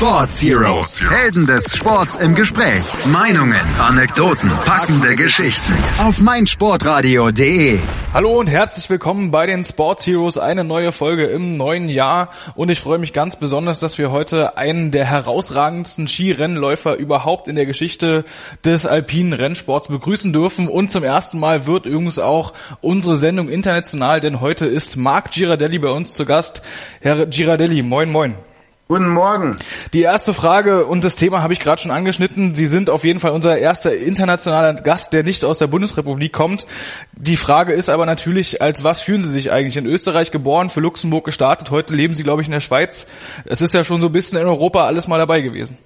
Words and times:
Sports 0.00 0.40
Heroes. 0.40 1.10
Helden 1.10 1.46
des 1.46 1.76
Sports 1.76 2.14
im 2.14 2.34
Gespräch. 2.34 2.82
Meinungen, 3.04 3.60
Anekdoten, 3.78 4.50
packende 4.64 5.14
Geschichten. 5.14 5.74
Auf 5.98 6.18
meinsportradio.de. 6.20 7.78
Hallo 8.14 8.38
und 8.38 8.46
herzlich 8.46 8.88
willkommen 8.88 9.30
bei 9.30 9.44
den 9.44 9.62
Sports 9.62 10.06
Heroes. 10.06 10.38
Eine 10.38 10.64
neue 10.64 10.92
Folge 10.92 11.26
im 11.26 11.52
neuen 11.52 11.90
Jahr. 11.90 12.30
Und 12.54 12.70
ich 12.70 12.80
freue 12.80 12.96
mich 12.96 13.12
ganz 13.12 13.36
besonders, 13.36 13.78
dass 13.78 13.98
wir 13.98 14.10
heute 14.10 14.56
einen 14.56 14.90
der 14.90 15.04
herausragendsten 15.04 16.08
Skirennläufer 16.08 16.96
überhaupt 16.96 17.46
in 17.46 17.56
der 17.56 17.66
Geschichte 17.66 18.24
des 18.64 18.86
alpinen 18.86 19.34
Rennsports 19.34 19.88
begrüßen 19.88 20.32
dürfen. 20.32 20.68
Und 20.68 20.90
zum 20.90 21.04
ersten 21.04 21.38
Mal 21.38 21.66
wird 21.66 21.84
übrigens 21.84 22.18
auch 22.18 22.54
unsere 22.80 23.18
Sendung 23.18 23.50
international, 23.50 24.20
denn 24.20 24.40
heute 24.40 24.64
ist 24.64 24.96
Marc 24.96 25.32
Girardelli 25.32 25.78
bei 25.78 25.90
uns 25.90 26.14
zu 26.14 26.24
Gast. 26.24 26.62
Herr 27.02 27.26
Girardelli, 27.26 27.82
moin 27.82 28.10
moin. 28.10 28.49
Guten 28.90 29.10
Morgen. 29.10 29.56
Die 29.94 30.02
erste 30.02 30.34
Frage 30.34 30.84
und 30.84 31.04
das 31.04 31.14
Thema 31.14 31.42
habe 31.42 31.52
ich 31.52 31.60
gerade 31.60 31.80
schon 31.80 31.92
angeschnitten. 31.92 32.56
Sie 32.56 32.66
sind 32.66 32.90
auf 32.90 33.04
jeden 33.04 33.20
Fall 33.20 33.30
unser 33.30 33.56
erster 33.56 33.96
internationaler 33.96 34.74
Gast, 34.74 35.12
der 35.12 35.22
nicht 35.22 35.44
aus 35.44 35.60
der 35.60 35.68
Bundesrepublik 35.68 36.32
kommt. 36.32 36.66
Die 37.12 37.36
Frage 37.36 37.72
ist 37.72 37.88
aber 37.88 38.04
natürlich, 38.04 38.60
als 38.60 38.82
was 38.82 39.00
fühlen 39.00 39.22
Sie 39.22 39.30
sich 39.30 39.52
eigentlich? 39.52 39.76
In 39.76 39.86
Österreich 39.86 40.32
geboren, 40.32 40.70
für 40.70 40.80
Luxemburg 40.80 41.24
gestartet, 41.24 41.70
heute 41.70 41.94
leben 41.94 42.14
Sie, 42.14 42.24
glaube 42.24 42.42
ich, 42.42 42.48
in 42.48 42.52
der 42.52 42.58
Schweiz. 42.58 43.06
Es 43.44 43.60
ist 43.60 43.74
ja 43.74 43.84
schon 43.84 44.00
so 44.00 44.08
ein 44.08 44.12
bisschen 44.12 44.40
in 44.40 44.46
Europa 44.48 44.84
alles 44.84 45.06
mal 45.06 45.18
dabei 45.18 45.40
gewesen. 45.40 45.78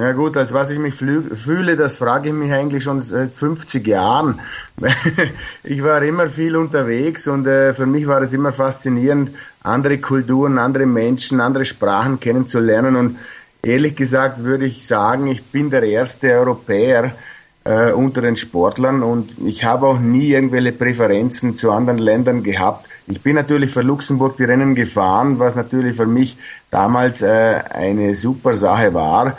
Ja 0.00 0.12
gut, 0.12 0.34
als 0.38 0.54
was 0.54 0.70
ich 0.70 0.78
mich 0.78 0.94
fühle, 0.94 1.76
das 1.76 1.98
frage 1.98 2.28
ich 2.28 2.34
mich 2.34 2.50
eigentlich 2.50 2.82
schon 2.82 3.02
seit 3.02 3.32
50 3.32 3.86
Jahren. 3.86 4.40
ich 5.62 5.84
war 5.84 6.02
immer 6.02 6.30
viel 6.30 6.56
unterwegs 6.56 7.28
und 7.28 7.46
äh, 7.46 7.74
für 7.74 7.84
mich 7.84 8.06
war 8.06 8.22
es 8.22 8.32
immer 8.32 8.50
faszinierend, 8.50 9.32
andere 9.62 9.98
Kulturen, 9.98 10.56
andere 10.56 10.86
Menschen, 10.86 11.42
andere 11.42 11.66
Sprachen 11.66 12.18
kennenzulernen. 12.18 12.96
Und 12.96 13.18
ehrlich 13.62 13.94
gesagt 13.94 14.42
würde 14.42 14.64
ich 14.64 14.86
sagen, 14.86 15.26
ich 15.26 15.44
bin 15.44 15.68
der 15.68 15.82
erste 15.82 16.28
Europäer 16.28 17.12
äh, 17.64 17.92
unter 17.92 18.22
den 18.22 18.36
Sportlern 18.36 19.02
und 19.02 19.32
ich 19.44 19.64
habe 19.64 19.86
auch 19.86 19.98
nie 19.98 20.30
irgendwelche 20.30 20.72
Präferenzen 20.72 21.56
zu 21.56 21.72
anderen 21.72 21.98
Ländern 21.98 22.42
gehabt. 22.42 22.86
Ich 23.06 23.20
bin 23.20 23.34
natürlich 23.34 23.70
für 23.70 23.82
Luxemburg 23.82 24.38
die 24.38 24.44
Rennen 24.44 24.74
gefahren, 24.74 25.38
was 25.38 25.56
natürlich 25.56 25.96
für 25.96 26.06
mich 26.06 26.38
damals 26.70 27.20
äh, 27.20 27.60
eine 27.70 28.14
super 28.14 28.56
Sache 28.56 28.94
war. 28.94 29.36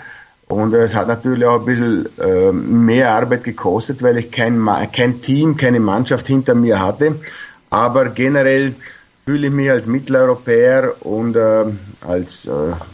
Und 0.52 0.74
es 0.74 0.94
hat 0.94 1.08
natürlich 1.08 1.46
auch 1.46 1.62
ein 1.62 1.66
bisschen 1.66 2.10
äh, 2.20 2.52
mehr 2.52 3.14
Arbeit 3.14 3.46
gekostet, 3.46 4.04
weil 4.04 4.18
ich 4.18 4.32
kein, 4.32 4.68
kein 4.92 5.22
Team, 5.22 5.56
keine 5.56 5.80
Mannschaft 5.80 6.28
hinter 6.28 6.56
mir 6.56 6.82
hatte. 6.82 7.16
Aber 7.70 8.10
generell 8.10 8.76
fühle 9.26 9.48
ich 9.48 9.54
mich 9.54 9.70
als 9.70 9.86
Mitteleuropäer 9.86 10.94
und 11.06 11.36
äh, 11.36 11.66
als 12.08 12.46
äh, 12.46 12.50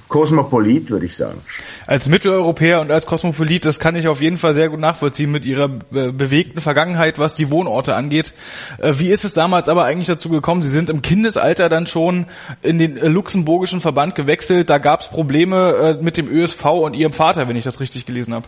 Kosmopolit, 0.09 0.89
würde 0.89 1.05
ich 1.05 1.15
sagen. 1.15 1.41
Als 1.85 2.09
Mitteleuropäer 2.09 2.81
und 2.81 2.91
als 2.91 3.05
Kosmopolit, 3.05 3.65
das 3.65 3.79
kann 3.79 3.95
ich 3.95 4.07
auf 4.07 4.21
jeden 4.21 4.37
Fall 4.37 4.53
sehr 4.53 4.69
gut 4.69 4.79
nachvollziehen 4.79 5.31
mit 5.31 5.45
Ihrer 5.45 5.69
äh, 5.93 6.11
bewegten 6.11 6.59
Vergangenheit, 6.59 7.17
was 7.17 7.35
die 7.35 7.49
Wohnorte 7.49 7.95
angeht. 7.95 8.33
Äh, 8.77 8.93
wie 8.97 9.09
ist 9.09 9.23
es 9.23 9.33
damals 9.33 9.69
aber 9.69 9.85
eigentlich 9.85 10.07
dazu 10.07 10.29
gekommen? 10.29 10.61
Sie 10.61 10.69
sind 10.69 10.89
im 10.89 11.01
Kindesalter 11.01 11.69
dann 11.69 11.87
schon 11.87 12.25
in 12.61 12.77
den 12.77 12.97
äh, 12.97 13.07
luxemburgischen 13.07 13.79
Verband 13.79 14.15
gewechselt. 14.15 14.69
Da 14.69 14.79
gab 14.79 15.01
es 15.01 15.07
Probleme 15.07 15.97
äh, 15.99 16.03
mit 16.03 16.17
dem 16.17 16.29
ÖSV 16.29 16.65
und 16.65 16.93
Ihrem 16.93 17.13
Vater, 17.13 17.47
wenn 17.47 17.55
ich 17.55 17.63
das 17.63 17.79
richtig 17.79 18.05
gelesen 18.05 18.33
habe. 18.33 18.47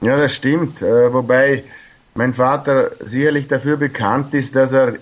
Ja, 0.00 0.16
das 0.16 0.34
stimmt. 0.34 0.82
Äh, 0.82 1.12
wobei 1.12 1.62
mein 2.14 2.34
Vater 2.34 2.90
sicherlich 3.00 3.46
dafür 3.46 3.76
bekannt 3.76 4.34
ist, 4.34 4.56
dass 4.56 4.72
er 4.72 4.94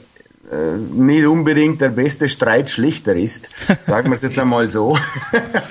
äh, 0.50 0.76
nicht 0.76 1.26
unbedingt 1.26 1.80
der 1.80 1.90
beste 1.90 2.28
Streitschlichter 2.28 3.14
ist, 3.14 3.48
sagen 3.86 4.10
wir 4.10 4.16
es 4.16 4.22
jetzt 4.22 4.38
einmal 4.38 4.66
so, 4.66 4.98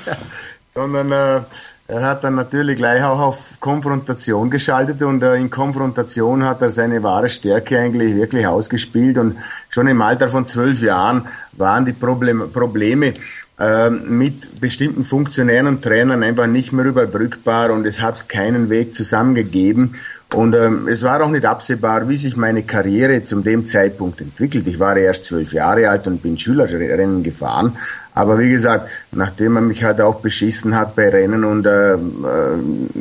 sondern 0.73 1.11
äh, 1.11 1.41
er 1.89 2.03
hat 2.03 2.23
dann 2.23 2.36
natürlich 2.36 2.77
gleich 2.77 3.03
auch 3.03 3.19
auf 3.19 3.39
Konfrontation 3.59 4.49
geschaltet 4.49 5.02
und 5.02 5.23
äh, 5.23 5.36
in 5.36 5.49
Konfrontation 5.49 6.44
hat 6.44 6.61
er 6.61 6.71
seine 6.71 7.02
wahre 7.02 7.30
Stärke 7.30 7.80
eigentlich 7.80 8.16
wirklich 8.16 8.45
ausgespielt 8.47 9.17
und 9.17 9.37
schon 9.70 9.87
im 9.87 10.02
Alter 10.02 10.30
von 10.30 10.48
zwölf 10.48 10.81
Jahren 10.81 11.25
waren 11.54 11.86
die 11.86 11.92
Problem, 11.92 12.52
Probleme 12.54 13.15
äh, 13.59 13.89
mit 13.89 14.61
bestimmten 14.61 15.04
Funktionären 15.04 15.67
und 15.67 15.81
Trainern 15.81 16.23
einfach 16.23 16.48
nicht 16.48 16.71
mehr 16.71 16.86
überbrückbar 16.86 17.71
und 17.71 17.86
es 17.86 17.99
hat 17.99 18.30
keinen 18.30 18.70
Weg 18.70 18.95
zusammengegeben 18.95 19.95
und 20.34 20.54
ähm, 20.54 20.88
es 20.88 21.02
war 21.02 21.23
auch 21.23 21.30
nicht 21.30 21.45
absehbar, 21.45 22.08
wie 22.08 22.17
sich 22.17 22.38
meine 22.38 22.62
Karriere 22.62 23.23
zu 23.23 23.42
dem 23.42 23.66
Zeitpunkt 23.66 24.22
entwickelt. 24.22 24.67
Ich 24.67 24.80
war 24.80 24.95
erst 24.95 25.26
zwölf 25.26 25.54
Jahre 25.54 25.90
alt 25.90 26.06
und 26.06 26.22
bin 26.22 26.38
Schülerrennen 26.38 27.23
gefahren. 27.23 27.76
Aber 28.14 28.38
wie 28.38 28.52
gesagt, 28.52 28.90
nachdem 29.12 29.54
man 29.54 29.67
mich 29.67 29.84
halt 29.84 30.02
auch 30.02 30.20
beschissen 30.20 30.76
hat 30.76 30.95
bei 30.95 31.10
Rennen 31.10 31.44
und 31.45 31.66
äh, 31.66 31.94
äh, 31.94 31.98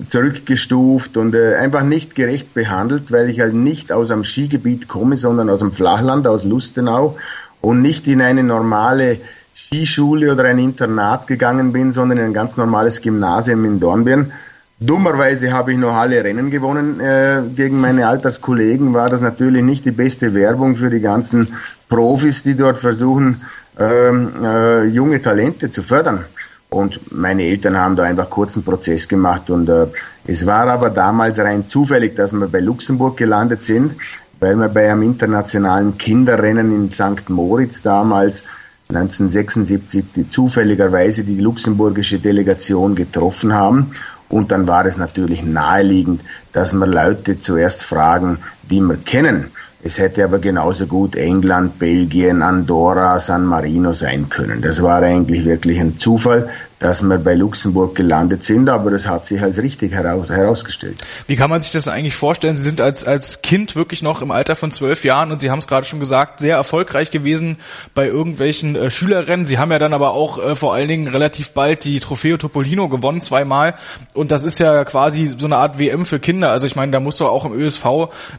zurückgestuft 0.09 1.19
und 1.19 1.35
äh, 1.35 1.57
einfach 1.57 1.83
nicht 1.83 2.15
gerecht 2.15 2.55
behandelt, 2.55 3.13
weil 3.13 3.29
ich 3.29 3.41
halt 3.41 3.53
nicht 3.53 3.93
aus 3.93 4.11
einem 4.11 4.25
Skigebiet 4.25 4.89
komme, 4.89 5.17
sondern 5.17 5.51
aus 5.51 5.59
dem 5.59 5.73
Flachland, 5.73 6.27
aus 6.27 6.45
Lustenau 6.45 7.19
und 7.61 7.83
nicht 7.83 8.07
in 8.07 8.23
eine 8.23 8.43
normale 8.43 9.19
Skischule 9.55 10.33
oder 10.33 10.45
ein 10.45 10.59
Internat 10.59 11.27
gegangen 11.27 11.73
bin, 11.73 11.93
sondern 11.93 12.19
in 12.19 12.25
ein 12.27 12.33
ganz 12.33 12.57
normales 12.57 13.03
Gymnasium 13.03 13.65
in 13.65 13.81
Dornbirn 13.81 14.33
Dummerweise 14.81 15.53
habe 15.53 15.73
ich 15.73 15.79
noch 15.79 15.95
alle 15.95 16.23
Rennen 16.23 16.51
gewonnen 16.51 17.01
äh, 17.01 17.43
gegen 17.57 17.81
meine 17.81 18.07
Alterskollegen. 18.07 18.95
War 18.95 19.11
das 19.11 19.21
natürlich 19.21 19.65
nicht 19.65 19.85
die 19.85 19.91
beste 19.91 20.35
Werbung 20.35 20.77
für 20.77 20.89
die 20.89 21.01
ganzen 21.01 21.49
Profis, 21.89 22.45
die 22.45 22.55
dort 22.55 22.79
versuchen, 22.79 23.43
ähm, 23.77 24.31
äh, 24.41 24.85
junge 24.85 25.21
Talente 25.21 25.73
zu 25.73 25.83
fördern. 25.83 26.25
Und 26.71 27.13
meine 27.13 27.43
Eltern 27.43 27.77
haben 27.77 27.97
da 27.97 28.05
einfach 28.05 28.31
kurzen 28.31 28.63
Prozess 28.63 29.09
gemacht. 29.09 29.51
Und 29.51 29.69
äh, 29.69 29.87
es 30.27 30.47
war 30.47 30.69
aber 30.69 30.91
damals 30.91 31.41
rein 31.41 31.67
zufällig, 31.67 32.15
dass 32.15 32.33
wir 32.33 32.47
bei 32.47 32.61
Luxemburg 32.61 33.17
gelandet 33.17 33.65
sind, 33.65 33.97
weil 34.39 34.55
wir 34.55 34.69
bei 34.69 34.93
einem 34.93 35.03
internationalen 35.03 35.99
Kinderrennen 35.99 36.73
in 36.73 36.93
St. 36.93 37.29
Moritz 37.31 37.83
damals 37.83 38.45
1976 38.91 40.05
die, 40.15 40.29
zufälligerweise 40.29 41.25
die 41.25 41.41
luxemburgische 41.41 42.21
Delegation 42.21 42.95
getroffen 42.95 43.53
haben. 43.53 43.93
Und 44.29 44.51
dann 44.51 44.67
war 44.67 44.85
es 44.85 44.97
natürlich 44.97 45.43
naheliegend, 45.43 46.21
dass 46.53 46.73
wir 46.73 46.87
Leute 46.87 47.41
zuerst 47.41 47.83
fragen, 47.83 48.39
die 48.71 48.81
wir 48.81 48.97
kennen. 48.97 49.51
Es 49.83 49.99
hätte 49.99 50.25
aber 50.25 50.39
genauso 50.39 50.87
gut 50.87 51.15
England, 51.15 51.79
Belgien, 51.79 52.43
Andorra, 52.43 53.21
San 53.21 53.47
Marino 53.47 53.93
sein 53.93 54.29
können. 54.29 54.61
Das 54.61 54.83
war 54.83 55.03
eigentlich 55.03 55.45
wirklich 55.45 55.79
ein 55.81 55.99
Zufall, 55.99 56.49
dass 56.79 57.03
wir 57.03 57.19
bei 57.19 57.35
Luxemburg 57.35 57.95
gelandet 57.95 58.45
sind, 58.45 58.69
aber 58.69 58.91
das 58.91 59.07
hat 59.07 59.27
sich 59.27 59.41
als 59.43 59.59
richtig 59.59 59.93
heraus, 59.93 60.31
herausgestellt. 60.31 60.97
Wie 61.27 61.35
kann 61.35 61.51
man 61.51 61.61
sich 61.61 61.73
das 61.73 61.89
eigentlich 61.89 62.15
vorstellen? 62.15 62.57
Sie 62.57 62.63
sind 62.63 62.81
als, 62.81 63.05
als 63.05 63.43
Kind 63.43 63.75
wirklich 63.75 64.03
noch 64.03 64.23
im 64.23 64.31
Alter 64.31 64.55
von 64.55 64.71
zwölf 64.71 65.05
Jahren 65.05 65.33
und 65.33 65.41
Sie 65.41 65.51
haben 65.51 65.59
es 65.59 65.67
gerade 65.67 65.87
schon 65.87 65.99
gesagt, 65.99 66.39
sehr 66.41 66.57
erfolgreich 66.57 67.11
gewesen 67.11 67.57
bei 67.95 68.07
irgendwelchen 68.07 68.77
äh, 68.77 68.91
Schülerrennen. 68.91 69.45
Sie 69.45 69.59
haben 69.59 69.73
ja 69.73 69.79
dann 69.79 69.93
aber 69.93 70.13
auch 70.13 70.39
äh, 70.39 70.55
vor 70.55 70.73
allen 70.73 70.89
Dingen 70.89 71.09
relativ 71.09 71.51
bald 71.51 71.85
die 71.85 71.99
Trofeo 71.99 72.37
Topolino 72.37 72.89
gewonnen, 72.89 73.21
zweimal. 73.21 73.75
Und 74.15 74.31
das 74.31 74.45
ist 74.45 74.61
ja 74.61 74.85
quasi 74.85 75.35
so 75.37 75.47
eine 75.47 75.57
Art 75.57 75.79
WM 75.81 76.07
für 76.07 76.21
Kinder. 76.21 76.51
Also 76.51 76.67
ich 76.67 76.77
meine, 76.77 76.93
da 76.93 77.01
muss 77.01 77.17
doch 77.17 77.31
auch 77.31 77.45
im 77.45 77.55
ÖSV 77.55 77.87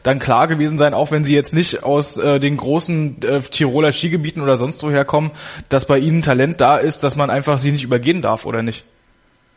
dann 0.02 0.18
klar 0.18 0.48
gewesen 0.48 0.78
sein, 0.78 0.94
auch 0.94 1.10
wenn 1.10 1.24
Sie 1.24 1.34
jetzt 1.34 1.52
nicht 1.52 1.82
aus 1.82 2.16
äh, 2.16 2.40
den 2.40 2.56
großen 2.56 3.22
äh, 3.22 3.40
Tiroler 3.40 3.92
Skigebieten 3.92 4.42
oder 4.42 4.56
sonst 4.56 4.82
woher 4.82 5.04
kommen, 5.04 5.30
dass 5.68 5.84
bei 5.84 5.98
Ihnen 5.98 6.22
Talent 6.22 6.60
da 6.60 6.78
ist, 6.78 7.04
dass 7.04 7.16
man 7.16 7.28
einfach 7.28 7.58
Sie 7.58 7.72
nicht 7.72 7.84
übergehen 7.84 8.22
darf 8.22 8.29
darf 8.30 8.46
oder 8.46 8.62
nicht? 8.62 8.84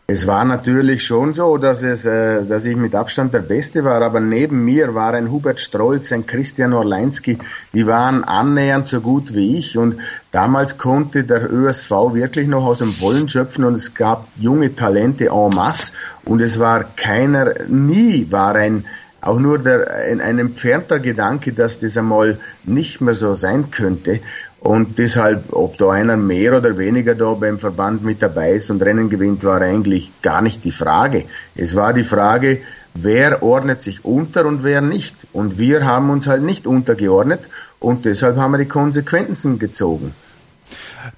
Es 0.05 0.27
war 0.27 0.43
natürlich 0.43 1.05
schon 1.05 1.33
so, 1.33 1.57
dass 1.57 1.81
es, 1.81 2.03
äh, 2.03 2.43
dass 2.43 2.65
ich 2.65 2.75
mit 2.75 2.93
Abstand 2.93 3.33
der 3.33 3.39
Beste 3.39 3.85
war, 3.85 4.01
aber 4.01 4.19
neben 4.19 4.65
mir 4.65 4.93
war 4.93 5.13
ein 5.13 5.31
Hubert 5.31 5.61
Strolz, 5.61 6.11
ein 6.11 6.25
Christian 6.25 6.73
Orleinski, 6.73 7.37
die 7.71 7.87
waren 7.87 8.25
annähernd 8.25 8.85
so 8.85 8.99
gut 8.99 9.33
wie 9.33 9.57
ich 9.57 9.77
und 9.77 9.95
damals 10.33 10.77
konnte 10.77 11.23
der 11.23 11.49
ÖSV 11.49 11.91
wirklich 12.13 12.49
noch 12.49 12.65
aus 12.65 12.79
dem 12.79 12.99
Wollen 12.99 13.29
schöpfen 13.29 13.63
und 13.63 13.75
es 13.75 13.93
gab 13.93 14.27
junge 14.37 14.75
Talente 14.75 15.27
en 15.27 15.49
masse 15.55 15.93
und 16.25 16.41
es 16.41 16.59
war 16.59 16.83
keiner, 16.83 17.53
nie 17.69 18.27
war 18.29 18.55
ein, 18.55 18.83
auch 19.21 19.39
nur 19.39 19.57
der, 19.57 19.89
ein, 20.11 20.19
ein 20.19 20.37
entfernter 20.37 20.99
Gedanke, 20.99 21.53
dass 21.53 21.79
das 21.79 21.95
einmal 21.95 22.39
nicht 22.65 22.99
mehr 22.99 23.13
so 23.13 23.35
sein 23.35 23.71
könnte. 23.71 24.19
Und 24.63 24.97
deshalb, 24.97 25.51
ob 25.51 25.77
da 25.77 25.91
einer 25.91 26.15
mehr 26.15 26.57
oder 26.57 26.77
weniger 26.77 27.15
da 27.15 27.33
beim 27.33 27.59
Verband 27.59 28.05
mit 28.05 28.21
dabei 28.21 28.53
ist 28.53 28.69
und 28.69 28.81
Rennen 28.81 29.09
gewinnt, 29.09 29.43
war 29.43 29.59
eigentlich 29.59 30.09
gar 30.21 30.41
nicht 30.41 30.63
die 30.63 30.71
Frage. 30.71 31.25
Es 31.53 31.75
war 31.75 31.91
die 31.91 32.05
Frage, 32.05 32.61
wer 32.93 33.43
ordnet 33.43 33.83
sich 33.83 34.05
unter 34.05 34.45
und 34.45 34.63
wer 34.63 34.79
nicht. 34.79 35.15
Und 35.33 35.57
wir 35.57 35.85
haben 35.85 36.09
uns 36.09 36.27
halt 36.27 36.43
nicht 36.43 36.65
untergeordnet 36.65 37.41
und 37.81 38.05
deshalb 38.05 38.37
haben 38.37 38.51
wir 38.51 38.59
die 38.59 38.65
Konsequenzen 38.65 39.59
gezogen. 39.59 40.15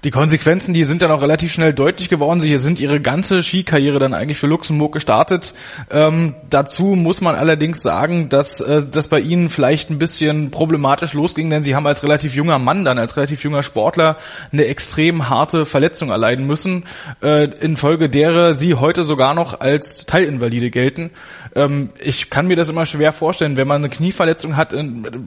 Die 0.06 0.12
Konsequenzen, 0.12 0.72
die 0.72 0.84
sind 0.84 1.02
dann 1.02 1.10
auch 1.10 1.20
relativ 1.20 1.52
schnell 1.52 1.74
deutlich 1.74 2.08
geworden. 2.08 2.40
Sie 2.40 2.56
sind 2.58 2.78
ihre 2.78 3.00
ganze 3.00 3.42
Skikarriere 3.42 3.98
dann 3.98 4.14
eigentlich 4.14 4.38
für 4.38 4.46
Luxemburg 4.46 4.92
gestartet. 4.92 5.52
Ähm, 5.90 6.36
dazu 6.48 6.94
muss 6.94 7.22
man 7.22 7.34
allerdings 7.34 7.82
sagen, 7.82 8.28
dass 8.28 8.60
äh, 8.60 8.82
das 8.88 9.08
bei 9.08 9.18
ihnen 9.18 9.50
vielleicht 9.50 9.90
ein 9.90 9.98
bisschen 9.98 10.52
problematisch 10.52 11.12
losging, 11.12 11.50
denn 11.50 11.64
sie 11.64 11.74
haben 11.74 11.88
als 11.88 12.04
relativ 12.04 12.36
junger 12.36 12.60
Mann 12.60 12.84
dann, 12.84 12.98
als 12.98 13.16
relativ 13.16 13.42
junger 13.42 13.64
Sportler 13.64 14.16
eine 14.52 14.66
extrem 14.66 15.28
harte 15.28 15.64
Verletzung 15.64 16.10
erleiden 16.10 16.46
müssen, 16.46 16.84
äh, 17.20 17.50
infolge 17.58 18.08
derer 18.08 18.54
sie 18.54 18.74
heute 18.74 19.02
sogar 19.02 19.34
noch 19.34 19.58
als 19.58 20.06
Teilinvalide 20.06 20.70
gelten. 20.70 21.10
Ähm, 21.56 21.88
ich 21.98 22.30
kann 22.30 22.46
mir 22.46 22.54
das 22.54 22.68
immer 22.68 22.86
schwer 22.86 23.12
vorstellen, 23.12 23.56
wenn 23.56 23.66
man 23.66 23.82
eine 23.82 23.88
Knieverletzung 23.88 24.56
hat, 24.56 24.72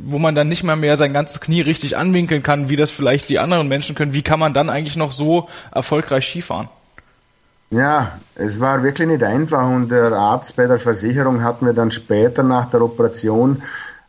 wo 0.03 0.19
man 0.19 0.35
dann 0.35 0.47
nicht 0.47 0.63
mal 0.63 0.77
mehr 0.77 0.95
sein 0.95 1.11
ganzes 1.11 1.41
Knie 1.41 1.61
richtig 1.61 1.97
anwinkeln 1.97 2.43
kann, 2.43 2.69
wie 2.69 2.77
das 2.77 2.91
vielleicht 2.91 3.27
die 3.27 3.39
anderen 3.39 3.67
Menschen 3.67 3.95
können. 3.95 4.13
Wie 4.13 4.21
kann 4.21 4.39
man 4.39 4.53
dann 4.53 4.68
eigentlich 4.71 4.95
noch 4.95 5.11
so 5.11 5.47
erfolgreich 5.71 6.27
Skifahren? 6.27 6.69
Ja, 7.71 8.13
es 8.35 8.59
war 8.59 8.81
wirklich 8.81 9.07
nicht 9.07 9.23
einfach 9.23 9.67
und 9.69 9.89
der 9.89 10.11
Arzt 10.11 10.55
bei 10.55 10.65
der 10.65 10.79
Versicherung 10.79 11.43
hat 11.43 11.61
mir 11.61 11.73
dann 11.73 11.91
später 11.91 12.41
nach 12.41 12.71
der 12.71 12.81
Operation 12.81 13.61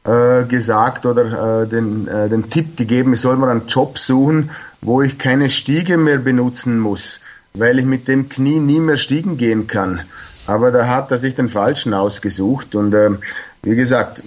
äh, 0.05 0.45
gesagt 0.45 1.05
oder 1.05 1.63
äh, 1.63 1.67
den, 1.67 2.09
äh, 2.09 2.31
den 2.31 2.49
Tipp 2.49 2.79
gegeben, 2.79 3.13
ich 3.13 3.21
soll 3.21 3.37
mal 3.37 3.51
einen 3.51 3.67
Job 3.67 3.99
suchen, 3.99 4.51
wo 4.81 5.03
ich 5.03 5.19
keine 5.19 5.51
Stiege 5.51 5.99
mehr 5.99 6.19
benutzen 6.19 6.79
muss, 6.79 7.21
weil 7.53 7.79
ich 7.79 7.85
mit 7.85 8.09
dem 8.09 8.31
Knie 8.31 8.61
nie 8.61 8.81
mehr 8.81 8.97
Stiegen 8.97 9.37
gehen 9.37 9.67
kann. 9.67 10.01
Aber 10.47 10.71
da 10.71 10.87
hat 10.87 11.11
er 11.11 11.19
sich 11.19 11.35
den 11.35 11.51
falschen 11.51 11.93
ausgesucht 11.93 12.75
und 12.75 12.95
äh, 12.95 13.11
wie 13.63 13.77
gesagt, 13.77 14.23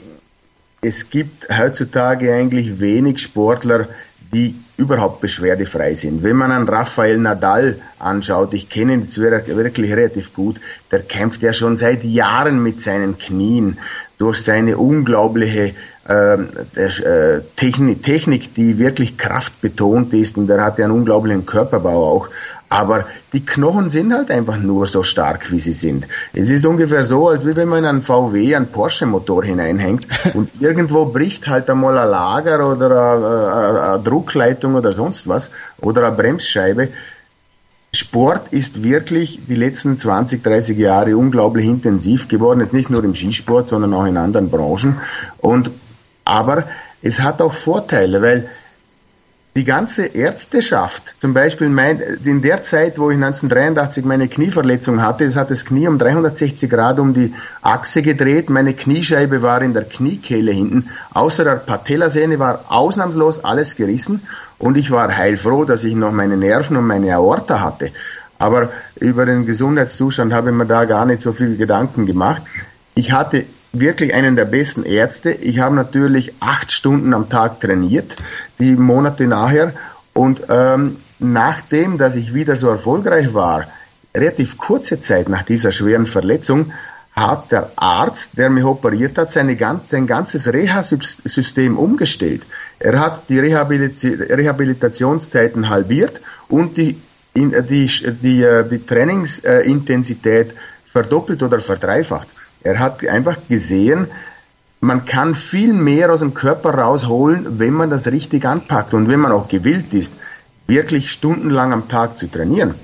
es 0.82 1.10
gibt 1.10 1.50
heutzutage 1.50 2.32
eigentlich 2.34 2.80
wenig 2.80 3.20
Sportler, 3.20 3.88
die 4.34 4.56
überhaupt 4.78 5.22
beschwerdefrei 5.22 5.94
sind. 5.94 6.24
Wenn 6.24 6.36
man 6.36 6.52
einen 6.52 6.68
Rafael 6.68 7.18
Nadal 7.18 7.80
anschaut, 8.00 8.54
ich 8.54 8.70
kenne 8.70 8.94
ihn 8.94 9.02
jetzt 9.02 9.20
wirklich 9.20 9.94
relativ 9.94 10.34
gut, 10.34 10.58
der 10.92 11.02
kämpft 11.02 11.42
ja 11.42 11.54
schon 11.54 11.78
seit 11.78 12.04
Jahren 12.04 12.62
mit 12.62 12.82
seinen 12.82 13.18
Knien 13.18 13.78
durch 14.18 14.42
seine 14.42 14.78
unglaubliche 14.78 15.74
ähm, 16.08 16.50
äh, 16.76 17.40
Technik, 17.56 18.04
Technik, 18.04 18.54
die 18.56 18.78
wirklich 18.78 19.18
kraftbetont 19.18 20.14
ist 20.14 20.38
und 20.38 20.50
er 20.50 20.64
hat 20.64 20.78
ja 20.78 20.86
einen 20.86 20.94
unglaublichen 20.94 21.46
Körperbau 21.46 22.16
auch. 22.16 22.30
Aber 22.74 23.06
die 23.34 23.46
Knochen 23.46 23.92
sind 23.92 24.12
halt 24.12 24.32
einfach 24.32 24.58
nur 24.58 24.88
so 24.88 25.04
stark, 25.04 25.52
wie 25.52 25.60
sie 25.60 25.74
sind. 25.74 26.08
Es 26.34 26.50
ist 26.50 26.66
ungefähr 26.66 27.04
so, 27.04 27.30
als 27.30 27.46
wenn 27.46 27.68
man 27.68 27.80
in 27.80 27.86
einen 27.86 28.02
VW, 28.02 28.56
einen 28.56 28.66
Porsche-Motor 28.66 29.44
hineinhängt 29.44 30.08
und 30.34 30.50
irgendwo 30.60 31.06
bricht 31.06 31.48
halt 31.48 31.70
einmal 31.70 31.96
ein 32.00 32.10
Lager 32.10 32.68
oder 32.68 32.88
eine, 32.88 33.92
eine 33.92 34.04
Druckleitung 34.04 34.74
oder 34.74 34.92
sonst 34.92 35.28
was 35.28 35.52
oder 35.82 36.08
eine 36.08 36.16
Bremsscheibe. 36.16 36.88
Sport 37.94 38.52
ist 38.52 38.82
wirklich 38.82 39.42
die 39.48 39.54
letzten 39.54 40.00
20, 40.00 40.42
30 40.42 40.76
Jahre 40.76 41.16
unglaublich 41.16 41.68
intensiv 41.68 42.28
geworden. 42.28 42.62
Jetzt 42.62 42.74
nicht 42.74 42.90
nur 42.90 43.04
im 43.04 43.14
Skisport, 43.14 43.70
sondern 43.70 43.94
auch 43.94 44.06
in 44.06 44.18
anderen 44.18 44.50
Branchen. 44.50 44.98
Und, 45.38 45.70
aber 46.26 46.64
es 47.04 47.20
hat 47.20 47.40
auch 47.40 47.54
Vorteile, 47.54 48.24
weil 48.24 48.50
die 49.56 49.66
ganze 49.66 50.06
Ärzteschaft, 50.06 51.04
zum 51.20 51.34
Beispiel 51.34 51.70
mein, 51.70 52.02
in 52.26 52.42
der 52.42 52.64
Zeit, 52.64 52.98
wo 52.98 53.12
ich 53.12 53.16
1983 53.16 54.04
meine 54.04 54.28
Knieverletzung 54.28 55.02
hatte, 55.02 55.26
es 55.26 55.36
hat 55.36 55.52
das 55.52 55.66
Knie 55.66 55.88
um 55.88 56.00
360 56.00 56.70
Grad 56.70 56.98
um 56.98 57.14
die 57.14 57.34
Achse 57.62 58.02
gedreht, 58.02 58.50
meine 58.50 58.74
Kniescheibe 58.74 59.44
war 59.44 59.62
in 59.62 59.74
der 59.74 59.84
Kniekehle 59.84 60.52
hinten, 60.52 60.90
außer 61.14 61.44
der 61.44 61.56
Patellasehne 61.58 62.40
war 62.40 62.66
ausnahmslos 62.70 63.44
alles 63.44 63.76
gerissen 63.76 64.22
und 64.58 64.76
ich 64.76 64.90
war 64.90 65.16
heilfroh, 65.16 65.66
dass 65.66 65.84
ich 65.84 65.94
noch 65.94 66.12
meine 66.12 66.36
Nerven 66.36 66.76
und 66.76 66.88
meine 66.88 67.14
Aorta 67.14 67.62
hatte. 67.62 67.92
Aber 68.40 68.72
über 69.00 69.26
den 69.28 69.46
Gesundheitszustand 69.46 70.34
habe 70.34 70.50
ich 70.50 70.56
mir 70.56 70.66
da 70.66 70.86
gar 70.86 71.06
nicht 71.06 71.22
so 71.22 71.32
viel 71.32 71.58
Gedanken 71.58 72.08
gemacht. 72.08 72.42
Ich 72.96 73.12
hatte 73.12 73.46
wirklich 73.72 74.14
einen 74.14 74.36
der 74.36 74.46
besten 74.46 74.84
Ärzte. 74.84 75.32
Ich 75.32 75.60
habe 75.60 75.76
natürlich 75.76 76.34
acht 76.40 76.72
Stunden 76.72 77.14
am 77.14 77.30
Tag 77.30 77.60
trainiert 77.60 78.16
die 78.60 78.76
Monate 78.76 79.28
nachher. 79.28 79.74
Und 80.14 80.44
ähm, 80.50 80.98
nachdem, 81.20 81.98
dass 81.98 82.16
ich 82.16 82.34
wieder 82.34 82.56
so 82.56 82.70
erfolgreich 82.70 83.34
war, 83.34 83.66
relativ 84.16 84.58
kurze 84.58 85.02
Zeit 85.02 85.30
nach 85.30 85.44
dieser 85.44 85.72
schweren 85.72 86.06
Verletzung, 86.06 86.72
hat 87.16 87.52
der 87.52 87.72
Arzt, 87.76 88.38
der 88.38 88.50
mich 88.50 88.64
operiert 88.64 89.18
hat, 89.18 89.32
seine 89.32 89.56
ganz, 89.56 89.90
sein 89.90 90.06
ganzes 90.08 90.52
Reha-System 90.52 91.78
umgestellt. 91.78 92.42
Er 92.80 93.00
hat 93.00 93.30
die 93.30 93.40
Rehabilitationszeiten 93.40 95.70
halbiert 95.70 96.20
und 96.50 96.76
die, 96.76 97.00
die, 97.36 97.88
die, 98.22 98.44
äh, 98.44 98.68
die 98.68 98.86
Trainingsintensität 98.86 100.56
verdoppelt 100.92 101.44
oder 101.44 101.60
verdreifacht. 101.60 102.28
Er 102.64 102.80
hat 102.80 103.06
einfach 103.06 103.38
gesehen, 103.48 104.08
man 104.84 105.06
kann 105.06 105.34
viel 105.34 105.72
mehr 105.72 106.12
aus 106.12 106.20
dem 106.20 106.34
Körper 106.34 106.76
rausholen, 106.76 107.58
wenn 107.58 107.74
man 107.74 107.90
das 107.90 108.06
richtig 108.08 108.46
anpackt 108.46 108.94
und 108.94 109.08
wenn 109.08 109.22
man 109.22 109.32
auch 109.32 109.48
gewillt 109.48 109.94
ist, 109.94 110.14
wirklich 110.68 111.10
stundenlang 111.10 111.72
am 111.72 111.88
Tag 111.88 112.18
zu 112.18 112.28
trainieren. 112.28 112.76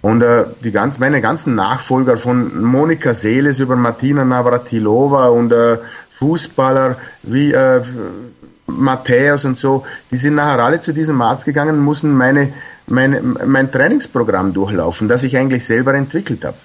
Und 0.00 0.22
äh, 0.22 0.44
die 0.64 0.70
ganz, 0.70 0.98
meine 0.98 1.20
ganzen 1.20 1.54
Nachfolger 1.54 2.16
von 2.16 2.62
Monika 2.62 3.12
Seeles 3.12 3.60
über 3.60 3.76
Martina 3.76 4.24
Navratilova 4.24 5.28
und 5.28 5.52
äh, 5.52 5.78
Fußballer 6.18 6.96
wie 7.22 7.52
äh, 7.52 7.82
Matthäus 8.66 9.44
und 9.44 9.58
so, 9.58 9.84
die 10.10 10.16
sind 10.16 10.36
nachher 10.36 10.64
alle 10.64 10.80
zu 10.80 10.92
diesem 10.92 11.20
Arzt 11.20 11.44
gegangen 11.44 11.76
und 11.76 11.84
mussten 11.84 12.14
meine, 12.14 12.52
meine, 12.86 13.20
mein 13.20 13.70
Trainingsprogramm 13.70 14.54
durchlaufen, 14.54 15.06
das 15.06 15.22
ich 15.22 15.36
eigentlich 15.36 15.66
selber 15.66 15.92
entwickelt 15.94 16.44
habe. 16.44 16.56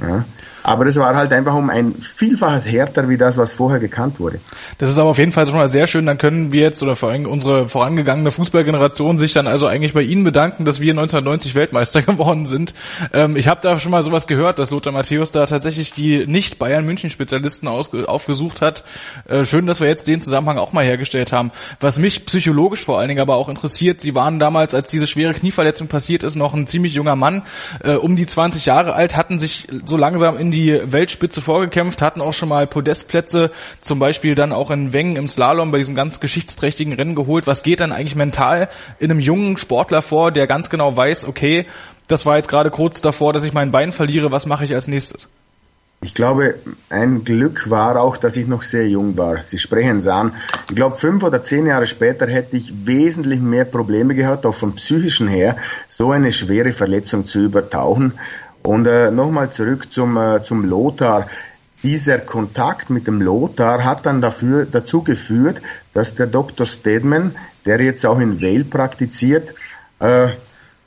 Ja. 0.00 0.24
Aber 0.68 0.86
es 0.86 0.96
war 0.96 1.14
halt 1.14 1.32
einfach 1.32 1.54
um 1.54 1.70
ein 1.70 1.94
Vielfaches 1.94 2.66
härter 2.66 3.08
wie 3.08 3.16
das, 3.16 3.38
was 3.38 3.52
vorher 3.52 3.80
gekannt 3.80 4.20
wurde. 4.20 4.38
Das 4.76 4.90
ist 4.90 4.98
aber 4.98 5.08
auf 5.08 5.18
jeden 5.18 5.32
Fall 5.32 5.46
schon 5.46 5.56
mal 5.56 5.68
sehr 5.68 5.86
schön. 5.86 6.04
Dann 6.04 6.18
können 6.18 6.52
wir 6.52 6.60
jetzt 6.60 6.82
oder 6.82 6.94
vor 6.94 7.10
allem 7.10 7.26
unsere 7.26 7.68
vorangegangene 7.68 8.30
Fußballgeneration 8.30 9.18
sich 9.18 9.32
dann 9.32 9.46
also 9.46 9.66
eigentlich 9.66 9.94
bei 9.94 10.02
Ihnen 10.02 10.24
bedanken, 10.24 10.64
dass 10.64 10.80
wir 10.80 10.92
1990 10.92 11.54
Weltmeister 11.54 12.02
geworden 12.08 12.44
sind. 12.44 12.74
Ähm, 13.12 13.36
ich 13.36 13.48
habe 13.48 13.60
da 13.62 13.78
schon 13.78 13.92
mal 13.92 14.02
sowas 14.02 14.26
gehört, 14.26 14.58
dass 14.58 14.70
Lothar 14.70 14.92
Matthäus 14.92 15.30
da 15.30 15.46
tatsächlich 15.46 15.92
die 15.92 16.26
nicht 16.26 16.58
Bayern 16.58 16.84
München 16.84 17.08
Spezialisten 17.08 17.66
aufgesucht 17.68 18.60
hat. 18.60 18.84
Äh, 19.26 19.44
schön, 19.46 19.66
dass 19.66 19.80
wir 19.80 19.88
jetzt 19.88 20.06
den 20.06 20.20
Zusammenhang 20.20 20.58
auch 20.58 20.72
mal 20.72 20.84
hergestellt 20.84 21.32
haben. 21.32 21.50
Was 21.80 21.98
mich 21.98 22.26
psychologisch 22.26 22.84
vor 22.84 22.98
allen 22.98 23.08
Dingen 23.08 23.20
aber 23.20 23.36
auch 23.36 23.48
interessiert, 23.48 24.00
Sie 24.00 24.14
waren 24.14 24.38
damals, 24.38 24.74
als 24.74 24.88
diese 24.88 25.06
schwere 25.06 25.32
Knieverletzung 25.32 25.88
passiert 25.88 26.24
ist, 26.24 26.34
noch 26.34 26.52
ein 26.52 26.66
ziemlich 26.66 26.92
junger 26.92 27.16
Mann, 27.16 27.42
äh, 27.82 27.94
um 27.94 28.16
die 28.16 28.26
20 28.26 28.66
Jahre 28.66 28.92
alt, 28.92 29.16
hatten 29.16 29.38
sich 29.38 29.66
so 29.86 29.96
langsam 29.96 30.36
in 30.36 30.50
die 30.50 30.57
die 30.58 30.92
Weltspitze 30.92 31.40
vorgekämpft, 31.40 32.02
hatten 32.02 32.20
auch 32.20 32.32
schon 32.32 32.48
mal 32.48 32.66
Podestplätze, 32.66 33.50
zum 33.80 33.98
Beispiel 33.98 34.34
dann 34.34 34.52
auch 34.52 34.70
in 34.70 34.92
Wengen 34.92 35.16
im 35.16 35.28
Slalom 35.28 35.70
bei 35.70 35.78
diesem 35.78 35.94
ganz 35.94 36.20
geschichtsträchtigen 36.20 36.92
Rennen 36.92 37.14
geholt. 37.14 37.46
Was 37.46 37.62
geht 37.62 37.80
dann 37.80 37.92
eigentlich 37.92 38.16
mental 38.16 38.68
in 38.98 39.10
einem 39.10 39.20
jungen 39.20 39.56
Sportler 39.56 40.02
vor, 40.02 40.32
der 40.32 40.46
ganz 40.46 40.70
genau 40.70 40.96
weiß, 40.96 41.26
okay, 41.26 41.66
das 42.08 42.26
war 42.26 42.36
jetzt 42.38 42.48
gerade 42.48 42.70
kurz 42.70 43.00
davor, 43.02 43.32
dass 43.32 43.44
ich 43.44 43.52
mein 43.52 43.70
Bein 43.70 43.92
verliere, 43.92 44.32
was 44.32 44.46
mache 44.46 44.64
ich 44.64 44.74
als 44.74 44.88
nächstes? 44.88 45.28
Ich 46.00 46.14
glaube, 46.14 46.54
ein 46.90 47.24
Glück 47.24 47.70
war 47.70 48.00
auch, 48.00 48.16
dass 48.16 48.36
ich 48.36 48.46
noch 48.46 48.62
sehr 48.62 48.88
jung 48.88 49.16
war. 49.16 49.44
Sie 49.44 49.58
sprechen 49.58 49.98
es 49.98 50.06
an. 50.06 50.32
Ich 50.70 50.76
glaube, 50.76 50.96
fünf 50.96 51.24
oder 51.24 51.44
zehn 51.44 51.66
Jahre 51.66 51.86
später 51.86 52.28
hätte 52.28 52.56
ich 52.56 52.86
wesentlich 52.86 53.40
mehr 53.40 53.64
Probleme 53.64 54.14
gehabt, 54.14 54.46
auch 54.46 54.54
vom 54.54 54.76
psychischen 54.76 55.26
her, 55.26 55.56
so 55.88 56.12
eine 56.12 56.30
schwere 56.30 56.72
Verletzung 56.72 57.26
zu 57.26 57.40
übertauchen. 57.40 58.12
Und 58.68 58.84
äh, 58.84 59.10
nochmal 59.10 59.48
zurück 59.48 59.90
zum, 59.90 60.18
äh, 60.18 60.44
zum 60.44 60.62
Lothar. 60.66 61.26
Dieser 61.82 62.18
Kontakt 62.18 62.90
mit 62.90 63.06
dem 63.06 63.22
Lothar 63.22 63.82
hat 63.82 64.04
dann 64.04 64.20
dafür, 64.20 64.66
dazu 64.70 65.02
geführt, 65.02 65.62
dass 65.94 66.14
der 66.16 66.26
Dr. 66.26 66.66
Stedman, 66.66 67.34
der 67.64 67.80
jetzt 67.80 68.04
auch 68.04 68.18
in 68.18 68.42
Wales 68.42 68.68
praktiziert, 68.68 69.54
äh, 70.00 70.28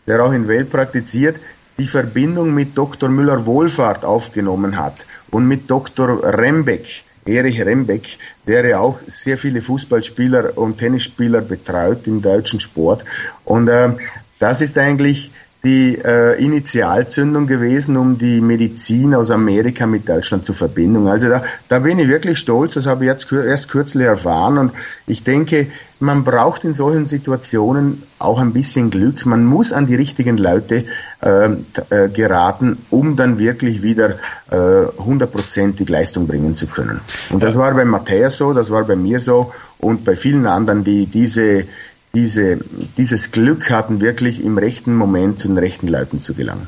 der 0.05 0.23
auch 0.23 0.31
in 0.31 0.47
Wales 0.47 0.69
praktiziert, 0.69 1.37
die 1.79 1.87
Verbindung 1.87 2.53
mit 2.53 2.77
Dr. 2.77 3.09
Müller-Wohlfahrt 3.09 4.05
aufgenommen 4.05 4.77
hat 4.77 4.97
und 5.31 5.47
mit 5.47 5.67
Dr. 5.67 6.23
Rembeck, 6.37 6.85
Erich 7.25 7.65
Rembeck, 7.65 8.19
der 8.45 8.63
ja 8.63 8.79
auch 8.79 8.99
sehr 9.07 9.39
viele 9.39 9.63
Fußballspieler 9.63 10.55
und 10.55 10.77
Tennisspieler 10.77 11.41
betreut 11.41 12.05
im 12.05 12.21
deutschen 12.21 12.59
Sport. 12.59 13.03
Und 13.43 13.69
äh, 13.69 13.89
das 14.37 14.61
ist 14.61 14.77
eigentlich 14.77 15.30
die 15.63 15.97
äh, 16.03 16.43
Initialzündung 16.43 17.45
gewesen, 17.45 17.95
um 17.95 18.17
die 18.17 18.41
Medizin 18.41 19.13
aus 19.13 19.29
Amerika 19.29 19.85
mit 19.85 20.09
Deutschland 20.09 20.45
zu 20.45 20.53
verbinden. 20.53 21.07
Also 21.07 21.29
da, 21.29 21.43
da 21.69 21.79
bin 21.79 21.99
ich 21.99 22.07
wirklich 22.07 22.39
stolz, 22.39 22.73
das 22.73 22.87
habe 22.87 23.05
ich 23.05 23.11
jetzt 23.11 23.31
erst 23.31 23.69
kürzlich 23.69 24.07
erfahren 24.07 24.57
und 24.57 24.71
ich 25.05 25.23
denke, 25.23 25.67
man 25.99 26.23
braucht 26.23 26.63
in 26.63 26.73
solchen 26.73 27.05
Situationen 27.05 28.01
auch 28.17 28.39
ein 28.39 28.53
bisschen 28.53 28.89
Glück. 28.89 29.23
Man 29.27 29.45
muss 29.45 29.71
an 29.71 29.85
die 29.85 29.93
richtigen 29.93 30.37
Leute 30.37 30.85
äh, 31.21 31.45
äh, 31.91 32.09
geraten, 32.09 32.79
um 32.89 33.15
dann 33.15 33.37
wirklich 33.37 33.83
wieder 33.83 34.15
hundertprozentig 34.49 35.87
äh, 35.87 35.91
Leistung 35.91 36.25
bringen 36.25 36.55
zu 36.55 36.65
können. 36.65 37.01
Und 37.29 37.43
das 37.43 37.55
war 37.55 37.71
bei 37.75 37.85
Matthäus 37.85 38.37
so, 38.37 38.51
das 38.51 38.71
war 38.71 38.83
bei 38.83 38.95
mir 38.95 39.19
so 39.19 39.53
und 39.77 40.03
bei 40.03 40.15
vielen 40.15 40.47
anderen, 40.47 40.83
die 40.83 41.05
diese 41.05 41.65
diese, 42.13 42.59
dieses 42.97 43.31
Glück 43.31 43.69
hatten, 43.69 44.01
wirklich 44.01 44.43
im 44.43 44.57
rechten 44.57 44.95
Moment 44.95 45.39
zu 45.39 45.47
den 45.47 45.57
rechten 45.57 45.87
Leuten 45.87 46.19
zu 46.19 46.33
gelangen 46.33 46.67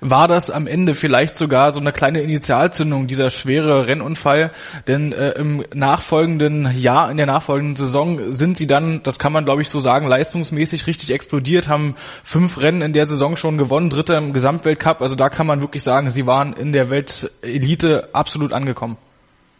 war 0.00 0.28
das 0.28 0.50
am 0.50 0.66
Ende 0.66 0.94
vielleicht 0.94 1.36
sogar 1.36 1.72
so 1.72 1.80
eine 1.80 1.92
kleine 1.92 2.20
Initialzündung, 2.20 3.06
dieser 3.06 3.30
schwere 3.30 3.86
Rennunfall. 3.86 4.52
Denn 4.86 5.12
äh, 5.12 5.30
im 5.30 5.64
nachfolgenden 5.74 6.70
Jahr, 6.72 7.10
in 7.10 7.16
der 7.16 7.26
nachfolgenden 7.26 7.76
Saison 7.76 8.32
sind 8.32 8.56
sie 8.56 8.66
dann, 8.66 9.02
das 9.02 9.18
kann 9.18 9.32
man 9.32 9.44
glaube 9.44 9.62
ich 9.62 9.70
so 9.70 9.80
sagen, 9.80 10.06
leistungsmäßig 10.06 10.86
richtig 10.86 11.12
explodiert, 11.12 11.68
haben 11.68 11.94
fünf 12.22 12.60
Rennen 12.60 12.82
in 12.82 12.92
der 12.92 13.06
Saison 13.06 13.36
schon 13.36 13.58
gewonnen, 13.58 13.90
dritter 13.90 14.18
im 14.18 14.32
Gesamtweltcup. 14.32 15.02
Also 15.02 15.16
da 15.16 15.28
kann 15.28 15.46
man 15.46 15.60
wirklich 15.60 15.82
sagen, 15.82 16.10
sie 16.10 16.26
waren 16.26 16.52
in 16.52 16.72
der 16.72 16.90
Weltelite 16.90 18.08
absolut 18.12 18.52
angekommen. 18.52 18.96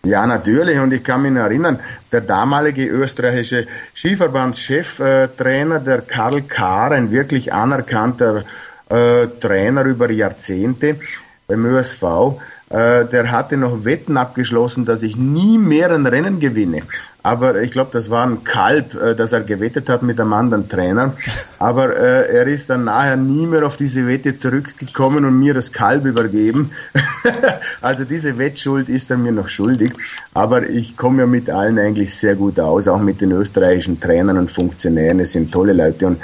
Ja, 0.05 0.27
natürlich. 0.27 0.79
Und 0.79 0.93
ich 0.93 1.03
kann 1.03 1.23
mich 1.23 1.35
erinnern, 1.35 1.81
der 2.13 2.21
damalige 2.21 2.87
österreichische 2.87 3.67
Skiverbandscheftrainer, 3.95 5.81
der 5.81 6.03
Karl 6.03 6.43
Kahr, 6.43 6.93
ein 6.93 7.11
wirklich 7.11 7.53
anerkannter 7.53 8.45
äh, 8.89 9.27
Trainer 9.41 9.85
über 9.85 10.11
Jahrzehnte 10.11 10.97
beim 11.47 11.67
ÖSV, 11.67 12.03
äh, 12.71 13.05
der 13.07 13.31
hatte 13.31 13.57
noch 13.57 13.85
Wetten 13.85 14.17
abgeschlossen, 14.17 14.85
dass 14.85 15.03
ich 15.03 15.17
nie 15.17 15.59
mehr 15.59 15.91
ein 15.91 16.07
Rennen 16.07 16.39
gewinne. 16.39 16.83
Aber 17.29 17.61
ich 17.61 17.73
glaube, 17.73 17.91
das 17.93 18.09
war 18.09 18.27
ein 18.27 18.43
Kalb, 18.43 18.95
äh, 18.95 19.15
das 19.15 19.35
er 19.35 19.43
gewettet 19.43 19.91
hat 19.91 20.03
mit 20.03 20.19
einem 20.19 20.33
anderen 20.33 20.67
Trainer. 20.67 21.13
Aber 21.59 21.95
äh, 21.95 22.35
er 22.35 22.47
ist 22.47 22.71
dann 22.71 22.85
nachher 22.85 23.19
nie 23.19 23.47
mehr 23.47 23.67
auf 23.67 23.77
diese 23.77 24.07
Wette 24.07 24.39
zurückgekommen 24.39 25.27
und 25.27 25.39
mir 25.39 25.53
das 25.53 25.71
Kalb 25.71 26.07
übergeben. 26.07 26.71
also 27.83 28.05
diese 28.05 28.39
Wettschuld 28.39 28.89
ist 28.89 29.11
er 29.11 29.19
mir 29.19 29.33
noch 29.33 29.49
schuldig. 29.49 29.93
Aber 30.33 30.71
ich 30.71 30.97
komme 30.97 31.21
ja 31.21 31.27
mit 31.27 31.51
allen 31.51 31.79
eigentlich 31.79 32.15
sehr 32.15 32.35
gut 32.35 32.59
aus, 32.59 32.89
auch 32.89 33.01
mit 33.01 33.21
den 33.21 33.33
österreichischen 33.33 34.01
Trainern 34.01 34.39
und 34.39 34.51
Funktionären. 34.51 35.21
Es 35.21 35.33
sind 35.33 35.53
tolle 35.53 35.75
Leute 35.75 36.07
und 36.07 36.23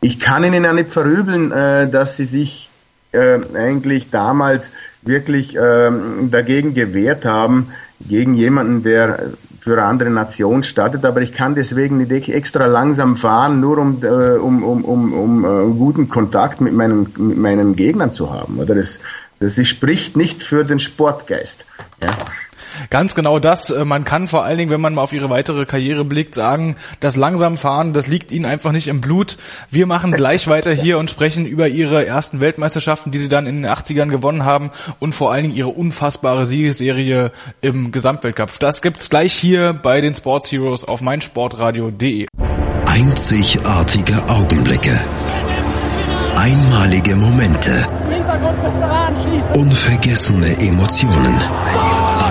ich 0.00 0.20
kann 0.20 0.44
Ihnen 0.44 0.62
ja 0.62 0.72
nicht 0.72 0.92
verübeln, 0.92 1.50
äh, 1.50 1.90
dass 1.90 2.16
Sie 2.16 2.26
sich 2.26 2.70
äh, 3.10 3.40
eigentlich 3.56 4.10
damals 4.10 4.70
wirklich 5.02 5.56
äh, 5.56 5.90
dagegen 6.30 6.74
gewehrt 6.74 7.24
haben, 7.24 7.72
gegen 8.06 8.34
jemanden, 8.34 8.84
der 8.84 9.32
für 9.64 9.78
eine 9.78 9.84
andere 9.84 10.10
Nation 10.10 10.62
startet, 10.62 11.06
aber 11.06 11.22
ich 11.22 11.32
kann 11.32 11.54
deswegen 11.54 11.96
nicht 11.96 12.28
extra 12.28 12.66
langsam 12.66 13.16
fahren, 13.16 13.60
nur 13.60 13.78
um, 13.78 13.98
äh, 14.02 14.36
um, 14.36 14.62
um, 14.62 14.84
um, 14.84 15.12
um 15.14 15.44
uh, 15.44 15.74
guten 15.74 16.10
Kontakt 16.10 16.60
mit 16.60 16.74
meinen, 16.74 17.10
mit 17.16 17.38
meinen 17.38 17.74
Gegnern 17.74 18.12
zu 18.12 18.30
haben. 18.30 18.58
Oder 18.58 18.74
das, 18.74 19.00
das 19.40 19.54
spricht 19.66 20.18
nicht 20.18 20.42
für 20.42 20.64
den 20.64 20.80
Sportgeist. 20.80 21.64
Ja. 22.02 22.10
Ganz 22.90 23.14
genau 23.14 23.38
das. 23.38 23.70
Äh, 23.70 23.84
man 23.84 24.04
kann 24.04 24.26
vor 24.26 24.44
allen 24.44 24.58
Dingen, 24.58 24.70
wenn 24.70 24.80
man 24.80 24.94
mal 24.94 25.02
auf 25.02 25.12
ihre 25.12 25.30
weitere 25.30 25.66
Karriere 25.66 26.04
blickt, 26.04 26.34
sagen, 26.34 26.76
das 27.00 27.16
langsam 27.16 27.56
fahren, 27.56 27.92
das 27.92 28.06
liegt 28.06 28.32
ihnen 28.32 28.46
einfach 28.46 28.72
nicht 28.72 28.88
im 28.88 29.00
Blut. 29.00 29.36
Wir 29.70 29.86
machen 29.86 30.12
gleich 30.12 30.46
weiter 30.48 30.72
hier 30.72 30.98
und 30.98 31.10
sprechen 31.10 31.46
über 31.46 31.68
ihre 31.68 32.06
ersten 32.06 32.40
Weltmeisterschaften, 32.40 33.10
die 33.10 33.18
sie 33.18 33.28
dann 33.28 33.46
in 33.46 33.62
den 33.62 33.70
80ern 33.70 34.08
gewonnen 34.08 34.44
haben 34.44 34.70
und 34.98 35.14
vor 35.14 35.32
allen 35.32 35.44
Dingen 35.44 35.56
ihre 35.56 35.70
unfassbare 35.70 36.46
Siegesserie 36.46 37.32
im 37.60 37.92
Gesamtweltcup. 37.92 38.58
Das 38.58 38.82
gibt's 38.82 39.10
gleich 39.10 39.32
hier 39.32 39.72
bei 39.72 40.00
den 40.00 40.14
Sports 40.14 40.50
Heroes 40.50 40.84
auf 40.84 41.00
meinsportradio.de. 41.00 42.26
Einzigartige 42.86 44.22
Augenblicke. 44.28 45.00
Einmalige 46.36 47.16
Momente. 47.16 47.86
Unvergessene 49.54 50.58
Emotionen. 50.58 51.40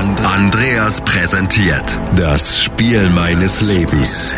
Andreas 0.03 0.99
präsentiert 0.99 1.97
das 2.15 2.61
Spiel 2.61 3.09
meines 3.09 3.61
Lebens. 3.61 4.35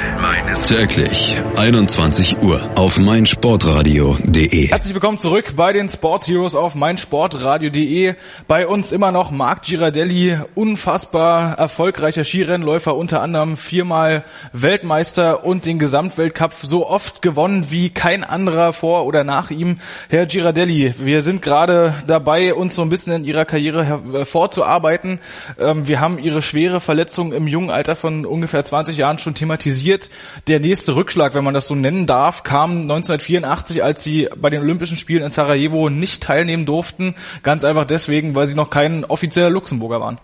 Täglich 0.67 1.37
21 1.55 2.41
Uhr 2.41 2.69
auf 2.75 2.97
meinsportradio.de. 2.97 4.67
Herzlich 4.67 4.93
willkommen 4.93 5.17
zurück 5.17 5.55
bei 5.55 5.73
den 5.73 5.89
Sports 5.89 6.27
Heroes 6.27 6.55
auf 6.55 6.75
meinsportradio.de. 6.75 8.15
Bei 8.47 8.67
uns 8.67 8.91
immer 8.91 9.11
noch 9.11 9.31
Marc 9.31 9.63
Girardelli, 9.63 10.37
unfassbar 10.55 11.57
erfolgreicher 11.57 12.23
Skirennläufer, 12.23 12.95
unter 12.95 13.21
anderem 13.21 13.57
viermal 13.57 14.23
Weltmeister 14.53 15.45
und 15.45 15.65
den 15.65 15.77
Gesamtweltcup 15.77 16.53
so 16.61 16.87
oft 16.87 17.21
gewonnen 17.21 17.67
wie 17.69 17.89
kein 17.89 18.23
anderer 18.23 18.71
vor 18.73 19.05
oder 19.05 19.23
nach 19.23 19.51
ihm. 19.51 19.79
Herr 20.09 20.25
Girardelli, 20.25 20.93
wir 20.99 21.21
sind 21.21 21.41
gerade 21.41 21.93
dabei, 22.07 22.53
uns 22.53 22.75
so 22.75 22.81
ein 22.81 22.89
bisschen 22.89 23.13
in 23.13 23.25
Ihrer 23.25 23.45
Karriere 23.45 24.25
vorzuarbeiten. 24.25 25.19
Ähm, 25.57 25.87
wir 25.87 25.99
haben 25.99 26.19
Ihre 26.19 26.41
schwere 26.41 26.79
Verletzung 26.79 27.33
im 27.33 27.47
jungen 27.47 27.69
Alter 27.69 27.95
von 27.95 28.25
ungefähr 28.25 28.63
20 28.63 28.97
Jahren 28.97 29.19
schon 29.19 29.35
thematisiert. 29.35 30.09
Der 30.47 30.59
nächste 30.59 30.95
Rückschlag, 30.95 31.33
wenn 31.33 31.43
man 31.43 31.53
das 31.53 31.67
so 31.67 31.75
nennen 31.75 32.05
darf, 32.07 32.43
kam 32.43 32.81
1984, 32.81 33.83
als 33.83 34.03
Sie 34.03 34.29
bei 34.35 34.49
den 34.49 34.61
Olympischen 34.61 34.97
Spielen 34.97 35.23
in 35.23 35.29
Sarajevo 35.29 35.89
nicht 35.89 36.23
teilnehmen 36.23 36.65
durften. 36.65 37.15
Ganz 37.43 37.63
einfach 37.63 37.85
deswegen, 37.85 38.35
weil 38.35 38.47
Sie 38.47 38.55
noch 38.55 38.69
kein 38.69 39.05
offizieller 39.05 39.49
Luxemburger 39.49 40.01
waren. 40.01 40.17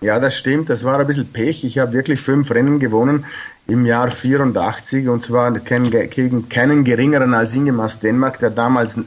Ja, 0.00 0.20
das 0.20 0.36
stimmt. 0.36 0.70
Das 0.70 0.84
war 0.84 0.98
ein 0.98 1.06
bisschen 1.06 1.32
Pech. 1.32 1.64
Ich 1.64 1.78
habe 1.78 1.92
wirklich 1.92 2.20
fünf 2.20 2.50
Rennen 2.50 2.78
gewonnen 2.78 3.24
im 3.66 3.84
Jahr 3.84 4.10
84 4.10 5.08
und 5.08 5.22
zwar 5.22 5.50
gegen 5.52 6.48
keinen 6.48 6.84
geringeren 6.84 7.34
als 7.34 7.54
Ingemar 7.54 7.88
Stenmark, 7.88 8.38
der 8.38 8.50
damals 8.50 8.98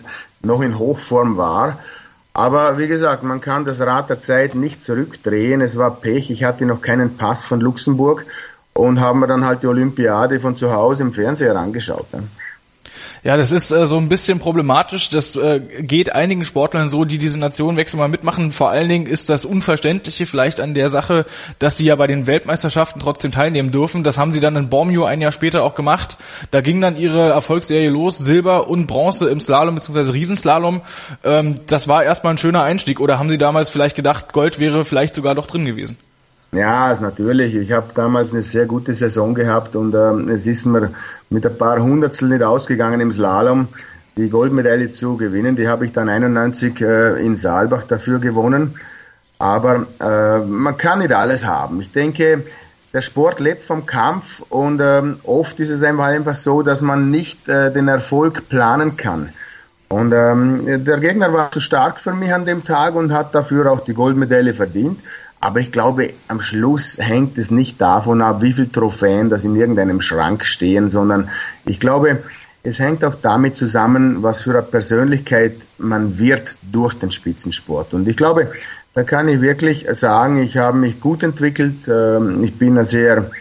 noch 0.44 0.62
in 0.62 0.77
Hochform 0.77 1.38
war. 1.38 1.80
Aber 2.33 2.77
wie 2.77 2.88
gesagt, 2.88 3.23
man 3.23 3.41
kann 3.41 3.65
das 3.65 3.81
Rad 3.81 4.09
der 4.09 4.21
Zeit 4.21 4.55
nicht 4.55 4.83
zurückdrehen. 4.83 5.61
Es 5.61 5.77
war 5.77 5.91
Pech. 5.91 6.29
Ich 6.29 6.43
hatte 6.43 6.65
noch 6.65 6.81
keinen 6.81 7.17
Pass 7.17 7.45
von 7.45 7.59
Luxemburg 7.59 8.25
und 8.73 9.01
haben 9.01 9.19
wir 9.19 9.27
dann 9.27 9.45
halt 9.45 9.63
die 9.63 9.67
Olympiade 9.67 10.39
von 10.39 10.55
zu 10.55 10.71
Hause 10.71 11.03
im 11.03 11.11
Fernseher 11.11 11.55
angeschaut. 11.55 12.11
Ne? 12.13 12.23
Ja, 13.24 13.38
das 13.38 13.51
ist 13.51 13.70
äh, 13.70 13.86
so 13.86 13.98
ein 13.98 14.10
bisschen 14.10 14.40
problematisch. 14.40 15.10
Das 15.10 15.36
äh, 15.36 15.60
geht 15.60 16.12
einigen 16.12 16.44
Sportlern 16.44 16.90
so, 16.90 17.06
die 17.06 17.20
diese 17.20 17.40
Nationenwechsel 17.40 18.00
mal 18.00 18.08
mitmachen. 18.08 18.50
Vor 18.50 18.72
allen 18.72 18.90
Dingen 18.90 19.06
ist 19.06 19.30
das 19.30 19.46
Unverständliche 19.46 20.25
vielleicht 20.25 20.60
an 20.60 20.74
der 20.74 20.90
Sache, 20.90 21.25
dass 21.60 21.78
sie 21.78 21.86
ja 21.86 21.96
bei 21.96 22.08
den 22.08 22.25
Weltmeisterschaften 22.25 23.00
trotzdem 23.00 23.32
teilnehmen 23.32 23.70
dürfen. 23.70 24.01
Das 24.04 24.18
haben 24.18 24.34
sie 24.34 24.40
dann 24.40 24.56
in 24.56 24.70
Bormio 24.70 25.06
ein 25.06 25.22
Jahr 25.22 25.32
später 25.32 25.62
auch 25.63 25.75
gemacht. 25.75 26.18
Da 26.50 26.62
ging 26.62 26.82
dann 26.82 26.98
ihre 26.98 27.30
Erfolgsserie 27.30 27.90
los, 27.90 28.18
Silber 28.18 28.68
und 28.68 28.88
Bronze 28.88 29.30
im 29.30 29.40
Slalom 29.40 29.75
bzw. 29.75 30.13
Riesenslalom. 30.13 30.82
Ähm, 31.24 31.56
das 31.68 31.88
war 31.88 32.04
erstmal 32.04 32.34
ein 32.34 32.40
schöner 32.40 32.63
Einstieg. 32.63 33.00
Oder 33.00 33.20
haben 33.20 33.30
sie 33.30 33.38
damals 33.38 33.70
vielleicht 33.70 33.96
gedacht, 33.96 34.34
Gold 34.34 34.60
wäre 34.60 34.84
vielleicht 34.84 35.13
sogar 35.13 35.36
doch 35.36 35.46
drin 35.46 35.66
gewesen? 35.66 35.96
Ja, 36.53 36.98
natürlich. 37.00 37.55
Ich 37.55 37.72
habe 37.72 37.91
damals 37.96 38.34
eine 38.34 38.41
sehr 38.41 38.65
gute 38.65 38.93
Saison 38.93 39.34
gehabt 39.34 39.75
und 39.75 39.96
ähm, 39.96 40.27
es 40.27 40.46
ist 40.46 40.65
mir 40.65 40.91
mit 41.29 41.46
ein 41.46 41.58
paar 41.58 41.81
Hundertstel 41.81 42.27
nicht 42.27 42.43
ausgegangen 42.43 43.00
im 43.00 43.12
Slalom, 43.13 43.70
die 44.17 44.29
Goldmedaille 44.29 44.91
zu 44.91 45.15
gewinnen. 45.15 45.55
Die 45.55 45.70
habe 45.70 45.86
ich 45.86 45.93
dann 45.93 46.10
91 46.10 46.81
äh, 46.81 47.25
in 47.25 47.38
Saalbach 47.38 47.84
dafür 47.84 48.20
gewonnen. 48.20 48.75
Aber 49.39 49.88
äh, 50.01 50.39
man 50.39 50.77
kann 50.77 51.00
nicht 51.00 51.13
alles 51.13 51.46
haben. 51.46 51.79
Ich 51.79 51.93
denke, 51.93 52.43
der 52.93 53.01
Sport 53.01 53.39
lebt 53.39 53.63
vom 53.63 53.86
Kampf 53.86 54.41
und 54.50 54.81
ähm, 54.81 55.20
oft 55.24 55.58
ist 55.62 55.70
es 55.70 55.81
einfach, 55.81 56.05
einfach 56.05 56.36
so, 56.36 56.63
dass 56.63 56.81
man 56.81 57.10
nicht 57.10 57.48
äh, 57.48 57.72
den 57.72 57.88
Erfolg 57.88 58.50
planen 58.50 58.98
kann. 58.98 59.29
Und 59.88 60.12
ähm, 60.13 60.84
der 60.86 61.00
Gegner 61.00 61.34
war 61.34 61.51
zu 61.51 61.62
stark 61.62 62.00
für 62.00 62.13
mich 62.13 62.34
an 62.34 62.46
dem 62.46 62.65
Tag 62.65 62.96
und 62.96 63.13
hat 63.13 63.34
dafür 63.34 63.72
auch 63.72 63.81
die 63.86 63.93
Goldmedaille 63.93 64.53
verdient. 64.53 65.00
Aber 65.43 65.60
ich 65.60 65.71
glaube, 65.71 66.13
am 66.27 66.39
Schluss 66.39 66.98
hängt 67.00 67.38
es 67.39 67.50
nicht 67.50 67.81
davon 67.81 68.21
ab, 68.21 68.43
wie 68.43 68.53
viele 68.53 68.71
Trophäen 68.71 69.31
das 69.31 69.43
in 69.43 69.55
irgendeinem 69.55 70.00
Schrank 70.00 70.45
stehen, 70.45 70.91
sondern 70.91 71.29
ich 71.65 71.79
glaube, 71.79 72.19
es 72.62 72.77
hängt 72.77 73.03
auch 73.03 73.15
damit 73.19 73.57
zusammen, 73.57 74.21
was 74.21 74.43
für 74.43 74.51
eine 74.51 74.62
Persönlichkeit 74.62 75.55
man 75.79 76.19
wird 76.19 76.55
durch 76.71 76.93
den 76.93 77.12
Spitzensport. 77.12 77.95
Und 77.95 78.07
ich 78.07 78.15
glaube, 78.15 78.51
da 78.93 79.01
kann 79.01 79.27
ich 79.29 79.41
wirklich 79.41 79.88
sagen, 79.93 80.43
ich 80.43 80.57
habe 80.57 80.77
mich 80.77 81.00
gut 81.01 81.24
entwickelt. 81.24 81.88
Ähm, 81.88 82.43
ich 82.43 82.53
bin 82.53 82.77
ein 82.77 82.86
sehr, 82.86 83.31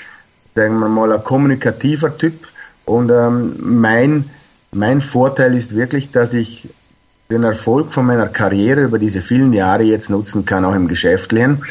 sagen 0.54 0.78
wir 0.78 0.88
mal, 0.88 1.12
ein 1.12 1.22
kommunikativer 1.22 2.16
Typ. 2.16 2.46
Und 2.86 3.10
ähm, 3.10 3.56
mein, 3.60 4.24
mein 4.72 5.02
Vorteil 5.02 5.54
ist 5.54 5.76
wirklich, 5.76 6.12
dass 6.12 6.32
ich 6.32 6.70
den 7.30 7.42
Erfolg 7.44 7.92
von 7.92 8.06
meiner 8.06 8.26
Karriere 8.26 8.84
über 8.84 8.98
diese 8.98 9.20
vielen 9.20 9.52
Jahre 9.52 9.82
jetzt 9.82 10.08
nutzen 10.08 10.46
kann, 10.46 10.64
auch 10.64 10.74
im 10.74 10.88
Geschäftlichen 10.88 11.62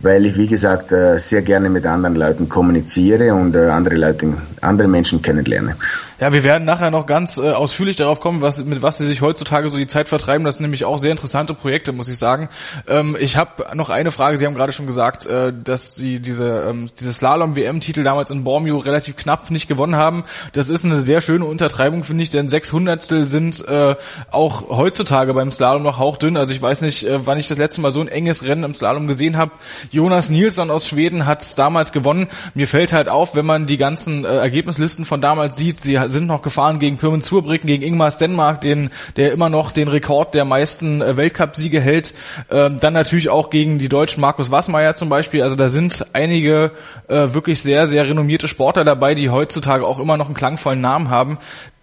weil 0.00 0.26
ich, 0.26 0.36
wie 0.36 0.46
gesagt, 0.46 0.92
äh, 0.92 1.18
sehr 1.18 1.42
gerne 1.42 1.68
mit 1.68 1.84
anderen 1.84 2.14
Leuten 2.14 2.48
kommuniziere 2.48 3.34
und 3.34 3.56
äh, 3.56 3.68
andere 3.68 3.96
Leute, 3.96 4.32
andere 4.60 4.86
Menschen 4.86 5.22
kennenlerne. 5.22 5.74
Ja, 6.20 6.32
wir 6.32 6.44
werden 6.44 6.64
nachher 6.64 6.92
noch 6.92 7.06
ganz 7.06 7.38
äh, 7.38 7.50
ausführlich 7.50 7.96
darauf 7.96 8.20
kommen, 8.20 8.40
was, 8.40 8.64
mit 8.64 8.80
was 8.80 8.98
sie 8.98 9.06
sich 9.06 9.22
heutzutage 9.22 9.68
so 9.68 9.76
die 9.76 9.88
Zeit 9.88 10.08
vertreiben. 10.08 10.44
Das 10.44 10.58
sind 10.58 10.64
nämlich 10.64 10.84
auch 10.84 10.98
sehr 10.98 11.10
interessante 11.10 11.52
Projekte, 11.52 11.90
muss 11.92 12.08
ich 12.08 12.16
sagen. 12.16 12.48
Ähm, 12.86 13.16
ich 13.18 13.36
habe 13.36 13.74
noch 13.74 13.90
eine 13.90 14.12
Frage. 14.12 14.36
Sie 14.36 14.46
haben 14.46 14.54
gerade 14.54 14.72
schon 14.72 14.86
gesagt, 14.86 15.28
dass 15.64 15.94
die 15.94 16.20
diese 16.20 16.68
ähm, 16.68 16.86
diese 16.98 17.12
Slalom-WM-Titel 17.12 18.02
damals 18.02 18.30
in 18.30 18.44
Bormio 18.44 18.78
relativ 18.78 19.16
knapp 19.16 19.50
nicht 19.50 19.68
gewonnen 19.68 19.96
haben. 19.96 20.24
Das 20.52 20.70
ist 20.70 20.84
eine 20.84 20.98
sehr 20.98 21.20
schöne 21.20 21.44
Untertreibung, 21.44 22.04
finde 22.04 22.22
ich, 22.22 22.30
denn 22.30 22.48
600 22.48 23.02
sind 23.02 23.66
äh, 23.66 23.96
auch 24.30 24.68
heutzutage 24.70 25.34
beim 25.34 25.50
Slalom 25.50 25.82
noch 25.82 25.98
hauchdünn. 25.98 26.36
Also 26.36 26.52
ich 26.52 26.62
weiß 26.62 26.82
nicht, 26.82 27.06
wann 27.08 27.38
ich 27.38 27.48
das 27.48 27.58
letzte 27.58 27.80
Mal 27.80 27.90
so 27.90 28.00
ein 28.00 28.08
enges 28.08 28.44
Rennen 28.44 28.64
im 28.64 28.74
Slalom 28.74 29.06
gesehen 29.06 29.36
habe. 29.36 29.52
Jonas 29.90 30.30
Nilsson 30.30 30.70
aus 30.70 30.86
Schweden 30.86 31.26
hat 31.26 31.58
damals 31.58 31.92
gewonnen. 31.92 32.28
Mir 32.54 32.68
fällt 32.68 32.92
halt 32.92 33.08
auf, 33.08 33.34
wenn 33.34 33.46
man 33.46 33.66
die 33.66 33.76
ganzen 33.76 34.24
äh, 34.24 34.28
Ergebnislisten 34.28 35.04
von 35.04 35.20
damals 35.20 35.56
sieht, 35.56 35.80
sie 35.80 35.98
sind 36.06 36.26
noch 36.26 36.42
gefahren 36.42 36.78
gegen 36.78 36.98
Pirmin 36.98 37.22
Zurbrücken, 37.22 37.66
gegen 37.66 37.82
Ingmar 37.82 38.10
Stenmark, 38.10 38.60
den, 38.60 38.90
der 39.16 39.32
immer 39.32 39.48
noch 39.48 39.72
den 39.72 39.88
Rekord 39.88 40.34
der 40.34 40.44
meisten 40.44 41.00
äh, 41.00 41.16
Weltcup-Siege 41.16 41.80
hält. 41.80 42.14
Ähm, 42.50 42.78
dann 42.80 42.92
natürlich 42.92 43.28
auch 43.28 43.50
gegen 43.50 43.78
die 43.78 43.88
deutschen 43.88 44.20
Markus 44.20 44.50
Wassmeier 44.50 44.94
zum 44.94 45.08
Beispiel. 45.08 45.42
Also 45.42 45.56
da 45.56 45.68
sind 45.68 46.06
einige 46.12 46.72
äh, 47.08 47.34
wirklich 47.34 47.62
sehr, 47.62 47.86
sehr 47.86 48.06
renommierte 48.06 48.48
Sportler 48.48 48.84
dabei, 48.84 49.14
die 49.14 49.30
heutzutage 49.30 49.86
auch 49.86 49.98
immer 49.98 50.16
noch 50.16 50.26
einen 50.26 50.34
klangvollen 50.34 50.80
Namen 50.80 51.10
haben. 51.10 51.38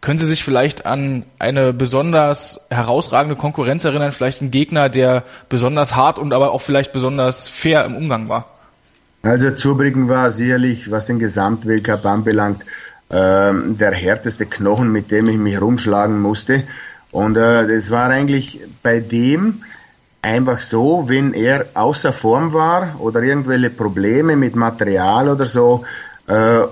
Können 0.05 0.19
Sie 0.19 0.27
sich 0.27 0.43
vielleicht 0.43 0.85
an 0.85 1.24
eine 1.39 1.74
besonders 1.74 2.67
herausragende 2.69 3.35
Konkurrenz 3.35 3.85
erinnern, 3.85 4.12
vielleicht 4.12 4.39
einen 4.39 4.51
Gegner, 4.51 4.88
der 4.88 5.24
besonders 5.50 5.95
hart 5.95 6.19
und 6.19 6.31
aber 6.31 6.51
auch 6.51 6.62
vielleicht 6.62 6.93
besonders 6.93 7.47
fair 7.47 7.83
im 7.85 7.95
Umgang 7.95 8.29
war? 8.29 8.45
Also 9.24 9.50
Zurbriggen 9.50 10.07
war 10.07 10.29
sicherlich, 10.29 10.91
was 10.91 11.07
den 11.07 11.17
Gesamtweltcup 11.17 12.05
anbelangt, 12.05 12.62
ähm, 13.09 13.79
der 13.79 13.93
härteste 13.93 14.45
Knochen, 14.45 14.91
mit 14.91 15.09
dem 15.09 15.27
ich 15.27 15.38
mich 15.38 15.59
rumschlagen 15.59 16.21
musste. 16.21 16.62
Und 17.09 17.35
äh, 17.35 17.89
war 17.89 18.12
eigentlich 18.12 18.59
bei 18.83 19.00
dem 19.00 19.63
einfach 20.21 20.59
so, 20.59 21.05
wenn 21.07 21.33
er 21.33 21.65
außer 21.74 22.13
Form 22.13 22.53
war 22.53 22.97
oder 23.00 23.24
irgendwelche 23.24 23.71
Probleme 23.71 24.35
mit 24.35 24.55
Material 24.55 25.29
oder 25.29 25.47
so, 25.47 25.83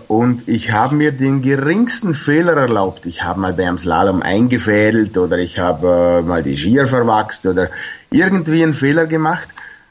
und 0.08 0.48
ich 0.48 0.72
habe 0.72 0.96
mir 0.96 1.12
den 1.12 1.44
geringsten 1.44 2.16
Fehler 2.16 2.58
erlaubt. 2.58 3.06
Ich 3.06 3.24
habe 3.24 3.40
mal 3.40 3.54
beim 3.54 3.78
Slalom 3.78 4.24
eingefädelt 4.24 5.16
oder 5.16 5.38
ich 5.38 5.60
habe 5.60 6.22
äh, 6.24 6.28
mal 6.28 6.42
die 6.42 6.58
Skier 6.58 6.88
verwachst 6.88 7.46
oder 7.46 7.70
irgendwie 8.10 8.64
einen 8.64 8.74
Fehler 8.74 9.06
gemacht. 9.06 9.48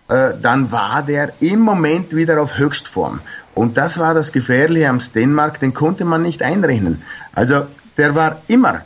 Äh, 0.08 0.32
dann 0.42 0.72
war 0.72 1.02
der 1.02 1.32
im 1.40 1.60
Moment 1.60 2.14
wieder 2.14 2.42
auf 2.42 2.58
Höchstform. 2.58 3.20
Und 3.54 3.76
das 3.76 3.98
war 3.98 4.14
das 4.14 4.32
Gefährliche 4.32 4.88
am 4.88 4.98
Stenmark, 4.98 5.60
den 5.60 5.74
konnte 5.74 6.04
man 6.04 6.22
nicht 6.22 6.42
einrechnen. 6.42 7.02
Also 7.32 7.66
der 7.96 8.14
war 8.14 8.42
immer, 8.48 8.80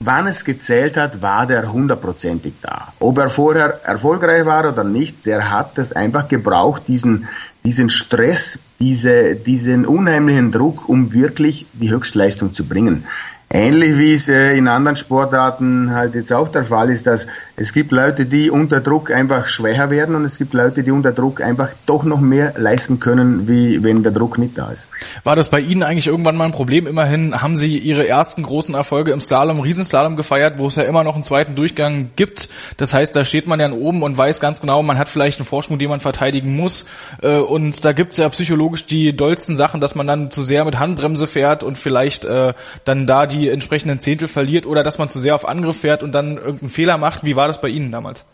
wann 0.00 0.26
es 0.26 0.44
gezählt 0.44 0.96
hat, 0.96 1.20
war 1.20 1.46
der 1.46 1.70
hundertprozentig 1.70 2.54
da. 2.62 2.92
Ob 3.00 3.18
er 3.18 3.28
vorher 3.28 3.80
erfolgreich 3.84 4.46
war 4.46 4.68
oder 4.68 4.84
nicht, 4.84 5.26
der 5.26 5.50
hat 5.50 5.78
es 5.78 5.92
einfach 5.92 6.28
gebraucht, 6.28 6.84
diesen, 6.88 7.28
diesen 7.64 7.90
Stress, 7.90 8.58
diese, 8.82 9.36
diesen 9.36 9.86
unheimlichen 9.86 10.50
Druck, 10.50 10.88
um 10.88 11.12
wirklich 11.12 11.66
die 11.72 11.92
Höchstleistung 11.92 12.52
zu 12.52 12.64
bringen. 12.64 13.04
Ähnlich 13.54 13.98
wie 13.98 14.14
es 14.14 14.30
äh, 14.30 14.56
in 14.56 14.66
anderen 14.66 14.96
Sportarten 14.96 15.90
halt 15.94 16.14
jetzt 16.14 16.32
auch 16.32 16.48
der 16.48 16.64
Fall 16.64 16.88
ist, 16.88 17.06
dass 17.06 17.26
es 17.54 17.74
gibt 17.74 17.92
Leute, 17.92 18.24
die 18.24 18.50
unter 18.50 18.80
Druck 18.80 19.10
einfach 19.10 19.46
schwächer 19.46 19.90
werden 19.90 20.14
und 20.14 20.24
es 20.24 20.38
gibt 20.38 20.54
Leute, 20.54 20.82
die 20.82 20.90
unter 20.90 21.12
Druck 21.12 21.42
einfach 21.42 21.68
doch 21.84 22.02
noch 22.02 22.20
mehr 22.20 22.54
leisten 22.56 22.98
können, 22.98 23.46
wie 23.48 23.82
wenn 23.82 24.02
der 24.02 24.12
Druck 24.12 24.38
nicht 24.38 24.56
da 24.56 24.70
ist. 24.70 24.86
War 25.22 25.36
das 25.36 25.50
bei 25.50 25.60
Ihnen 25.60 25.82
eigentlich 25.82 26.06
irgendwann 26.06 26.34
mal 26.34 26.46
ein 26.46 26.52
Problem? 26.52 26.86
Immerhin 26.86 27.42
haben 27.42 27.58
Sie 27.58 27.76
Ihre 27.76 28.08
ersten 28.08 28.42
großen 28.42 28.74
Erfolge 28.74 29.12
im 29.12 29.20
Slalom, 29.20 29.60
Riesenslalom 29.60 30.16
gefeiert, 30.16 30.56
wo 30.56 30.68
es 30.68 30.76
ja 30.76 30.84
immer 30.84 31.04
noch 31.04 31.14
einen 31.14 31.24
zweiten 31.24 31.54
Durchgang 31.54 32.08
gibt. 32.16 32.48
Das 32.78 32.94
heißt, 32.94 33.14
da 33.14 33.22
steht 33.22 33.46
man 33.46 33.60
ja 33.60 33.70
oben 33.70 34.02
und 34.02 34.16
weiß 34.16 34.40
ganz 34.40 34.62
genau, 34.62 34.82
man 34.82 34.96
hat 34.96 35.10
vielleicht 35.10 35.40
einen 35.40 35.46
Vorsprung, 35.46 35.78
den 35.78 35.90
man 35.90 36.00
verteidigen 36.00 36.56
muss. 36.56 36.86
Äh, 37.20 37.36
und 37.36 37.84
da 37.84 37.92
gibt's 37.92 38.16
ja 38.16 38.30
psychologisch 38.30 38.86
die 38.86 39.14
dollsten 39.14 39.56
Sachen, 39.56 39.82
dass 39.82 39.94
man 39.94 40.06
dann 40.06 40.30
zu 40.30 40.42
sehr 40.42 40.64
mit 40.64 40.78
Handbremse 40.78 41.26
fährt 41.26 41.64
und 41.64 41.76
vielleicht 41.76 42.24
äh, 42.24 42.54
dann 42.84 43.06
da 43.06 43.26
die 43.26 43.41
entsprechenden 43.48 44.00
Zehntel 44.00 44.28
verliert 44.28 44.66
oder 44.66 44.82
dass 44.82 44.98
man 44.98 45.08
zu 45.08 45.18
sehr 45.18 45.34
auf 45.34 45.48
Angriff 45.48 45.80
fährt 45.80 46.02
und 46.02 46.12
dann 46.12 46.36
irgendeinen 46.36 46.70
Fehler 46.70 46.98
macht. 46.98 47.24
Wie 47.24 47.36
war 47.36 47.48
das 47.48 47.60
bei 47.60 47.68
Ihnen 47.68 47.92
damals? 47.92 48.24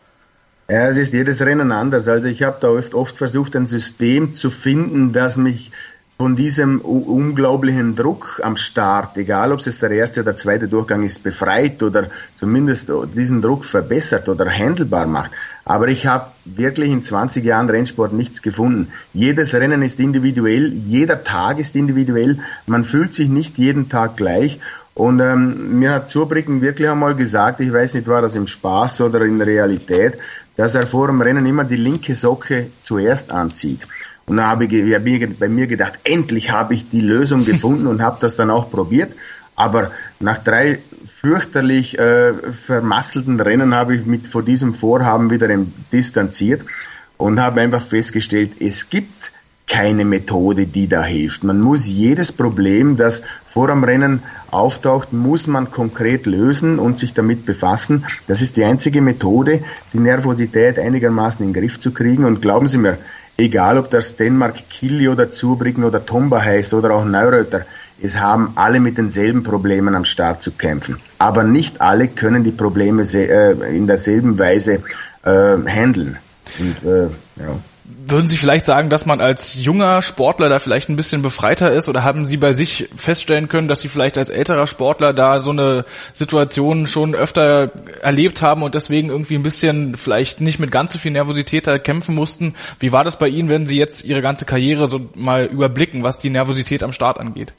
Ja, 0.70 0.88
es 0.88 0.98
ist 0.98 1.14
jedes 1.14 1.40
Rennen 1.40 1.72
anders. 1.72 2.08
Also 2.08 2.28
ich 2.28 2.42
habe 2.42 2.58
da 2.60 2.68
oft, 2.68 2.94
oft 2.94 3.16
versucht, 3.16 3.56
ein 3.56 3.66
System 3.66 4.34
zu 4.34 4.50
finden, 4.50 5.12
das 5.12 5.36
mich 5.36 5.70
von 6.18 6.34
diesem 6.34 6.80
unglaublichen 6.80 7.94
Druck 7.94 8.40
am 8.42 8.56
Start, 8.56 9.16
egal 9.16 9.52
ob 9.52 9.64
es 9.64 9.78
der 9.78 9.92
erste 9.92 10.22
oder 10.22 10.34
zweite 10.34 10.66
Durchgang 10.66 11.04
ist, 11.04 11.22
befreit 11.22 11.80
oder 11.80 12.08
zumindest 12.34 12.90
diesen 13.14 13.40
Druck 13.40 13.64
verbessert 13.64 14.28
oder 14.28 14.50
handelbar 14.50 15.06
macht. 15.06 15.30
Aber 15.64 15.86
ich 15.86 16.06
habe 16.06 16.26
wirklich 16.44 16.90
in 16.90 17.04
20 17.04 17.44
Jahren 17.44 17.70
Rennsport 17.70 18.12
nichts 18.12 18.42
gefunden. 18.42 18.90
Jedes 19.14 19.54
Rennen 19.54 19.80
ist 19.82 20.00
individuell, 20.00 20.72
jeder 20.72 21.22
Tag 21.22 21.60
ist 21.60 21.76
individuell, 21.76 22.40
man 22.66 22.84
fühlt 22.84 23.14
sich 23.14 23.28
nicht 23.28 23.56
jeden 23.56 23.88
Tag 23.88 24.16
gleich 24.16 24.58
und 24.98 25.20
ähm, 25.20 25.78
mir 25.78 25.92
hat 25.92 26.10
Zurbrücken 26.10 26.60
wirklich 26.60 26.88
einmal 26.88 27.14
gesagt, 27.14 27.60
ich 27.60 27.72
weiß 27.72 27.94
nicht, 27.94 28.08
war 28.08 28.20
das 28.20 28.34
im 28.34 28.48
Spaß 28.48 29.02
oder 29.02 29.22
in 29.22 29.40
Realität, 29.40 30.14
dass 30.56 30.74
er 30.74 30.88
vor 30.88 31.06
dem 31.06 31.20
Rennen 31.20 31.46
immer 31.46 31.62
die 31.62 31.76
linke 31.76 32.16
Socke 32.16 32.66
zuerst 32.82 33.30
anzieht. 33.30 33.82
Und 34.26 34.38
da 34.38 34.48
habe 34.48 34.64
ich, 34.64 34.72
ich 34.72 34.92
hab 34.92 35.38
bei 35.38 35.46
mir 35.46 35.68
gedacht, 35.68 36.00
endlich 36.02 36.50
habe 36.50 36.74
ich 36.74 36.90
die 36.90 37.00
Lösung 37.00 37.44
gefunden 37.52 37.86
und 37.86 38.02
habe 38.02 38.18
das 38.20 38.34
dann 38.34 38.50
auch 38.50 38.72
probiert. 38.72 39.12
Aber 39.54 39.92
nach 40.18 40.42
drei 40.42 40.80
fürchterlich 41.20 41.96
äh, 41.96 42.32
vermasselten 42.66 43.38
Rennen 43.38 43.76
habe 43.76 43.94
ich 43.94 44.04
mit 44.04 44.26
vor 44.26 44.42
diesem 44.42 44.74
Vorhaben 44.74 45.30
wieder 45.30 45.48
distanziert 45.92 46.62
und 47.18 47.38
habe 47.38 47.60
einfach 47.60 47.86
festgestellt, 47.86 48.60
es 48.60 48.90
gibt 48.90 49.17
keine 49.68 50.04
Methode, 50.04 50.66
die 50.66 50.88
da 50.88 51.04
hilft. 51.04 51.44
Man 51.44 51.60
muss 51.60 51.86
jedes 51.86 52.32
Problem, 52.32 52.96
das 52.96 53.22
vor 53.52 53.68
dem 53.68 53.84
Rennen 53.84 54.22
auftaucht, 54.50 55.12
muss 55.12 55.46
man 55.46 55.70
konkret 55.70 56.26
lösen 56.26 56.78
und 56.78 56.98
sich 56.98 57.12
damit 57.12 57.44
befassen. 57.44 58.04
Das 58.26 58.40
ist 58.42 58.56
die 58.56 58.64
einzige 58.64 59.00
Methode, 59.00 59.62
die 59.92 60.00
Nervosität 60.00 60.78
einigermaßen 60.78 61.44
in 61.44 61.52
den 61.52 61.62
Griff 61.62 61.78
zu 61.80 61.92
kriegen. 61.92 62.24
Und 62.24 62.40
glauben 62.40 62.66
Sie 62.66 62.78
mir, 62.78 62.98
egal 63.36 63.78
ob 63.78 63.90
das 63.90 64.16
Denmark 64.16 64.56
Killi 64.70 65.08
oder 65.08 65.30
Zurbriggen 65.30 65.84
oder 65.84 66.04
Tomba 66.04 66.42
heißt 66.42 66.72
oder 66.72 66.94
auch 66.94 67.04
Neuröter, 67.04 67.66
es 68.00 68.18
haben 68.18 68.52
alle 68.54 68.80
mit 68.80 68.96
denselben 68.96 69.42
Problemen 69.42 69.94
am 69.94 70.04
Start 70.04 70.42
zu 70.42 70.52
kämpfen. 70.52 70.98
Aber 71.18 71.42
nicht 71.42 71.80
alle 71.80 72.08
können 72.08 72.44
die 72.44 72.52
Probleme 72.52 73.02
äh, 73.02 73.76
in 73.76 73.86
derselben 73.86 74.38
Weise 74.38 74.82
äh, 75.24 75.56
handeln. 75.66 76.16
Und, 76.58 76.88
äh, 76.88 77.02
ja. 77.42 77.58
Würden 78.06 78.28
Sie 78.28 78.36
vielleicht 78.36 78.66
sagen, 78.66 78.90
dass 78.90 79.06
man 79.06 79.20
als 79.20 79.54
junger 79.54 80.02
Sportler 80.02 80.48
da 80.48 80.58
vielleicht 80.58 80.88
ein 80.88 80.96
bisschen 80.96 81.22
befreiter 81.22 81.72
ist 81.72 81.88
oder 81.88 82.04
haben 82.04 82.24
Sie 82.24 82.36
bei 82.36 82.52
sich 82.52 82.88
feststellen 82.96 83.48
können, 83.48 83.68
dass 83.68 83.80
Sie 83.80 83.88
vielleicht 83.88 84.18
als 84.18 84.28
älterer 84.28 84.66
Sportler 84.66 85.12
da 85.12 85.40
so 85.40 85.50
eine 85.50 85.84
Situation 86.12 86.86
schon 86.86 87.14
öfter 87.14 87.70
erlebt 88.02 88.42
haben 88.42 88.62
und 88.62 88.74
deswegen 88.74 89.08
irgendwie 89.08 89.36
ein 89.36 89.42
bisschen 89.42 89.96
vielleicht 89.96 90.40
nicht 90.40 90.58
mit 90.58 90.70
ganz 90.70 90.92
so 90.92 90.98
viel 90.98 91.12
Nervosität 91.12 91.66
da 91.66 91.78
kämpfen 91.78 92.14
mussten? 92.14 92.54
Wie 92.78 92.92
war 92.92 93.04
das 93.04 93.18
bei 93.18 93.28
Ihnen, 93.28 93.48
wenn 93.48 93.66
Sie 93.66 93.78
jetzt 93.78 94.04
Ihre 94.04 94.20
ganze 94.20 94.44
Karriere 94.44 94.86
so 94.88 95.08
mal 95.14 95.44
überblicken, 95.44 96.02
was 96.02 96.18
die 96.18 96.30
Nervosität 96.30 96.82
am 96.82 96.92
Start 96.92 97.18
angeht? 97.18 97.52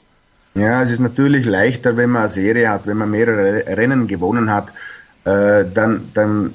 Ja, 0.54 0.82
es 0.82 0.90
ist 0.90 1.00
natürlich 1.00 1.44
leichter, 1.44 1.96
wenn 1.96 2.10
man 2.10 2.22
eine 2.22 2.32
Serie 2.32 2.70
hat, 2.70 2.86
wenn 2.86 2.96
man 2.96 3.10
mehrere 3.10 3.66
Rennen 3.76 4.06
gewonnen 4.06 4.50
hat, 4.50 4.68
äh, 5.24 5.64
dann, 5.72 6.08
dann 6.14 6.54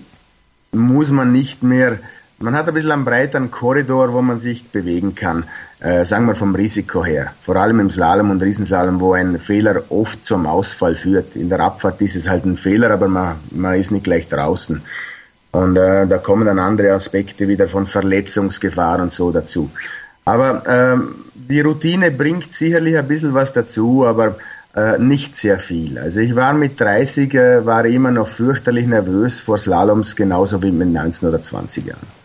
muss 0.71 1.11
man 1.11 1.31
nicht 1.31 1.63
mehr 1.63 1.99
man 2.39 2.55
hat 2.55 2.67
ein 2.67 2.73
bisschen 2.73 2.91
einen 2.91 3.05
breiteren 3.05 3.51
Korridor, 3.51 4.13
wo 4.13 4.21
man 4.21 4.39
sich 4.39 4.69
bewegen 4.69 5.15
kann, 5.15 5.45
äh, 5.79 6.05
sagen 6.05 6.27
wir 6.27 6.35
vom 6.35 6.55
Risiko 6.55 7.05
her. 7.05 7.33
Vor 7.43 7.55
allem 7.55 7.79
im 7.79 7.89
Slalom 7.89 8.31
und 8.31 8.41
Riesenslalom, 8.41 8.99
wo 8.99 9.13
ein 9.13 9.39
Fehler 9.39 9.83
oft 9.89 10.25
zum 10.25 10.45
Ausfall 10.45 10.95
führt. 10.95 11.35
In 11.35 11.49
der 11.49 11.59
Abfahrt 11.59 12.01
ist 12.01 12.15
es 12.15 12.29
halt 12.29 12.45
ein 12.45 12.57
Fehler, 12.57 12.91
aber 12.91 13.07
man, 13.07 13.35
man 13.51 13.75
ist 13.75 13.91
nicht 13.91 14.03
gleich 14.03 14.27
draußen. 14.27 14.81
Und 15.51 15.77
äh, 15.77 16.05
da 16.05 16.17
kommen 16.17 16.45
dann 16.45 16.59
andere 16.59 16.91
Aspekte 16.93 17.47
wieder 17.47 17.67
von 17.67 17.87
Verletzungsgefahr 17.87 18.99
und 19.01 19.13
so 19.13 19.31
dazu. 19.31 19.69
Aber 20.25 20.63
ähm, 20.67 21.15
die 21.33 21.61
Routine 21.61 22.11
bringt 22.11 22.53
sicherlich 22.53 22.97
ein 22.97 23.07
bisschen 23.07 23.33
was 23.33 23.53
dazu, 23.53 24.05
aber 24.05 24.35
äh, 24.75 24.97
nicht 24.97 25.37
sehr 25.37 25.57
viel. 25.57 25.97
Also 25.97 26.19
ich 26.19 26.35
war 26.35 26.53
mit 26.53 26.79
30, 26.81 27.33
äh, 27.33 27.65
war 27.65 27.85
immer 27.85 28.11
noch 28.11 28.27
fürchterlich 28.27 28.87
nervös 28.87 29.39
vor 29.39 29.57
Slaloms, 29.57 30.15
genauso 30.15 30.61
wie 30.61 30.71
mit 30.71 30.89
19 30.89 31.29
oder 31.29 31.41
20 31.41 31.85
Jahren. 31.85 32.24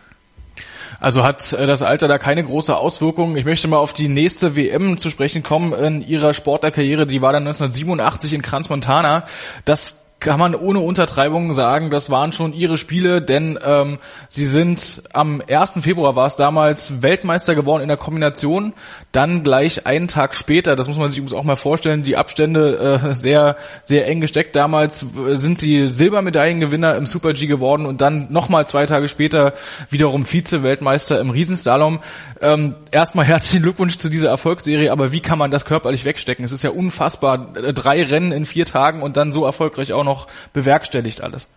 Also 1.01 1.25
hat 1.25 1.53
äh, 1.55 1.67
das 1.67 1.83
Alter 1.83 2.07
da 2.07 2.19
keine 2.19 2.45
große 2.45 2.77
Auswirkung. 2.77 3.37
Ich 3.37 3.45
möchte 3.45 3.67
mal 3.67 3.79
auf 3.79 3.93
die 3.93 4.09
nächste 4.09 4.55
WM 4.55 4.99
zu 4.99 5.11
sprechen 5.11 5.43
kommen 5.43 5.73
in 5.73 6.07
ihrer 6.07 6.35
Sportlerkarriere. 6.35 7.07
Die 7.07 7.23
war 7.23 7.33
dann 7.33 7.45
1987 7.45 8.35
in 8.35 8.43
Kranz 8.43 8.69
Montana. 8.69 9.25
Das 9.65 10.00
kann 10.21 10.39
man 10.39 10.55
ohne 10.55 10.81
Untertreibung 10.81 11.55
sagen, 11.55 11.91
das 11.91 12.11
waren 12.11 12.33
schon 12.33 12.53
ihre 12.53 12.77
Spiele, 12.77 13.23
denn 13.23 13.59
ähm, 13.67 13.99
sie 14.29 14.45
sind 14.45 15.03
am 15.15 15.43
1. 15.49 15.79
Februar 15.81 16.15
war 16.15 16.27
es 16.27 16.37
damals 16.37 17.03
Weltmeister 17.03 17.55
geworden 17.55 17.83
in 17.83 17.89
der 17.89 17.97
Kombination, 17.97 18.75
dann 19.13 19.43
gleich 19.43 19.87
einen 19.87 20.09
Tag 20.09 20.35
später, 20.35 20.77
das 20.77 20.89
muss 20.89 20.99
man 20.99 21.09
sich 21.09 21.19
übrigens 21.19 21.33
auch 21.33 21.45
mal 21.45 21.57
vorstellen, 21.57 22.03
die 22.03 22.17
Abstände 22.17 23.01
äh, 23.03 23.15
sehr, 23.15 23.57
sehr 23.83 24.07
eng 24.07 24.21
gesteckt. 24.21 24.55
Damals 24.55 25.03
äh, 25.03 25.37
sind 25.37 25.59
sie 25.59 25.89
Silbermedaillengewinner 25.89 26.97
im 26.97 27.07
Super 27.07 27.33
G 27.33 27.47
geworden 27.47 27.87
und 27.87 28.03
dann 28.03 28.31
nochmal 28.31 28.69
zwei 28.69 28.85
Tage 28.85 29.09
später 29.09 29.55
wiederum 29.89 30.27
Vize-Weltmeister 30.27 31.19
im 31.19 31.31
Riesenslalom. 31.31 32.01
Ähm, 32.43 32.75
erstmal 32.91 33.25
herzlichen 33.27 33.63
Glückwunsch 33.63 33.97
zu 33.97 34.11
dieser 34.11 34.29
Erfolgsserie, 34.29 34.93
aber 34.93 35.13
wie 35.13 35.21
kann 35.21 35.39
man 35.39 35.51
das 35.51 35.65
körperlich 35.65 36.05
wegstecken? 36.05 36.45
Es 36.45 36.53
ist 36.53 36.63
ja 36.63 36.71
unfassbar, 36.71 37.39
drei 37.39 38.03
Rennen 38.03 38.33
in 38.33 38.45
vier 38.45 38.67
Tagen 38.67 39.03
und 39.03 39.17
dann 39.17 39.33
so 39.33 39.47
erfolgreich 39.47 39.95
auch 39.95 40.05
noch 40.05 40.10
noch 40.11 40.27
bewerkstelligt 40.53 41.21
alles? 41.23 41.49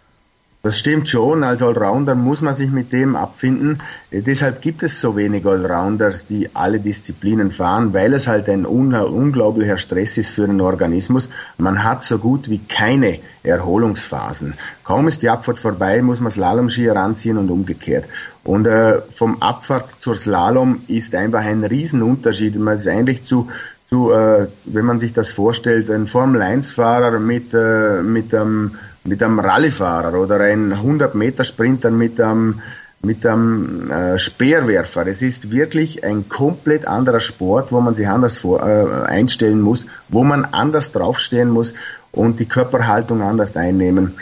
Das 0.65 0.79
stimmt 0.79 1.09
schon. 1.09 1.43
Als 1.43 1.61
Allrounder 1.61 2.15
muss 2.15 2.39
man 2.39 2.53
sich 2.53 2.71
mit 2.71 2.93
dem 2.93 3.17
abfinden. 3.17 3.81
Äh, 4.11 4.21
deshalb 4.21 4.61
gibt 4.61 4.81
es 4.81 5.01
so 5.01 5.17
wenig 5.17 5.45
Allrounders, 5.45 6.25
die 6.25 6.49
alle 6.53 6.79
Disziplinen 6.79 7.51
fahren, 7.51 7.93
weil 7.93 8.13
es 8.13 8.27
halt 8.27 8.47
ein 8.47 8.65
unglaublicher 8.65 9.77
Stress 9.77 10.17
ist 10.17 10.29
für 10.29 10.47
den 10.47 10.61
Organismus. 10.61 11.27
Man 11.57 11.83
hat 11.83 12.05
so 12.05 12.17
gut 12.17 12.49
wie 12.49 12.59
keine 12.59 13.19
Erholungsphasen. 13.43 14.53
Kaum 14.85 15.09
ist 15.09 15.21
die 15.21 15.29
Abfahrt 15.29 15.59
vorbei, 15.59 16.01
muss 16.01 16.21
man 16.21 16.31
Slalomski 16.31 16.83
heranziehen 16.83 17.37
und 17.37 17.51
umgekehrt. 17.51 18.05
Und 18.45 18.65
äh, 18.65 19.01
vom 19.17 19.41
Abfahrt 19.41 19.89
zur 19.99 20.15
Slalom 20.15 20.81
ist 20.87 21.13
einfach 21.13 21.43
ein 21.43 21.65
Riesenunterschied. 21.65 22.55
Man 22.55 22.77
ist 22.77 22.87
eigentlich 22.87 23.25
zu 23.25 23.49
zu, 23.93 24.11
äh, 24.11 24.47
wenn 24.65 24.85
man 24.85 24.99
sich 24.99 25.13
das 25.13 25.29
vorstellt, 25.29 25.91
ein 25.91 26.07
Formel-1-Fahrer 26.07 27.19
mit, 27.19 27.53
äh, 27.53 28.01
mit 28.01 28.33
einem 28.33 28.71
mit 29.03 29.21
einem 29.21 29.37
Rallyefahrer 29.37 30.17
oder 30.17 30.39
ein 30.39 30.71
100 30.71 31.13
Meter 31.13 31.43
Sprinter 31.43 31.91
mit 31.91 32.19
einem 32.19 32.61
mit 33.03 33.23
einem 33.23 33.91
äh, 33.91 34.17
Speerwerfer. 34.17 35.05
Es 35.05 35.21
ist 35.21 35.51
wirklich 35.51 36.03
ein 36.03 36.27
komplett 36.27 36.87
anderer 36.87 37.19
Sport, 37.19 37.71
wo 37.71 37.81
man 37.81 37.93
sich 37.93 38.07
anders 38.07 38.39
vor, 38.39 38.65
äh, 38.65 39.05
einstellen 39.05 39.61
muss, 39.61 39.85
wo 40.09 40.23
man 40.23 40.45
anders 40.45 40.91
draufstehen 40.91 41.49
muss 41.49 41.75
und 42.11 42.39
die 42.39 42.45
Körperhaltung 42.45 43.21
anders 43.21 43.55
einnehmen. 43.55 44.15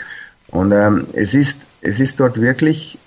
Und 0.48 0.72
ähm, 0.72 1.06
es 1.14 1.32
ist 1.32 1.56
es 1.80 1.98
ist 1.98 2.20
dort 2.20 2.38
wirklich 2.38 2.98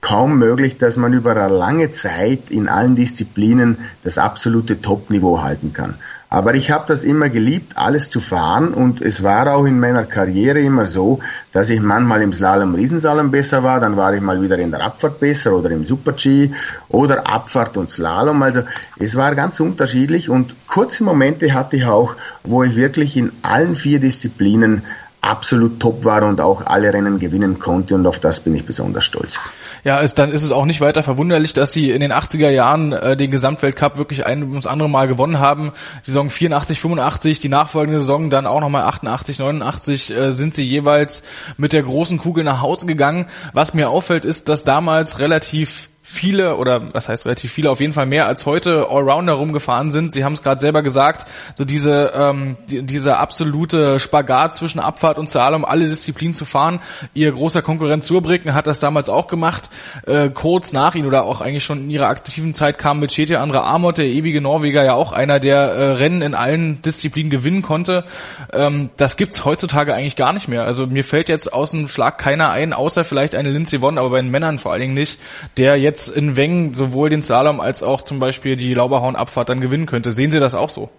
kaum 0.00 0.38
möglich, 0.38 0.78
dass 0.78 0.96
man 0.96 1.12
über 1.12 1.32
eine 1.32 1.52
lange 1.52 1.92
Zeit 1.92 2.50
in 2.50 2.68
allen 2.68 2.96
Disziplinen 2.96 3.78
das 4.04 4.18
absolute 4.18 4.80
Top-Niveau 4.80 5.42
halten 5.42 5.72
kann. 5.72 5.94
Aber 6.30 6.54
ich 6.54 6.70
habe 6.70 6.84
das 6.86 7.04
immer 7.04 7.30
geliebt, 7.30 7.78
alles 7.78 8.10
zu 8.10 8.20
fahren 8.20 8.74
und 8.74 9.00
es 9.00 9.22
war 9.22 9.50
auch 9.54 9.64
in 9.64 9.80
meiner 9.80 10.04
Karriere 10.04 10.60
immer 10.60 10.86
so, 10.86 11.20
dass 11.54 11.70
ich 11.70 11.80
manchmal 11.80 12.20
im 12.20 12.34
Slalom, 12.34 12.74
Riesenslalom 12.74 13.30
besser 13.30 13.62
war, 13.62 13.80
dann 13.80 13.96
war 13.96 14.12
ich 14.12 14.20
mal 14.20 14.42
wieder 14.42 14.58
in 14.58 14.70
der 14.70 14.82
Abfahrt 14.82 15.20
besser 15.20 15.54
oder 15.54 15.70
im 15.70 15.86
Super-G 15.86 16.50
oder 16.90 17.26
Abfahrt 17.26 17.78
und 17.78 17.90
Slalom. 17.90 18.42
Also 18.42 18.60
es 18.98 19.16
war 19.16 19.34
ganz 19.34 19.58
unterschiedlich 19.58 20.28
und 20.28 20.54
kurze 20.66 21.02
Momente 21.02 21.54
hatte 21.54 21.76
ich 21.76 21.86
auch, 21.86 22.14
wo 22.44 22.62
ich 22.62 22.76
wirklich 22.76 23.16
in 23.16 23.32
allen 23.40 23.74
vier 23.74 23.98
Disziplinen 23.98 24.82
absolut 25.28 25.78
top 25.78 26.04
war 26.04 26.22
und 26.22 26.40
auch 26.40 26.66
alle 26.66 26.92
Rennen 26.92 27.18
gewinnen 27.18 27.58
konnte 27.58 27.94
und 27.94 28.06
auf 28.06 28.18
das 28.18 28.40
bin 28.40 28.54
ich 28.54 28.64
besonders 28.64 29.04
stolz. 29.04 29.38
Ja, 29.84 29.98
ist, 29.98 30.18
dann 30.18 30.32
ist 30.32 30.42
es 30.42 30.50
auch 30.50 30.64
nicht 30.64 30.80
weiter 30.80 31.02
verwunderlich, 31.02 31.52
dass 31.52 31.72
sie 31.72 31.90
in 31.90 32.00
den 32.00 32.12
80er 32.12 32.48
Jahren 32.48 32.92
äh, 32.92 33.16
den 33.16 33.30
Gesamtweltcup 33.30 33.98
wirklich 33.98 34.26
ein 34.26 34.42
ums 34.42 34.66
andere 34.66 34.88
Mal 34.88 35.06
gewonnen 35.06 35.38
haben. 35.38 35.72
Saison 36.02 36.30
84, 36.30 36.80
85, 36.80 37.40
die 37.40 37.48
nachfolgende 37.48 38.00
Saison 38.00 38.30
dann 38.30 38.46
auch 38.46 38.60
nochmal 38.60 38.84
88, 38.84 39.38
89 39.38 40.16
äh, 40.16 40.32
sind 40.32 40.54
sie 40.54 40.64
jeweils 40.64 41.22
mit 41.58 41.72
der 41.72 41.82
großen 41.82 42.18
Kugel 42.18 42.42
nach 42.42 42.62
Hause 42.62 42.86
gegangen. 42.86 43.26
Was 43.52 43.74
mir 43.74 43.90
auffällt, 43.90 44.24
ist, 44.24 44.48
dass 44.48 44.64
damals 44.64 45.18
relativ 45.18 45.90
viele 46.08 46.56
oder 46.56 46.94
was 46.94 47.08
heißt 47.08 47.26
relativ 47.26 47.52
viele, 47.52 47.70
auf 47.70 47.80
jeden 47.80 47.92
Fall 47.92 48.06
mehr 48.06 48.26
als 48.26 48.46
heute 48.46 48.88
Allrounder 48.90 49.34
rumgefahren 49.34 49.90
sind. 49.90 50.12
Sie 50.12 50.24
haben 50.24 50.32
es 50.32 50.42
gerade 50.42 50.60
selber 50.60 50.82
gesagt, 50.82 51.26
so 51.54 51.64
diese 51.64 52.12
ähm, 52.16 52.56
die, 52.68 52.82
diese 52.82 53.18
absolute 53.18 54.00
Spagat 54.00 54.56
zwischen 54.56 54.80
Abfahrt 54.80 55.18
und 55.18 55.28
Slalom, 55.28 55.64
alle 55.64 55.86
Disziplinen 55.86 56.34
zu 56.34 56.46
fahren. 56.46 56.80
Ihr 57.12 57.30
großer 57.30 57.60
Konkurrent 57.60 58.04
Surbricken 58.04 58.54
hat 58.54 58.66
das 58.66 58.80
damals 58.80 59.08
auch 59.08 59.28
gemacht. 59.28 59.68
Äh, 60.06 60.30
kurz 60.30 60.72
nach 60.72 60.94
ihnen 60.94 61.06
oder 61.06 61.24
auch 61.24 61.42
eigentlich 61.42 61.64
schon 61.64 61.84
in 61.84 61.90
ihrer 61.90 62.08
aktiven 62.08 62.54
Zeit 62.54 62.78
kam 62.78 63.00
mit 63.00 63.12
Chetia 63.12 63.42
Andre 63.42 63.62
Amot, 63.62 63.98
der 63.98 64.06
ewige 64.06 64.40
Norweger, 64.40 64.84
ja 64.84 64.94
auch 64.94 65.12
einer, 65.12 65.40
der 65.40 65.58
äh, 65.58 65.90
Rennen 65.92 66.22
in 66.22 66.34
allen 66.34 66.80
Disziplinen 66.80 67.30
gewinnen 67.30 67.62
konnte. 67.62 68.04
Ähm, 68.52 68.88
das 68.96 69.18
gibt's 69.18 69.44
heutzutage 69.44 69.94
eigentlich 69.94 70.16
gar 70.16 70.32
nicht 70.32 70.48
mehr. 70.48 70.64
Also 70.64 70.86
mir 70.86 71.04
fällt 71.04 71.28
jetzt 71.28 71.52
aus 71.52 71.72
dem 71.72 71.86
Schlag 71.86 72.16
keiner 72.16 72.50
ein, 72.50 72.72
außer 72.72 73.04
vielleicht 73.04 73.34
eine 73.34 73.50
Lindsey 73.50 73.82
Vonn, 73.82 73.98
aber 73.98 74.10
bei 74.10 74.22
den 74.22 74.30
Männern 74.30 74.58
vor 74.58 74.72
allen 74.72 74.80
Dingen 74.80 74.94
nicht, 74.94 75.20
der 75.58 75.76
jetzt 75.76 75.97
jetzt 75.98 76.16
in 76.16 76.36
Wengen 76.36 76.74
sowohl 76.74 77.10
den 77.10 77.22
Slalom 77.22 77.60
als 77.60 77.82
auch 77.82 78.02
zum 78.02 78.20
Beispiel 78.20 78.56
die 78.56 78.72
Lauberhorn-Abfahrt 78.74 79.48
dann 79.48 79.60
gewinnen 79.60 79.86
könnte. 79.86 80.12
Sehen 80.12 80.30
Sie 80.30 80.38
das 80.38 80.54
auch 80.54 80.70
so? 80.70 80.90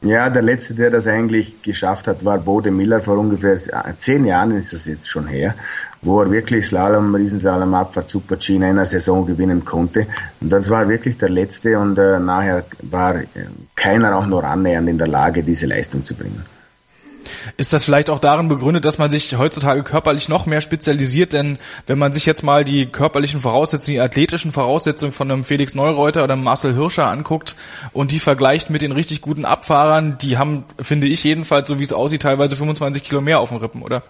Ja, 0.00 0.30
der 0.30 0.42
letzte, 0.42 0.74
der 0.74 0.90
das 0.90 1.06
eigentlich 1.06 1.60
geschafft 1.62 2.06
hat, 2.06 2.24
war 2.24 2.38
Bode 2.38 2.70
Miller. 2.70 3.00
Vor 3.00 3.18
ungefähr 3.18 3.56
zehn 3.98 4.24
Jahren 4.24 4.52
ist 4.52 4.72
das 4.72 4.86
jetzt 4.86 5.10
schon 5.10 5.26
her, 5.26 5.54
wo 6.02 6.22
er 6.22 6.30
wirklich 6.30 6.66
Slalom, 6.66 7.14
Riesenslalom, 7.14 7.74
Abfahrt, 7.74 8.08
Super-G 8.08 8.54
in 8.54 8.62
einer 8.62 8.86
Saison 8.86 9.26
gewinnen 9.26 9.64
konnte. 9.64 10.06
Und 10.40 10.50
das 10.50 10.70
war 10.70 10.88
wirklich 10.88 11.18
der 11.18 11.28
letzte 11.28 11.78
und 11.78 11.98
äh, 11.98 12.20
nachher 12.20 12.64
war 12.82 13.16
äh, 13.16 13.26
keiner 13.74 14.16
auch 14.16 14.26
nur 14.26 14.44
annähernd 14.44 14.88
in 14.88 14.98
der 14.98 15.08
Lage, 15.08 15.42
diese 15.42 15.66
Leistung 15.66 16.04
zu 16.04 16.14
bringen. 16.14 16.42
Ist 17.56 17.72
das 17.72 17.84
vielleicht 17.84 18.10
auch 18.10 18.18
darin 18.18 18.48
begründet, 18.48 18.84
dass 18.84 18.98
man 18.98 19.10
sich 19.10 19.36
heutzutage 19.36 19.82
körperlich 19.82 20.28
noch 20.28 20.46
mehr 20.46 20.60
spezialisiert? 20.60 21.32
Denn 21.32 21.58
wenn 21.86 21.98
man 21.98 22.12
sich 22.12 22.26
jetzt 22.26 22.42
mal 22.42 22.64
die 22.64 22.86
körperlichen 22.86 23.40
Voraussetzungen, 23.40 23.96
die 23.96 24.00
athletischen 24.00 24.52
Voraussetzungen 24.52 25.12
von 25.12 25.30
einem 25.30 25.44
Felix 25.44 25.74
Neureuter 25.74 26.24
oder 26.24 26.34
einem 26.34 26.44
Marcel 26.44 26.74
Hirscher 26.74 27.06
anguckt 27.06 27.56
und 27.92 28.10
die 28.10 28.18
vergleicht 28.18 28.70
mit 28.70 28.82
den 28.82 28.92
richtig 28.92 29.20
guten 29.20 29.44
Abfahrern, 29.44 30.18
die 30.18 30.38
haben, 30.38 30.64
finde 30.80 31.06
ich 31.06 31.24
jedenfalls, 31.24 31.68
so 31.68 31.78
wie 31.78 31.84
es 31.84 31.92
aussieht, 31.92 32.22
teilweise 32.22 32.56
25 32.56 33.04
Kilo 33.04 33.20
mehr 33.20 33.40
auf 33.40 33.50
dem 33.50 33.58
Rippen, 33.58 33.82
oder? 33.82 34.02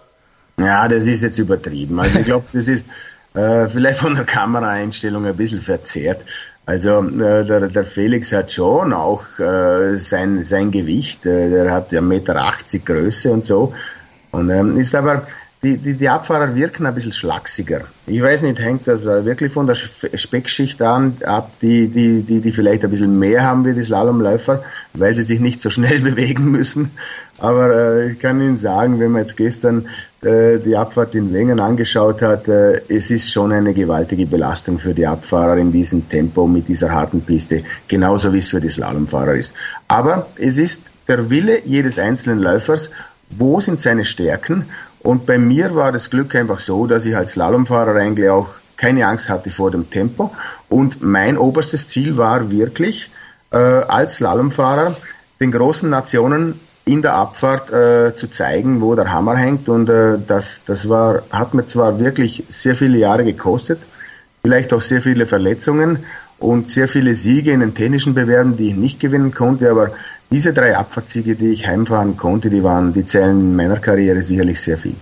Ja, 0.57 0.87
das 0.87 1.07
ist 1.07 1.21
jetzt 1.21 1.37
übertrieben. 1.37 1.99
Also 1.99 2.19
ich 2.19 2.25
glaube, 2.25 2.45
das 2.51 2.67
ist 2.67 2.85
äh, 3.33 3.67
vielleicht 3.69 3.99
von 3.99 4.15
der 4.15 4.25
Kameraeinstellung 4.25 5.25
ein 5.25 5.37
bisschen 5.37 5.61
verzerrt. 5.61 6.21
Also 6.69 7.03
äh, 7.03 7.45
der, 7.45 7.61
der 7.61 7.83
Felix 7.83 8.31
hat 8.31 8.51
schon 8.51 8.93
auch 8.93 9.23
äh, 9.39 9.97
sein, 9.97 10.43
sein 10.43 10.69
Gewicht, 10.69 11.25
äh, 11.25 11.49
der 11.49 11.71
hat 11.71 11.91
ja 11.91 11.99
1,80 11.99 12.03
Meter 12.03 12.53
Größe 12.85 13.31
und 13.31 13.43
so. 13.43 13.73
Und 14.29 14.51
ähm, 14.51 14.79
ist 14.79 14.93
aber, 14.93 15.25
die, 15.63 15.77
die, 15.77 15.95
die 15.95 16.07
Abfahrer 16.07 16.53
wirken 16.53 16.85
ein 16.85 16.93
bisschen 16.93 17.11
schlachsiger. 17.11 17.81
Ich 18.05 18.21
weiß 18.21 18.43
nicht, 18.43 18.59
hängt 18.59 18.87
das 18.87 19.07
äh, 19.07 19.25
wirklich 19.25 19.51
von 19.51 19.65
der 19.65 19.73
Speckschicht 19.73 20.79
an, 20.83 21.17
ab, 21.25 21.49
die, 21.59 21.87
die, 21.87 22.21
die, 22.21 22.39
die 22.39 22.51
vielleicht 22.51 22.83
ein 22.83 22.91
bisschen 22.91 23.17
mehr 23.17 23.41
haben 23.41 23.65
wie 23.65 23.73
die 23.73 23.83
Slalomläufer, 23.83 24.63
weil 24.93 25.15
sie 25.15 25.23
sich 25.23 25.39
nicht 25.39 25.61
so 25.61 25.71
schnell 25.71 26.01
bewegen 26.09 26.51
müssen. 26.51 26.91
Aber 27.39 27.73
äh, 27.73 28.11
ich 28.11 28.19
kann 28.19 28.39
Ihnen 28.41 28.57
sagen, 28.57 28.99
wenn 28.99 29.09
man 29.09 29.21
jetzt 29.23 29.37
gestern 29.37 29.87
die 30.21 30.75
Abfahrt 30.75 31.15
in 31.15 31.33
Wengen 31.33 31.59
angeschaut 31.59 32.21
hat, 32.21 32.47
äh, 32.47 32.81
es 32.89 33.09
ist 33.09 33.31
schon 33.31 33.53
eine 33.53 33.73
gewaltige 33.73 34.25
Belastung 34.25 34.77
für 34.77 34.93
die 34.93 35.07
Abfahrer 35.07 35.57
in 35.57 35.71
diesem 35.71 36.09
Tempo 36.09 36.45
mit 36.45 36.67
dieser 36.67 36.91
harten 36.91 37.21
Piste, 37.21 37.63
genauso 37.87 38.33
wie 38.33 38.39
es 38.39 38.49
für 38.49 38.59
die 38.59 38.67
Slalomfahrer 38.67 39.35
ist. 39.35 39.53
Aber 39.87 40.27
es 40.35 40.57
ist 40.57 40.81
der 41.07 41.29
Wille 41.29 41.61
jedes 41.65 41.97
einzelnen 41.97 42.39
Läufers, 42.39 42.89
wo 43.29 43.61
sind 43.61 43.81
seine 43.81 44.03
Stärken? 44.03 44.65
Und 45.01 45.25
bei 45.25 45.37
mir 45.37 45.73
war 45.75 45.91
das 45.91 46.09
Glück 46.09 46.35
einfach 46.35 46.59
so, 46.59 46.85
dass 46.85 47.05
ich 47.05 47.15
als 47.15 47.31
Slalomfahrer 47.31 47.95
eigentlich 47.95 48.29
auch 48.29 48.49
keine 48.75 49.07
Angst 49.07 49.29
hatte 49.29 49.51
vor 49.51 49.71
dem 49.71 49.89
Tempo. 49.89 50.33
Und 50.67 51.01
mein 51.01 51.37
oberstes 51.37 51.87
Ziel 51.87 52.17
war 52.17 52.51
wirklich, 52.51 53.09
äh, 53.51 53.57
als 53.57 54.17
Slalomfahrer 54.17 54.97
den 55.39 55.51
großen 55.51 55.89
Nationen 55.89 56.59
in 56.85 57.01
der 57.01 57.13
Abfahrt 57.13 57.71
äh, 57.71 58.15
zu 58.15 58.27
zeigen, 58.27 58.81
wo 58.81 58.95
der 58.95 59.11
Hammer 59.11 59.35
hängt. 59.35 59.69
Und 59.69 59.89
äh, 59.89 60.17
das, 60.27 60.61
das 60.65 60.89
war, 60.89 61.23
hat 61.29 61.53
mir 61.53 61.67
zwar 61.67 61.99
wirklich 61.99 62.43
sehr 62.49 62.75
viele 62.75 62.97
Jahre 62.97 63.23
gekostet, 63.23 63.79
vielleicht 64.41 64.73
auch 64.73 64.81
sehr 64.81 65.01
viele 65.01 65.25
Verletzungen 65.25 65.99
und 66.39 66.69
sehr 66.69 66.87
viele 66.87 67.13
Siege 67.13 67.51
in 67.51 67.59
den 67.59 67.75
technischen 67.75 68.13
Bewerben, 68.13 68.57
die 68.57 68.69
ich 68.69 68.75
nicht 68.75 68.99
gewinnen 68.99 69.33
konnte, 69.33 69.69
aber 69.69 69.91
diese 70.31 70.53
drei 70.53 70.77
Abfahrtssiege, 70.77 71.35
die 71.35 71.49
ich 71.49 71.67
heimfahren 71.67 72.15
konnte, 72.15 72.49
die 72.49 72.63
waren, 72.63 72.93
die 72.93 73.05
zählen 73.05 73.39
in 73.39 73.55
meiner 73.55 73.77
Karriere 73.77 74.21
sicherlich 74.21 74.61
sehr 74.61 74.77
viel. 74.77 74.95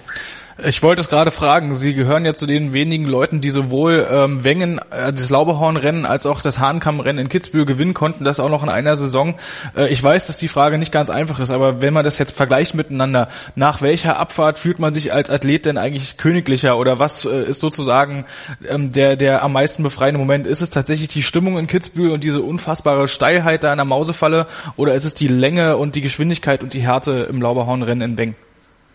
Ich 0.65 0.81
wollte 0.81 1.01
es 1.01 1.09
gerade 1.09 1.29
fragen. 1.29 1.75
Sie 1.75 1.93
gehören 1.93 2.25
ja 2.25 2.33
zu 2.33 2.47
den 2.47 2.73
wenigen 2.73 3.05
Leuten, 3.05 3.41
die 3.41 3.51
sowohl 3.51 4.07
ähm, 4.09 4.43
Wengen, 4.43 4.79
äh, 4.89 5.13
das 5.13 5.29
Lauberhornrennen 5.29 6.03
als 6.03 6.25
auch 6.25 6.41
das 6.41 6.57
Hahnkammrennen 6.57 7.23
in 7.23 7.29
Kitzbühel 7.29 7.65
gewinnen 7.65 7.93
konnten, 7.93 8.23
das 8.23 8.39
auch 8.39 8.49
noch 8.49 8.63
in 8.63 8.69
einer 8.69 8.95
Saison. 8.95 9.35
Äh, 9.75 9.89
ich 9.89 10.01
weiß, 10.01 10.25
dass 10.25 10.39
die 10.39 10.47
Frage 10.47 10.79
nicht 10.79 10.91
ganz 10.91 11.11
einfach 11.11 11.39
ist, 11.39 11.51
aber 11.51 11.83
wenn 11.83 11.93
man 11.93 12.03
das 12.03 12.17
jetzt 12.17 12.31
vergleicht 12.31 12.73
miteinander, 12.73 13.27
nach 13.55 13.83
welcher 13.83 14.17
Abfahrt 14.17 14.57
fühlt 14.57 14.79
man 14.79 14.95
sich 14.95 15.13
als 15.13 15.29
Athlet 15.29 15.67
denn 15.67 15.77
eigentlich 15.77 16.17
königlicher 16.17 16.79
oder 16.79 16.97
was 16.97 17.25
äh, 17.25 17.43
ist 17.43 17.59
sozusagen 17.59 18.25
ähm, 18.67 18.91
der, 18.91 19.15
der 19.15 19.43
am 19.43 19.53
meisten 19.53 19.83
befreiende 19.83 20.17
Moment? 20.17 20.47
Ist 20.47 20.61
es 20.61 20.71
tatsächlich 20.71 21.09
die 21.09 21.21
Stimmung 21.21 21.59
in 21.59 21.67
Kitzbühel 21.67 22.09
und 22.09 22.23
diese 22.23 22.41
unfassbare 22.41 23.07
Steilheit 23.07 23.63
da 23.63 23.71
in 23.71 23.77
der 23.77 23.85
Mausefalle 23.85 24.47
oder 24.75 24.95
ist 24.95 25.05
es 25.05 25.13
die 25.13 25.27
Länge 25.27 25.77
und 25.77 25.93
die 25.93 26.01
Geschwindigkeit 26.01 26.63
und 26.63 26.73
die 26.73 26.81
Härte 26.81 27.27
im 27.29 27.43
Lauberhornrennen 27.43 28.13
in 28.13 28.17
Wengen? 28.17 28.46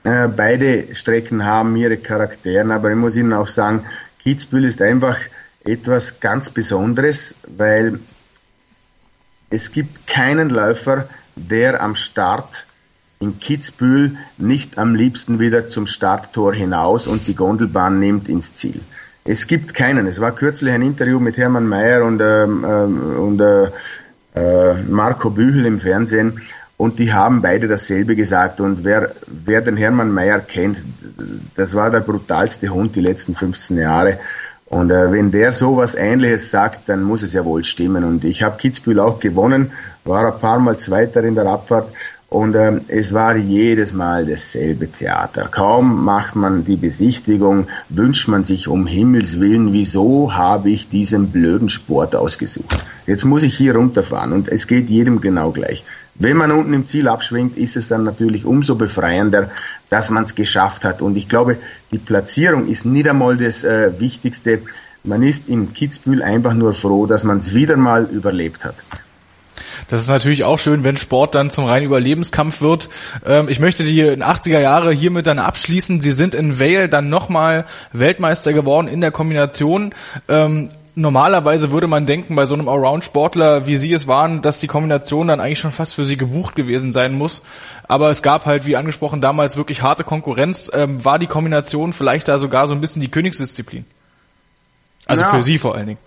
Äh, 0.05 0.29
beide 0.29 0.95
Strecken 0.95 1.45
haben 1.45 1.77
ihre 1.77 1.97
Charakteren, 1.97 2.71
aber 2.71 2.91
ich 2.91 2.97
muss 2.97 3.17
Ihnen 3.17 3.33
auch 3.33 3.47
sagen, 3.47 3.85
Kitzbühel 4.23 4.65
ist 4.65 4.83
einfach 4.83 5.17
etwas 5.65 6.19
ganz 6.19 6.51
Besonderes, 6.51 7.35
weil 7.47 8.01
es 9.51 9.71
gibt 9.71 10.07
keinen 10.07 10.49
Läufer, 10.49 11.09
der 11.37 11.83
am 11.83 11.95
Start 11.95 12.67
in 13.21 13.38
Kitzbühel 13.38 14.17
nicht 14.38 14.79
am 14.79 14.95
liebsten 14.97 15.38
wieder 15.38 15.69
zum 15.69 15.87
Starttor 15.87 16.53
hinaus 16.53 17.07
und 17.07 17.27
die 17.29 17.37
Gondelbahn 17.37 18.01
nimmt 18.01 18.29
ins 18.29 18.57
Ziel. 18.57 18.81
Es 19.25 19.47
gibt 19.47 19.73
keinen. 19.75 20.09
Es 20.09 20.21
war 20.21 20.33
kürzlich 20.33 20.73
ein 20.73 20.83
Interview 20.83 21.21
mit 21.21 21.37
Hermann 21.37 21.69
Mayer 21.69 22.05
und, 22.05 22.21
ähm, 22.21 22.67
ähm 22.69 23.17
und 23.19 23.41
äh, 23.41 23.71
äh, 24.35 24.75
Marco 24.88 25.31
Büchel 25.31 25.67
im 25.67 25.79
Fernsehen 25.79 26.41
und 26.83 26.99
die 26.99 27.12
haben 27.12 27.42
beide 27.42 27.68
dasselbe 27.68 28.16
gesagt. 28.16 28.61
Und 28.61 28.83
wer, 28.83 29.12
wer 29.29 29.61
den 29.61 29.77
Hermann 29.77 30.11
Mayer 30.11 30.40
kennt, 30.40 30.79
das 31.55 31.77
war 31.77 31.90
der 31.90 32.01
brutalste 32.01 32.71
Hund 32.71 32.97
die 32.97 33.01
letzten 33.01 33.37
15 33.37 33.79
Jahre. 33.79 34.18
Und 34.66 34.90
äh, 34.90 35.12
wenn 35.12 35.31
der 35.31 35.53
sowas 35.53 35.95
Ähnliches 35.95 36.51
sagt, 36.51 36.88
dann 36.88 37.05
muss 37.05 37.23
es 37.23 37.35
ja 37.35 37.45
wohl 37.45 37.62
stimmen. 37.62 38.03
Und 38.03 38.25
ich 38.25 38.42
habe 38.42 38.57
Kitzbühel 38.57 38.99
auch 38.99 39.21
gewonnen, 39.21 39.71
war 40.05 40.27
ein 40.27 40.40
paar 40.40 40.59
Mal 40.59 40.77
Zweiter 40.77 41.23
in 41.23 41.37
der 41.37 41.47
Abfahrt. 41.47 41.88
Und 42.29 42.57
ähm, 42.57 42.81
es 42.88 43.12
war 43.14 43.37
jedes 43.37 43.92
Mal 43.92 44.27
dasselbe 44.27 44.90
Theater. 44.90 45.49
Kaum 45.53 46.03
macht 46.03 46.35
man 46.35 46.64
die 46.64 46.77
Besichtigung, 46.77 47.68
wünscht 47.90 48.27
man 48.27 48.45
sich 48.45 48.66
um 48.66 48.88
Himmels 48.88 49.38
Willen, 49.38 49.73
wieso 49.73 50.35
habe 50.35 50.71
ich 50.71 50.88
diesen 50.88 51.29
blöden 51.29 51.68
Sport 51.68 52.16
ausgesucht? 52.16 52.77
Jetzt 53.07 53.25
muss 53.25 53.45
ich 53.45 53.57
hier 53.57 53.77
runterfahren 53.77 54.33
und 54.33 54.49
es 54.49 54.66
geht 54.66 54.88
jedem 54.88 55.21
genau 55.21 55.51
gleich. 55.53 55.85
Wenn 56.14 56.37
man 56.37 56.51
unten 56.51 56.75
im 56.75 56.87
Ziel 56.87 57.09
abschwingt, 57.09 57.57
ist 57.57 57.77
es 57.77 57.88
dann 57.88 58.05
natürlich 58.05 58.44
umso 58.44 58.75
befreiender, 58.75 59.51
dass 59.90 60.11
man 60.11 60.25
es 60.25 60.35
geschafft 60.35 60.85
hat. 60.85 61.01
Und 61.01 61.16
ich 61.16 61.29
glaube, 61.29 61.57
die 61.90 61.98
Platzierung 61.98 62.68
ist 62.68 62.85
nicht 62.85 63.09
einmal 63.09 63.37
das 63.37 63.64
äh, 63.64 63.98
Wichtigste. 63.98 64.61
Man 65.05 65.22
ist 65.22 65.48
in 65.48 65.72
Kitzbühel 65.72 66.22
einfach 66.22 66.55
nur 66.55 66.75
froh, 66.75 67.07
dass 67.07 67.25
man 67.25 67.38
es 67.38 67.55
wieder 67.55 67.77
mal 67.77 68.05
überlebt 68.05 68.64
hat. 68.64 68.75
Das 69.88 70.01
ist 70.01 70.09
natürlich 70.09 70.44
auch 70.44 70.59
schön, 70.59 70.85
wenn 70.85 70.96
Sport 70.96 71.35
dann 71.35 71.51
zum 71.51 71.64
reinen 71.64 71.87
Überlebenskampf 71.87 72.61
wird. 72.61 72.88
Ähm, 73.27 73.48
ich 73.48 73.59
möchte 73.59 73.85
die 73.85 74.03
80er 74.03 74.61
Jahre 74.61 74.92
hiermit 74.92 75.27
dann 75.27 75.38
abschließen. 75.38 76.01
Sie 76.01 76.12
sind 76.12 76.35
in 76.35 76.59
Vale 76.59 76.88
dann 76.88 77.09
nochmal 77.09 77.66
Weltmeister 77.92 78.53
geworden 78.53 78.88
in 78.88 79.01
der 79.01 79.11
Kombination. 79.11 79.94
Ähm, 80.29 80.70
normalerweise 80.95 81.73
würde 81.73 81.87
man 81.87 82.07
denken, 82.07 82.37
bei 82.37 82.47
so 82.47 82.55
einem 82.55 82.69
Allround-Sportler, 82.69 83.67
wie 83.67 83.77
Sie 83.77 83.93
es 83.93 84.07
waren, 84.07 84.43
dass 84.43 84.61
die 84.61 84.67
Kombination 84.67 85.29
dann 85.29 85.41
eigentlich 85.41 85.59
schon 85.59 85.71
fast 85.71 85.95
für 85.95 86.05
Sie 86.05 86.17
gebucht 86.17 86.55
gewesen 86.55 86.93
sein 86.93 87.13
muss. 87.13 87.43
Aber 87.89 88.11
es 88.11 88.23
gab 88.23 88.47
halt, 88.47 88.67
wie 88.67 88.77
angesprochen, 88.77 89.21
damals 89.21 89.57
wirklich 89.57 89.83
harte 89.83 90.05
Konkurrenz. 90.05 90.71
Ähm, 90.73 91.05
war 91.05 91.19
die 91.19 91.27
Kombination 91.27 91.93
vielleicht 91.93 92.29
da 92.29 92.39
sogar 92.39 92.69
so 92.69 92.75
ein 92.75 92.81
bisschen 92.81 93.03
die 93.03 93.11
Königsdisziplin? 93.11 93.85
Also 95.07 95.23
ja. 95.23 95.31
für 95.31 95.43
Sie 95.43 95.59
vor 95.59 95.75
allen 95.75 95.87
Dingen. 95.87 95.99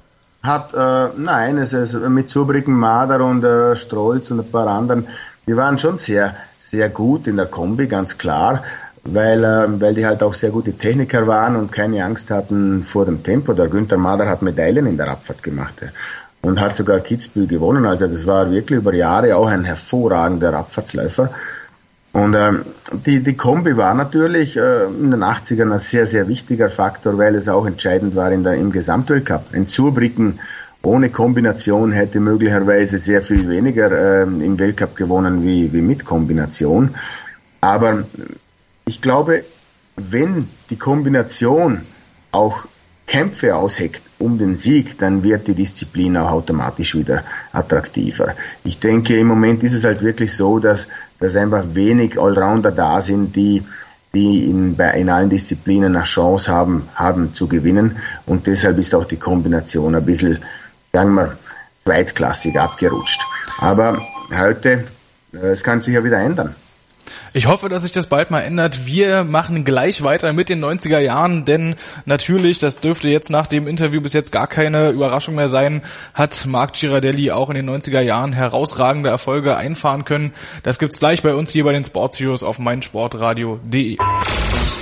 Hat, 0.43 0.74
äh, 0.74 1.08
nein, 1.17 1.58
es 1.58 1.74
ist 1.74 1.93
mit 1.95 2.30
Zubricken, 2.30 2.76
Mader 2.76 3.24
und 3.26 3.43
äh, 3.43 3.76
Strolz 3.76 4.30
und 4.30 4.39
ein 4.39 4.52
paar 4.52 4.67
anderen, 4.67 5.08
die 5.48 5.58
waren 5.58 5.80
schon 5.80 5.98
sehr, 5.98 6.36
sehr 6.60 6.89
gut 6.89 7.28
in 7.28 7.38
der 7.38 7.48
Kombi, 7.48 7.88
ganz 7.88 8.17
klar 8.17 8.63
weil, 9.05 9.43
äh, 9.43 9.79
weil 9.79 9.93
die 9.93 10.05
halt 10.05 10.23
auch 10.23 10.33
sehr 10.33 10.49
gute 10.49 10.73
Techniker 10.73 11.27
waren 11.27 11.55
und 11.55 11.71
keine 11.71 12.03
Angst 12.03 12.31
hatten 12.31 12.83
vor 12.83 13.05
dem 13.05 13.23
Tempo. 13.23 13.53
Der 13.53 13.67
Günther 13.67 13.97
Mader 13.97 14.27
hat 14.27 14.41
Medaillen 14.41 14.87
in 14.87 14.97
der 14.97 15.09
Abfahrt 15.09 15.43
gemacht 15.43 15.75
ja. 15.81 15.87
und 16.41 16.59
hat 16.59 16.75
sogar 16.75 16.99
Kitzbühel 16.99 17.47
gewonnen. 17.47 17.85
Also 17.85 18.07
das 18.07 18.25
war 18.25 18.51
wirklich 18.51 18.79
über 18.79 18.93
Jahre 18.93 19.35
auch 19.35 19.47
ein 19.47 19.63
hervorragender 19.63 20.53
Abfahrtsläufer. 20.53 21.29
Und 22.13 22.33
ähm, 22.33 22.61
die, 23.05 23.21
die 23.21 23.35
Kombi 23.35 23.75
war 23.75 23.93
natürlich 23.93 24.55
äh, 24.55 24.85
in 24.85 25.11
den 25.11 25.21
80ern 25.21 25.73
ein 25.73 25.79
sehr, 25.79 26.07
sehr 26.07 26.27
wichtiger 26.27 26.69
Faktor, 26.69 27.17
weil 27.17 27.35
es 27.35 27.49
auch 27.49 27.65
entscheidend 27.65 28.15
war 28.15 28.31
in 28.31 28.43
der, 28.43 28.55
im 28.55 28.71
Gesamtweltcup. 28.71 29.53
Ein 29.53 29.67
Zurbricken 29.67 30.39
ohne 30.81 31.09
Kombination 31.09 31.91
hätte 31.91 32.19
möglicherweise 32.19 32.99
sehr 32.99 33.21
viel 33.21 33.49
weniger 33.49 33.91
äh, 33.91 34.23
im 34.23 34.57
Weltcup 34.57 34.95
gewonnen 34.95 35.43
wie, 35.43 35.73
wie 35.73 35.81
mit 35.81 36.05
Kombination. 36.05 36.95
Aber 37.59 38.03
ich 38.86 39.02
glaube, 39.02 39.43
wenn 39.95 40.48
die 40.69 40.78
Kombination 40.78 41.82
auch 42.32 42.65
Kämpfe 43.08 43.56
ausheckt 43.56 44.02
um 44.17 44.38
den 44.38 44.58
Sieg, 44.58 44.98
dann 44.98 45.24
wird 45.24 45.48
die 45.48 45.54
Disziplin 45.54 46.17
auch 46.17 46.32
automatisch 46.32 46.95
wieder 46.95 47.24
attraktiver. 47.52 48.34
Ich 48.63 48.80
denke, 48.80 49.17
im 49.17 49.28
Moment 49.28 49.63
ist 49.63 49.74
es 49.74 49.84
halt 49.84 50.02
wirklich 50.02 50.36
so, 50.36 50.60
dass, 50.60 50.88
dass 51.19 51.36
einfach 51.36 51.63
wenig 51.74 52.19
Allrounder 52.19 52.71
da 52.71 53.02
sind, 53.02 53.36
die, 53.36 53.63
die 54.13 54.50
in, 54.50 54.76
bei, 54.76 54.91
in 55.00 55.10
allen 55.10 55.30
Disziplinen 55.30 55.95
eine 55.95 56.06
Chance 56.06 56.52
haben, 56.52 56.88
haben 56.95 57.34
zu 57.34 57.48
gewinnen. 57.48 57.98
Und 58.26 58.48
deshalb 58.48 58.78
ist 58.80 58.95
auch 58.95 59.06
die 59.06 59.17
Kombination 59.17 59.95
ein 59.95 60.06
bisschen, 60.06 60.39
sagen 60.91 61.13
wir, 61.13 61.38
zweitklassig 61.84 62.60
abgerutscht. 62.60 63.24
Aber 63.60 64.02
heute, 64.36 64.86
äh, 65.34 65.48
es 65.48 65.63
kann 65.63 65.82
sich 65.82 65.93
ja 65.93 66.04
wieder 66.04 66.19
ändern. 66.19 66.56
Ich 67.36 67.48
hoffe, 67.48 67.67
dass 67.67 67.82
sich 67.82 67.91
das 67.91 68.06
bald 68.06 68.32
mal 68.32 68.39
ändert. 68.39 68.86
Wir 68.86 69.26
machen 69.26 69.65
gleich 69.65 70.02
weiter 70.04 70.32
mit 70.32 70.48
den 70.48 70.63
90er 70.63 71.00
Jahren, 71.00 71.43
denn 71.43 71.76
natürlich, 72.06 72.60
das 72.60 72.80
dürfte 72.80 73.10
jetzt 73.10 73.30
nach 73.30 73.48
dem 73.48 73.67
Interview 73.67 74.00
bis 74.00 74.13
jetzt 74.13 74.32
gar 74.32 74.48
keine 74.48 74.91
Überraschung 74.91 75.36
mehr 75.36 75.50
sein, 75.50 75.82
hat 76.13 76.45
Marc 76.45 76.71
Girardelli 76.71 77.32
auch 77.32 77.50
in 77.50 77.56
den 77.56 77.69
90er 77.69 78.00
Jahren 78.00 78.32
herausragende 78.32 79.10
Erfolge 79.10 79.58
einfahren 79.58 80.06
können. 80.06 80.34
Das 80.63 80.80
gibt's 80.80 81.00
gleich 81.00 81.24
bei 81.24 81.36
uns 81.36 81.52
hier 81.52 81.65
bei 81.65 81.74
den 81.74 81.84
Sports 81.84 82.17
Heroes 82.21 82.41
auf 82.41 82.58
meinsportradio.de. 82.58 83.98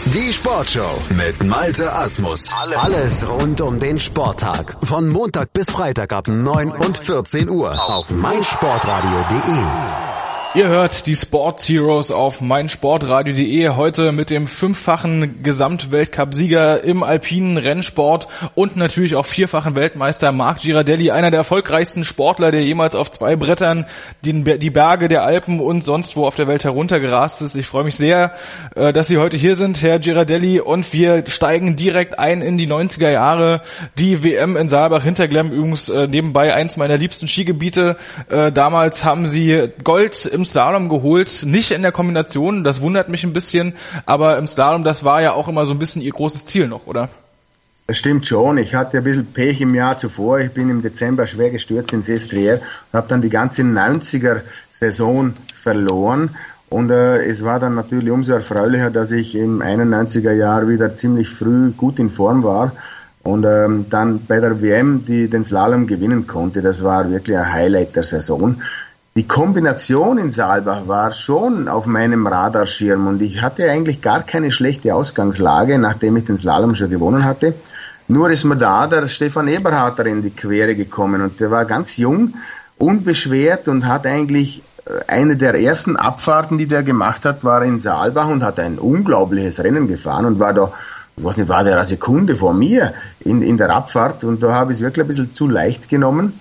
Die 0.06 0.32
Sportshow 0.32 1.02
mit 1.10 1.44
Malte 1.44 1.92
Asmus. 1.92 2.52
Alles 2.76 3.28
rund 3.28 3.62
um 3.62 3.80
den 3.80 4.00
Sporttag. 4.00 4.78
Von 4.84 5.10
Montag 5.10 5.54
bis 5.54 5.72
Freitag 5.72 6.14
ab 6.14 6.28
9 6.28 6.70
und 6.70 7.00
14 7.00 7.50
Uhr 7.50 7.84
auf 7.84 8.12
meinsportradio.de. 8.12 10.03
Ihr 10.56 10.68
hört 10.68 11.08
die 11.08 11.16
Sports 11.16 11.68
Heroes 11.68 12.12
auf 12.12 12.40
meinsportradio.de 12.40 13.70
heute 13.70 14.12
mit 14.12 14.30
dem 14.30 14.46
fünffachen 14.46 15.42
Gesamtweltcup-Sieger 15.42 16.84
im 16.84 17.02
alpinen 17.02 17.58
Rennsport 17.58 18.28
und 18.54 18.76
natürlich 18.76 19.16
auch 19.16 19.26
vierfachen 19.26 19.76
Weltmeister 19.76 20.32
Marc 20.32 20.62
Girardelli, 20.62 21.10
einer 21.10 21.32
der 21.32 21.40
erfolgreichsten 21.40 22.04
Sportler, 22.04 22.52
der 22.52 22.64
jemals 22.64 22.94
auf 22.94 23.10
zwei 23.10 23.36
Brettern 23.36 23.88
die, 24.24 24.44
Berge 24.70 25.08
der 25.08 25.24
Alpen 25.24 25.60
und 25.60 25.84
sonst 25.84 26.16
wo 26.16 26.28
auf 26.28 26.36
der 26.36 26.48
Welt 26.48 26.64
heruntergerast 26.64 27.42
ist. 27.42 27.56
Ich 27.56 27.66
freue 27.66 27.86
mich 27.86 27.96
sehr, 27.96 28.36
äh, 28.76 28.94
dass 28.94 29.08
Sie 29.08 29.18
heute 29.18 29.38
hier 29.38 29.56
sind, 29.56 29.82
Herr 29.82 29.98
Girardelli, 29.98 30.60
und 30.60 30.94
wir 30.94 31.24
steigen 31.30 31.76
direkt 31.76 32.20
ein 32.20 32.44
in 32.44 32.60
die 32.60 32.68
90er 32.68 33.10
Jahre. 33.10 33.62
Die 33.98 34.24
WM 34.24 34.56
in 34.56 34.70
Saalbach 34.70 35.02
Hinterglemm 35.02 35.52
übrigens 35.52 35.90
äh, 35.90 36.06
nebenbei 36.06 36.54
eins 36.54 36.78
meiner 36.78 36.98
liebsten 36.98 37.28
Skigebiete. 37.28 37.98
Äh, 38.30 38.52
damals 38.52 39.04
haben 39.04 39.26
Sie 39.26 39.70
Gold 39.84 40.28
im 40.28 40.43
im 40.44 40.46
Slalom 40.46 40.90
geholt, 40.90 41.44
nicht 41.46 41.72
in 41.72 41.84
der 41.84 41.94
Kombination, 41.94 42.66
das 42.66 42.82
wundert 42.82 43.08
mich 43.08 43.24
ein 43.24 43.32
bisschen, 43.32 43.74
aber 44.06 44.38
im 44.38 44.46
Slalom, 44.46 44.84
das 44.84 45.06
war 45.06 45.22
ja 45.22 45.32
auch 45.32 45.48
immer 45.48 45.66
so 45.66 45.74
ein 45.74 45.80
bisschen 45.80 46.02
ihr 46.02 46.12
großes 46.12 46.46
Ziel 46.46 46.68
noch, 46.68 46.86
oder? 46.86 47.08
Das 47.88 47.98
stimmt 47.98 48.28
schon. 48.28 48.58
Ich 48.58 48.76
hatte 48.76 48.98
ein 48.98 49.04
bisschen 49.04 49.26
Pech 49.26 49.62
im 49.62 49.74
Jahr 49.76 49.98
zuvor. 49.98 50.40
Ich 50.40 50.52
bin 50.52 50.70
im 50.70 50.82
Dezember 50.82 51.28
schwer 51.28 51.50
gestürzt 51.50 51.94
ins 51.94 52.10
Estrier 52.10 52.62
und 52.92 52.98
habe 52.98 53.08
dann 53.08 53.22
die 53.22 53.30
ganze 53.30 53.62
90er-Saison 53.62 55.34
verloren. 55.62 56.30
Und 56.70 56.92
äh, 56.92 57.26
es 57.26 57.44
war 57.44 57.60
dann 57.60 57.76
natürlich 57.76 58.10
umso 58.10 58.34
erfreulicher, 58.34 58.90
dass 58.90 59.12
ich 59.12 59.36
im 59.36 59.62
91er 59.62 60.32
Jahr 60.32 60.68
wieder 60.68 60.96
ziemlich 60.96 61.30
früh 61.30 61.72
gut 61.72 62.00
in 62.00 62.10
Form 62.10 62.44
war 62.44 62.74
und 63.24 63.46
ähm, 63.46 63.86
dann 63.90 64.26
bei 64.26 64.40
der 64.40 64.62
WM 64.62 65.06
die 65.06 65.30
den 65.30 65.46
Slalom 65.46 65.88
gewinnen 65.88 66.28
konnte. 66.28 66.62
Das 66.62 66.84
war 66.84 67.10
wirklich 67.10 67.38
ein 67.38 67.52
Highlight 67.52 67.96
der 67.96 68.04
Saison 68.04 68.62
die 69.16 69.28
Kombination 69.28 70.18
in 70.18 70.32
Saalbach 70.32 70.88
war 70.88 71.12
schon 71.12 71.68
auf 71.68 71.86
meinem 71.86 72.26
Radarschirm 72.26 73.06
und 73.06 73.22
ich 73.22 73.44
hatte 73.44 73.70
eigentlich 73.70 74.02
gar 74.02 74.24
keine 74.24 74.50
schlechte 74.50 74.96
Ausgangslage, 74.96 75.78
nachdem 75.78 76.18
ich 76.18 76.26
den 76.26 76.40
Slalom 76.40 76.74
schon 76.74 76.90
gewonnen 76.90 77.24
hatte. 77.24 77.54
Nur 78.08 78.32
ist 78.32 78.44
mir 78.44 78.58
da 78.58 78.88
der 78.88 79.08
Stefan 79.10 79.48
Eberharter 79.48 80.08
in 80.08 80.24
die 80.24 80.32
Quere 80.32 80.76
gekommen 80.76 81.22
und 81.22 81.40
der 81.40 81.52
war 81.52 81.66
ganz 81.66 81.98
jung, 81.98 82.34
unbeschwert 82.80 83.68
und 83.68 83.86
hat 83.86 84.08
eigentlich 84.08 84.64
äh, 84.86 85.06
eine 85.06 85.38
der 85.38 85.54
ersten 85.62 85.96
Abfahrten, 85.96 86.58
die 86.58 86.66
der 86.66 86.82
gemacht 86.82 87.24
hat, 87.24 87.44
war 87.44 87.64
in 87.64 87.78
Saalbach 87.78 88.28
und 88.28 88.44
hat 88.44 88.60
ein 88.60 88.80
unglaubliches 88.80 89.64
Rennen 89.64 89.88
gefahren 89.88 90.26
und 90.26 90.40
war 90.40 90.54
da, 90.54 90.72
ich 91.16 91.24
weiß 91.24 91.38
nicht, 91.38 91.50
war 91.50 91.64
der 91.64 91.76
eine 91.76 91.86
Sekunde 91.86 92.36
vor 92.36 92.56
mir 92.56 92.96
in, 93.20 93.44
in 93.44 93.58
der 93.58 93.70
Abfahrt 93.70 94.24
und 94.24 94.42
da 94.42 94.54
habe 94.54 94.72
ich 94.72 94.80
es 94.80 94.84
wirklich 94.84 95.06
ein 95.06 95.08
bisschen 95.08 95.34
zu 95.36 95.48
leicht 95.48 95.88
genommen 95.88 96.34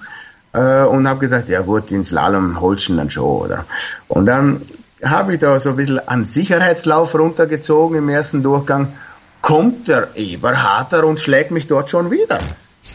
äh, 0.52 0.82
und 0.82 1.08
habe 1.08 1.20
gesagt, 1.20 1.48
ja 1.48 1.60
gut, 1.60 1.90
den 1.90 2.04
Slalom 2.04 2.60
holst 2.60 2.88
du 2.88 2.96
dann 2.96 3.10
schon, 3.10 3.24
oder? 3.24 3.64
Und 4.08 4.26
dann 4.26 4.62
habe 5.02 5.34
ich 5.34 5.40
da 5.40 5.58
so 5.58 5.70
ein 5.70 5.76
bisschen 5.76 6.08
an 6.08 6.26
Sicherheitslauf 6.26 7.14
runtergezogen 7.14 7.98
im 7.98 8.08
ersten 8.08 8.42
Durchgang, 8.42 8.92
kommt 9.40 9.88
der 9.88 10.08
Eberharter 10.14 11.04
und 11.04 11.20
schlägt 11.20 11.50
mich 11.50 11.66
dort 11.66 11.90
schon 11.90 12.10
wieder. 12.10 12.40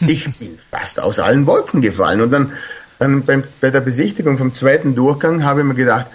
Ich 0.06 0.38
bin 0.38 0.58
fast 0.70 1.00
aus 1.00 1.18
allen 1.18 1.46
Wolken 1.46 1.80
gefallen. 1.80 2.20
Und 2.20 2.30
dann, 2.30 2.52
dann 2.98 3.22
beim, 3.22 3.42
bei 3.58 3.70
der 3.70 3.80
Besichtigung 3.80 4.36
vom 4.36 4.52
zweiten 4.52 4.94
Durchgang 4.94 5.44
habe 5.44 5.60
ich 5.60 5.66
mir 5.66 5.74
gedacht, 5.74 6.06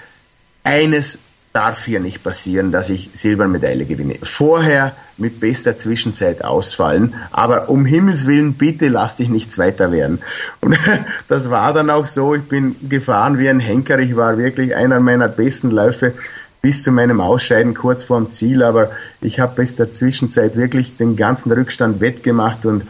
eines 0.63 1.17
darf 1.53 1.85
hier 1.85 1.99
nicht 1.99 2.23
passieren, 2.23 2.71
dass 2.71 2.89
ich 2.89 3.11
Silbermedaille 3.13 3.85
gewinne. 3.85 4.15
Vorher 4.23 4.93
mit 5.17 5.39
bester 5.39 5.77
Zwischenzeit 5.77 6.43
ausfallen, 6.43 7.13
aber 7.31 7.69
um 7.69 7.85
Himmels 7.85 8.25
Willen, 8.25 8.55
bitte 8.55 8.87
lass 8.87 9.17
dich 9.17 9.29
nicht 9.29 9.53
Zweiter 9.53 9.91
werden. 9.91 10.19
Und 10.61 10.77
das 11.27 11.49
war 11.49 11.71
dann 11.71 11.89
auch 11.89 12.07
so, 12.07 12.33
ich 12.33 12.43
bin 12.43 12.75
gefahren 12.89 13.37
wie 13.37 13.49
ein 13.49 13.59
Henker, 13.59 13.99
ich 13.99 14.15
war 14.15 14.37
wirklich 14.37 14.75
einer 14.75 14.99
meiner 14.99 15.27
besten 15.27 15.69
Läufe 15.69 16.13
bis 16.61 16.81
zu 16.81 16.91
meinem 16.91 17.21
Ausscheiden 17.21 17.73
kurz 17.73 18.03
vorm 18.03 18.31
Ziel, 18.31 18.63
aber 18.63 18.89
ich 19.21 19.39
habe 19.39 19.55
bester 19.55 19.91
Zwischenzeit 19.91 20.55
wirklich 20.55 20.97
den 20.97 21.15
ganzen 21.15 21.51
Rückstand 21.51 22.01
wettgemacht 22.01 22.65
und 22.65 22.83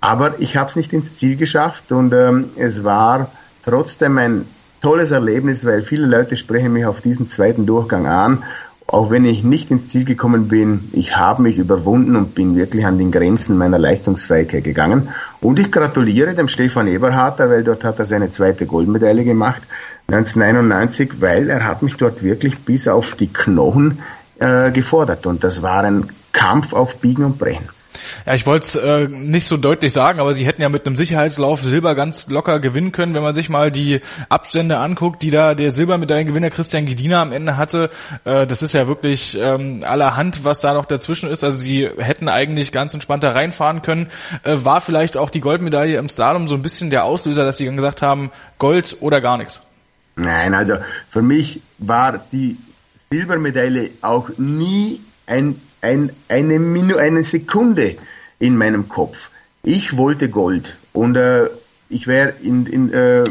aber 0.00 0.40
ich 0.40 0.56
habe 0.56 0.70
es 0.70 0.76
nicht 0.76 0.92
ins 0.92 1.14
Ziel 1.14 1.36
geschafft. 1.36 1.92
Und 1.92 2.12
ähm, 2.12 2.50
es 2.56 2.84
war 2.84 3.30
trotzdem 3.64 4.18
ein 4.18 4.46
tolles 4.80 5.10
Erlebnis, 5.10 5.64
weil 5.64 5.82
viele 5.82 6.06
Leute 6.06 6.36
sprechen 6.36 6.72
mich 6.72 6.86
auf 6.86 7.00
diesen 7.00 7.28
zweiten 7.28 7.66
Durchgang 7.66 8.06
an. 8.06 8.42
Auch 8.86 9.10
wenn 9.10 9.24
ich 9.24 9.44
nicht 9.44 9.70
ins 9.70 9.86
Ziel 9.86 10.04
gekommen 10.04 10.48
bin, 10.48 10.90
ich 10.92 11.16
habe 11.16 11.42
mich 11.42 11.58
überwunden 11.58 12.16
und 12.16 12.34
bin 12.34 12.56
wirklich 12.56 12.84
an 12.84 12.98
den 12.98 13.12
Grenzen 13.12 13.56
meiner 13.56 13.78
Leistungsfähigkeit 13.78 14.64
gegangen. 14.64 15.08
Und 15.40 15.60
ich 15.60 15.70
gratuliere 15.70 16.34
dem 16.34 16.48
Stefan 16.48 16.88
Eberharter, 16.88 17.48
weil 17.50 17.62
dort 17.62 17.84
hat 17.84 18.00
er 18.00 18.04
seine 18.04 18.32
zweite 18.32 18.66
Goldmedaille 18.66 19.22
gemacht, 19.22 19.62
1991, 20.08 21.20
weil 21.20 21.50
er 21.50 21.64
hat 21.66 21.82
mich 21.82 21.94
dort 21.94 22.24
wirklich 22.24 22.58
bis 22.58 22.88
auf 22.88 23.14
die 23.14 23.28
Knochen 23.28 24.00
äh, 24.40 24.72
gefordert. 24.72 25.24
Und 25.24 25.44
das 25.44 25.62
war 25.62 25.84
ein 25.84 26.08
Kampf 26.32 26.72
auf 26.72 26.96
Biegen 26.96 27.24
und 27.24 27.38
Brechen. 27.38 27.68
Ja, 28.26 28.34
ich 28.34 28.46
wollte 28.46 28.66
es 28.66 28.74
äh, 28.76 29.08
nicht 29.08 29.46
so 29.46 29.56
deutlich 29.56 29.92
sagen, 29.92 30.20
aber 30.20 30.34
sie 30.34 30.46
hätten 30.46 30.62
ja 30.62 30.68
mit 30.68 30.86
einem 30.86 30.96
Sicherheitslauf 30.96 31.60
Silber 31.60 31.94
ganz 31.94 32.28
locker 32.28 32.60
gewinnen 32.60 32.92
können, 32.92 33.14
wenn 33.14 33.22
man 33.22 33.34
sich 33.34 33.48
mal 33.48 33.70
die 33.70 34.00
Abstände 34.28 34.78
anguckt, 34.78 35.22
die 35.22 35.30
da 35.30 35.54
der 35.54 35.70
Silbermedaillengewinner 35.70 36.50
Christian 36.50 36.86
Gedina 36.86 37.22
am 37.22 37.32
Ende 37.32 37.56
hatte. 37.56 37.90
Äh, 38.24 38.46
das 38.46 38.62
ist 38.62 38.72
ja 38.72 38.88
wirklich 38.88 39.36
ähm, 39.40 39.84
allerhand, 39.84 40.44
was 40.44 40.60
da 40.60 40.74
noch 40.74 40.84
dazwischen 40.84 41.30
ist. 41.30 41.44
Also 41.44 41.58
sie 41.58 41.88
hätten 41.98 42.28
eigentlich 42.28 42.72
ganz 42.72 42.94
entspannter 42.94 43.34
reinfahren 43.34 43.82
können. 43.82 44.08
Äh, 44.42 44.56
war 44.62 44.80
vielleicht 44.80 45.16
auch 45.16 45.30
die 45.30 45.40
Goldmedaille 45.40 45.98
im 45.98 46.08
Slalom 46.08 46.48
so 46.48 46.54
ein 46.54 46.62
bisschen 46.62 46.90
der 46.90 47.04
Auslöser, 47.04 47.44
dass 47.44 47.56
sie 47.56 47.66
dann 47.66 47.76
gesagt 47.76 48.02
haben, 48.02 48.30
Gold 48.58 48.96
oder 49.00 49.20
gar 49.20 49.38
nichts? 49.38 49.60
Nein, 50.16 50.54
also 50.54 50.74
für 51.10 51.22
mich 51.22 51.60
war 51.78 52.20
die 52.32 52.58
Silbermedaille 53.10 53.90
auch 54.02 54.30
nie 54.36 55.00
ein 55.26 55.60
ein, 55.80 56.10
eine, 56.28 56.58
Minu, 56.58 56.96
eine 56.96 57.22
Sekunde 57.24 57.96
in 58.38 58.56
meinem 58.56 58.88
Kopf. 58.88 59.30
Ich 59.62 59.96
wollte 59.96 60.28
Gold 60.28 60.76
und 60.92 61.16
äh, 61.16 61.48
ich 61.88 62.06
wäre 62.06 62.34
in, 62.42 62.66
in, 62.66 62.92
äh, 62.92 63.24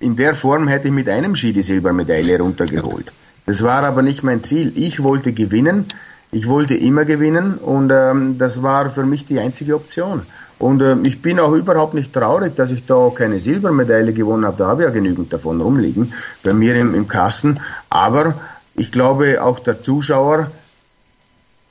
in 0.00 0.16
der 0.16 0.34
Form 0.34 0.68
hätte 0.68 0.88
ich 0.88 0.94
mit 0.94 1.08
einem 1.08 1.36
Ski 1.36 1.52
die 1.52 1.62
Silbermedaille 1.62 2.38
runtergeholt. 2.38 3.12
Das 3.46 3.62
war 3.62 3.82
aber 3.82 4.02
nicht 4.02 4.22
mein 4.22 4.44
Ziel. 4.44 4.72
Ich 4.76 5.02
wollte 5.02 5.32
gewinnen. 5.32 5.86
Ich 6.30 6.46
wollte 6.46 6.74
immer 6.74 7.04
gewinnen 7.06 7.54
und 7.54 7.90
ähm, 7.90 8.36
das 8.38 8.62
war 8.62 8.90
für 8.90 9.04
mich 9.04 9.26
die 9.26 9.38
einzige 9.38 9.74
Option. 9.74 10.22
Und 10.58 10.82
äh, 10.82 10.96
ich 11.04 11.22
bin 11.22 11.40
auch 11.40 11.52
überhaupt 11.52 11.94
nicht 11.94 12.12
traurig, 12.12 12.54
dass 12.56 12.70
ich 12.70 12.84
da 12.84 13.10
keine 13.14 13.40
Silbermedaille 13.40 14.12
gewonnen 14.12 14.44
habe. 14.44 14.58
Da 14.58 14.66
habe 14.66 14.82
ich 14.82 14.88
ja 14.88 14.92
genügend 14.92 15.32
davon 15.32 15.60
rumliegen 15.60 16.12
bei 16.42 16.52
mir 16.52 16.76
im, 16.76 16.94
im 16.94 17.08
Kasten. 17.08 17.60
Aber 17.88 18.34
ich 18.74 18.92
glaube, 18.92 19.42
auch 19.42 19.58
der 19.58 19.80
Zuschauer 19.80 20.50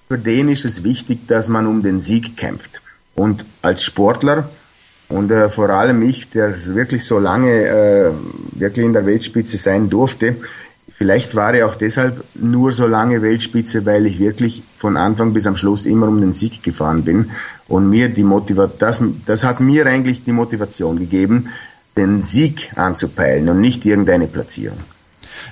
für 0.07 0.17
den 0.17 0.49
ist 0.49 0.65
es 0.65 0.83
wichtig, 0.83 1.27
dass 1.27 1.47
man 1.47 1.67
um 1.67 1.83
den 1.83 2.01
Sieg 2.01 2.37
kämpft. 2.37 2.81
Und 3.15 3.43
als 3.61 3.83
Sportler 3.83 4.49
und 5.09 5.31
äh, 5.31 5.49
vor 5.49 5.69
allem 5.69 6.01
ich, 6.01 6.29
der 6.29 6.53
wirklich 6.67 7.05
so 7.05 7.19
lange 7.19 7.51
äh, 7.51 8.11
wirklich 8.51 8.85
in 8.85 8.93
der 8.93 9.05
Weltspitze 9.05 9.57
sein 9.57 9.89
durfte, 9.89 10.35
vielleicht 10.97 11.35
war 11.35 11.53
er 11.53 11.67
auch 11.67 11.75
deshalb 11.75 12.23
nur 12.35 12.71
so 12.71 12.87
lange 12.87 13.21
Weltspitze, 13.21 13.85
weil 13.85 14.05
ich 14.05 14.19
wirklich 14.19 14.63
von 14.77 14.97
Anfang 14.97 15.33
bis 15.33 15.47
am 15.47 15.55
Schluss 15.55 15.85
immer 15.85 16.07
um 16.07 16.21
den 16.21 16.33
Sieg 16.33 16.63
gefahren 16.63 17.03
bin. 17.03 17.31
Und 17.67 17.89
mir 17.89 18.07
die 18.09 18.23
Motivation, 18.23 18.77
das, 18.79 19.01
das 19.25 19.43
hat 19.43 19.59
mir 19.59 19.85
eigentlich 19.87 20.23
die 20.23 20.31
Motivation 20.31 20.99
gegeben, 20.99 21.49
den 21.97 22.23
Sieg 22.23 22.71
anzupeilen 22.75 23.49
und 23.49 23.59
nicht 23.59 23.85
irgendeine 23.85 24.27
Platzierung. 24.27 24.77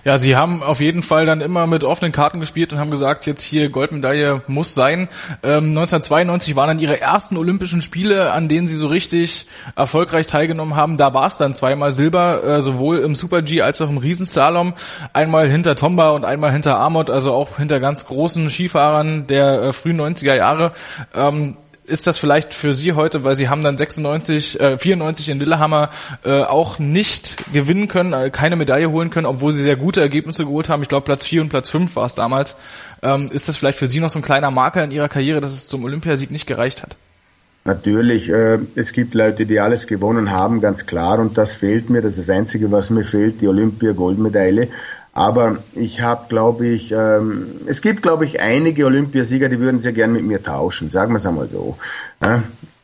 Ja, 0.03 0.17
sie 0.17 0.35
haben 0.35 0.61
auf 0.61 0.81
jeden 0.81 1.01
Fall 1.01 1.25
dann 1.25 1.41
immer 1.41 1.67
mit 1.67 1.83
offenen 1.83 2.11
Karten 2.11 2.39
gespielt 2.39 2.73
und 2.73 2.79
haben 2.79 2.91
gesagt, 2.91 3.25
jetzt 3.25 3.41
hier 3.41 3.69
Goldmedaille 3.69 4.41
muss 4.47 4.75
sein. 4.75 5.07
Ähm, 5.43 5.69
1992 5.69 6.55
waren 6.55 6.67
dann 6.67 6.79
ihre 6.79 7.01
ersten 7.01 7.37
Olympischen 7.37 7.81
Spiele, 7.81 8.31
an 8.31 8.47
denen 8.47 8.67
sie 8.67 8.75
so 8.75 8.87
richtig 8.87 9.47
erfolgreich 9.75 10.25
teilgenommen 10.25 10.75
haben. 10.75 10.97
Da 10.97 11.13
war 11.13 11.27
es 11.27 11.37
dann 11.37 11.53
zweimal 11.53 11.91
Silber, 11.91 12.43
äh, 12.43 12.61
sowohl 12.61 12.99
im 12.99 13.15
Super 13.15 13.41
G 13.41 13.61
als 13.61 13.81
auch 13.81 13.89
im 13.89 13.97
Riesenslalom. 13.97 14.73
Einmal 15.13 15.49
hinter 15.49 15.75
Tomba 15.75 16.09
und 16.09 16.25
einmal 16.25 16.51
hinter 16.51 16.77
Amot, 16.79 17.09
also 17.09 17.33
auch 17.33 17.57
hinter 17.57 17.79
ganz 17.79 18.05
großen 18.05 18.49
Skifahrern 18.49 19.27
der 19.27 19.61
äh, 19.61 19.73
frühen 19.73 19.99
90er 19.99 20.35
Jahre. 20.35 20.71
Ähm, 21.15 21.57
ist 21.87 22.07
das 22.07 22.17
vielleicht 22.17 22.53
für 22.53 22.73
Sie 22.73 22.93
heute, 22.93 23.23
weil 23.23 23.35
Sie 23.35 23.49
haben 23.49 23.63
dann 23.63 23.77
96, 23.77 24.59
äh, 24.59 24.77
94 24.77 25.29
in 25.29 25.39
Lillehammer 25.39 25.89
äh, 26.23 26.41
auch 26.41 26.79
nicht 26.79 27.51
gewinnen 27.53 27.87
können, 27.87 28.13
äh, 28.13 28.29
keine 28.29 28.55
Medaille 28.55 28.89
holen 28.89 29.09
können, 29.09 29.27
obwohl 29.27 29.51
Sie 29.51 29.63
sehr 29.63 29.75
gute 29.75 30.01
Ergebnisse 30.01 30.45
geholt 30.45 30.69
haben. 30.69 30.81
Ich 30.81 30.89
glaube 30.89 31.05
Platz 31.05 31.25
4 31.25 31.41
und 31.41 31.49
Platz 31.49 31.69
5 31.69 31.95
war 31.95 32.05
es 32.05 32.15
damals. 32.15 32.55
Ähm, 33.01 33.27
ist 33.31 33.47
das 33.47 33.57
vielleicht 33.57 33.77
für 33.77 33.87
Sie 33.87 33.99
noch 33.99 34.09
so 34.09 34.19
ein 34.19 34.23
kleiner 34.23 34.51
Marker 34.51 34.83
in 34.83 34.91
Ihrer 34.91 35.09
Karriere, 35.09 35.41
dass 35.41 35.53
es 35.53 35.67
zum 35.67 35.83
Olympiasieg 35.83 36.31
nicht 36.31 36.47
gereicht 36.47 36.83
hat? 36.83 36.95
Natürlich, 37.65 38.29
äh, 38.29 38.59
es 38.75 38.93
gibt 38.93 39.15
Leute, 39.15 39.45
die 39.45 39.59
alles 39.59 39.87
gewonnen 39.87 40.29
haben, 40.29 40.61
ganz 40.61 40.85
klar, 40.85 41.17
und 41.19 41.35
das 41.37 41.55
fehlt 41.55 41.89
mir. 41.89 42.01
Das 42.01 42.17
ist 42.17 42.29
das 42.29 42.35
Einzige, 42.35 42.71
was 42.71 42.91
mir 42.91 43.03
fehlt, 43.03 43.41
die 43.41 43.47
Olympia-Goldmedaille. 43.47 44.67
Aber 45.15 45.59
ich 45.75 46.01
habe, 46.01 46.25
glaube 46.27 46.67
ich, 46.67 46.91
ähm, 46.91 47.47
es 47.67 47.81
gibt, 47.81 48.01
glaube 48.01 48.25
ich, 48.25 48.41
einige 48.41 48.85
Olympiasieger, 48.85 49.47
die 49.47 49.61
würden 49.61 49.79
sehr 49.79 49.93
gern 49.93 50.11
mit 50.11 50.23
mir 50.23 50.43
tauschen, 50.43 50.89
sagen 50.89 51.13
wir 51.13 51.17
es 51.17 51.25
einmal 51.25 51.47
so. 51.47 51.77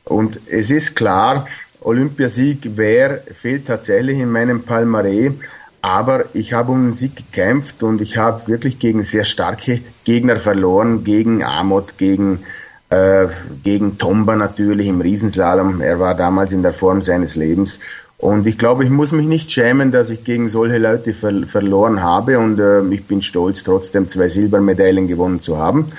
Und 0.06 0.40
es 0.50 0.72
ist 0.72 0.96
klar, 0.96 1.46
Olympiasieg 1.82 2.60
wer 2.76 3.18
fehlt 3.18 3.68
tatsächlich 3.68 4.18
in 4.18 4.32
meinem 4.32 4.64
Palmarès. 4.64 5.34
Aber 5.82 6.26
ich 6.34 6.54
habe 6.54 6.72
um 6.72 6.92
den 6.92 6.96
Sieg 6.96 7.18
gekämpft 7.18 7.84
und 7.84 8.02
ich 8.02 8.16
habe 8.16 8.48
wirklich 8.48 8.80
gegen 8.80 9.04
sehr 9.04 9.26
starke 9.26 9.82
Gegner 10.06 10.38
verloren, 10.38 11.04
gegen 11.04 11.44
Amot, 11.44 11.98
gegen, 11.98 12.44
äh, 12.90 13.28
gegen 13.64 13.98
Tomba 13.98 14.38
natürlich 14.38 14.88
im 14.88 15.02
Riesenslalom. 15.02 15.82
Er 15.82 16.00
war 16.00 16.16
damals 16.16 16.54
in 16.54 16.62
der 16.62 16.74
Form 16.74 17.02
seines 17.02 17.36
Lebens. 17.36 17.80
Und 18.22 18.46
ich 18.46 18.60
glaube, 18.60 18.84
ich 18.84 18.92
muss 18.92 19.12
mich 19.12 19.26
nicht 19.26 19.52
schämen, 19.52 19.92
dass 19.92 20.12
ich 20.12 20.24
gegen 20.24 20.48
solche 20.48 20.78
Leute 20.78 21.12
ver 21.12 21.34
verloren 21.48 22.04
habe. 22.04 22.38
Und 22.38 22.60
äh, 22.60 22.84
ich 22.94 23.06
bin 23.06 23.24
stolz, 23.24 23.64
trotzdem 23.64 24.10
zwei 24.10 24.30
Silbermedaillen 24.30 25.08
gewonnen 25.08 25.42
zu 25.42 25.58
haben 25.58 25.92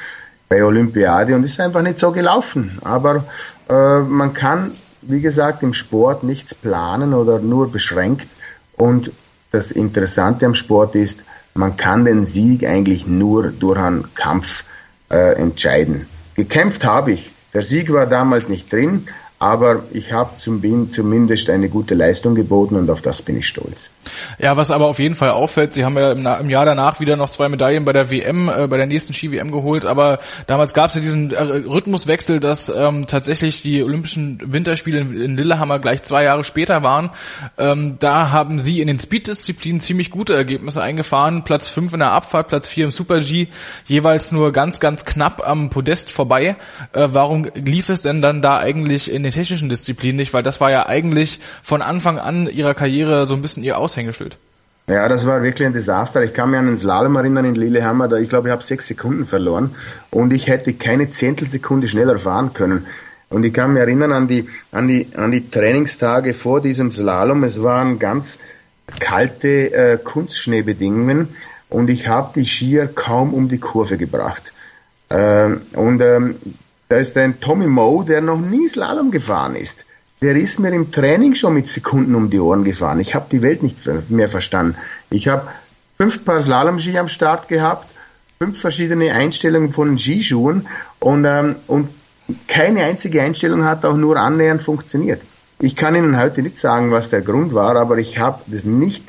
bei 0.49 0.65
Olympiade. 0.65 1.35
Und 1.35 1.43
ist 1.43 1.59
einfach 1.59 1.83
nicht 1.83 1.99
so 1.99 2.13
gelaufen. 2.13 2.79
Aber 2.85 3.25
äh, 3.69 3.99
man 3.99 4.33
kann, 4.35 4.71
wie 5.03 5.21
gesagt, 5.21 5.65
im 5.65 5.75
Sport 5.75 6.23
nichts 6.23 6.55
planen 6.55 7.13
oder 7.13 7.41
nur 7.41 7.73
beschränkt. 7.73 8.29
Und 8.77 9.11
das 9.51 9.73
Interessante 9.73 10.47
am 10.47 10.55
Sport 10.55 10.95
ist, 10.95 11.25
man 11.55 11.77
kann 11.77 12.05
den 12.05 12.25
Sieg 12.27 12.65
eigentlich 12.65 13.05
nur 13.05 13.49
durch 13.49 13.79
einen 13.79 14.15
Kampf 14.15 14.63
äh, 15.11 15.35
entscheiden. 15.35 16.07
Gekämpft 16.37 16.85
habe 16.85 17.13
ich. 17.13 17.33
Der 17.53 17.63
Sieg 17.63 17.93
war 17.93 18.07
damals 18.07 18.49
nicht 18.49 18.73
drin, 18.73 19.07
aber 19.43 19.83
ich 19.91 20.13
habe 20.13 20.31
zumindest 20.39 21.51
eine 21.51 21.69
gute 21.69 21.97
Leistung 21.97 22.37
geboten 22.37 22.77
und 22.77 22.89
auf 22.89 23.03
das 23.03 23.23
bin 23.23 23.39
ich 23.39 23.49
stolz. 23.49 23.91
Ja, 24.39 24.57
was 24.57 24.71
aber 24.71 24.87
auf 24.87 25.01
jeden 25.01 25.17
Fall 25.17 25.31
auffällt, 25.31 25.73
Sie 25.73 25.85
haben 25.85 25.97
ja 25.97 26.13
im, 26.13 26.49
Jahr 26.49 26.65
danach 26.65 27.01
wieder 27.01 27.17
noch 27.17 27.29
zwei 27.29 27.49
Medaillen 27.49 27.85
bei 27.85 27.93
der 27.93 28.09
WM, 28.09 28.49
äh, 28.49 28.69
bei 28.69 28.77
der 28.77 28.87
nächsten 28.87 29.13
Ski-WM 29.13 29.51
geholt, 29.51 29.85
aber 29.85 30.21
damals 30.47 30.75
gab 30.75 30.91
es 30.91 30.95
ja 30.95 31.01
diesen 31.01 31.33
äh, 31.33 31.43
Rhythmuswechsel, 31.43 32.39
dass 32.39 32.69
ähm, 32.69 33.09
tatsächlich 33.09 33.63
die 33.63 33.83
Olympischen 33.83 34.41
Winterspiele 34.45 35.01
in, 35.01 35.37
Lillehammer 35.37 35.81
gleich 35.81 36.05
zwei 36.05 36.23
Jahre 36.23 36.45
später 36.45 36.85
waren. 36.85 37.11
Ähm, 37.59 37.97
da 37.99 38.31
haben 38.31 38.61
Sie 38.61 38.81
in 38.81 38.87
den 38.87 39.01
Speed-Disziplinen 39.01 39.81
ziemlich 39.81 40.13
gute 40.13 40.35
Ergebnisse 40.35 40.83
eingefahren, 40.83 41.43
Platz 41.43 41.69
fünf 41.69 41.93
in 41.95 41.99
der 41.99 42.13
Abfahrt, 42.13 42.47
Platz 42.47 42.69
vier 42.69 42.85
im 42.85 42.93
Super-G, 42.93 43.49
jeweils 43.87 44.31
nur 44.31 44.53
ganz, 44.53 44.79
ganz 44.79 45.05
knapp 45.05 45.43
am 45.45 45.69
Podest 45.69 46.13
vorbei. 46.13 46.55
Äh, 46.93 47.09
warum 47.11 47.49
lief 47.57 47.89
es 47.89 48.03
denn 48.03 48.23
dann 48.23 48.41
da 48.41 48.59
eigentlich 48.59 49.13
in 49.13 49.25
den 49.25 49.32
technischen 49.33 49.69
Disziplinen 49.69 50.17
nicht, 50.17 50.33
weil 50.33 50.43
das 50.43 50.61
war 50.61 50.71
ja 50.71 50.87
eigentlich 50.87 51.41
von 51.63 51.83
Anfang 51.83 52.19
an 52.19 52.49
ihrer 52.49 52.75
Karriere 52.75 53.27
so 53.27 53.35
ein 53.35 53.43
bisschen 53.43 53.65
ihr 53.65 53.79
Aushängeschild. 53.79 54.39
Ja, 54.89 55.09
das 55.09 55.27
war 55.27 55.43
wirklich 55.43 55.67
ein 55.67 55.73
Desaster. 55.73 56.23
Ich 56.23 56.35
kann 56.35 56.51
mich 56.51 56.59
an 56.59 56.67
den 56.67 56.77
Slalom 56.77 57.17
erinnern 57.17 57.45
in 57.45 57.55
Lillehammer, 57.55 58.09
da 58.09 58.17
ich 58.19 58.29
glaube, 58.29 58.49
ich 58.49 58.53
habe 58.53 58.63
sechs 58.63 58.89
Sekunden 58.89 59.27
verloren 59.27 59.75
und 60.11 60.33
ich 60.33 60.49
hätte 60.49 60.73
keine 60.73 61.11
Zehntelsekunde 61.11 61.89
schneller 61.89 62.19
fahren 62.19 62.53
können. 62.53 62.87
Und 63.29 63.45
ich 63.45 63.55
kann 63.55 63.73
mich 63.73 63.81
erinnern 63.81 64.13
an 64.13 64.29
die, 64.29 64.49
an 64.73 64.89
die, 64.89 65.09
an 65.17 65.31
die 65.31 65.49
Trainingstage 65.49 66.35
vor 66.35 66.61
diesem 66.61 66.91
Slalom. 66.91 67.45
Es 67.45 67.63
waren 67.63 67.99
ganz 67.99 68.39
kalte 69.01 69.73
äh, 69.73 69.99
Kunstschneebedingungen 70.03 71.29
und 71.71 71.89
ich 71.89 72.09
habe 72.09 72.33
die 72.35 72.45
Skier 72.45 72.89
kaum 72.89 73.33
um 73.33 73.49
die 73.49 73.59
Kurve 73.59 73.97
gebracht. 73.97 74.43
Ähm, 75.09 75.63
und 75.73 76.01
ähm, 76.01 76.35
da 76.93 76.99
ist 76.99 77.17
ein 77.17 77.41
Tommy 77.41 77.69
Moe, 77.69 78.05
der 78.05 78.21
noch 78.21 78.39
nie 78.39 78.69
Slalom 78.69 79.11
gefahren 79.11 79.57
ist. 79.57 79.79
Der 80.21 80.37
ist 80.37 80.61
mir 80.61 80.73
im 80.73 80.93
Training 80.93 81.35
schon 81.35 81.55
mit 81.55 81.67
Sekunden 81.67 82.15
um 82.15 82.29
die 82.29 82.39
Ohren 82.39 82.65
gefahren. 82.65 83.01
Ich 83.01 83.15
habe 83.15 83.25
die 83.33 83.41
Welt 83.41 83.63
nicht 83.63 83.79
mehr 84.11 84.29
verstanden. 84.29 84.77
Ich 85.09 85.27
habe 85.27 85.49
fünf 85.97 86.23
Paar 86.23 86.43
Slalom-Ski 86.43 86.99
am 86.99 87.09
Start 87.09 87.49
gehabt, 87.49 87.89
fünf 88.39 88.61
verschiedene 88.61 89.15
Einstellungen 89.15 89.73
von 89.73 89.97
Skischuhen 89.97 90.67
und, 91.01 91.25
ähm, 91.25 91.57
und 91.67 91.89
keine 92.47 92.85
einzige 92.85 93.23
Einstellung 93.23 93.65
hat 93.65 93.87
auch 93.87 93.97
nur 93.97 94.19
annähernd 94.19 94.63
funktioniert. 94.63 95.23
Ich 95.61 95.77
kann 95.77 95.95
Ihnen 95.95 96.21
heute 96.21 96.43
nicht 96.43 96.59
sagen, 96.59 96.91
was 96.91 97.09
der 97.09 97.23
Grund 97.23 97.55
war, 97.55 97.75
aber 97.77 97.97
ich 97.97 98.19
habe 98.19 98.43
das 98.49 98.67
nicht 98.67 99.03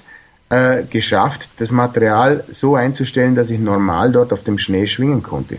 äh, 0.47 0.83
geschafft, 0.83 1.49
das 1.57 1.71
Material 1.71 2.45
so 2.49 2.75
einzustellen, 2.75 3.35
dass 3.35 3.49
ich 3.49 3.59
normal 3.59 4.13
dort 4.13 4.31
auf 4.31 4.45
dem 4.45 4.57
Schnee 4.57 4.87
schwingen 4.87 5.21
konnte. 5.21 5.57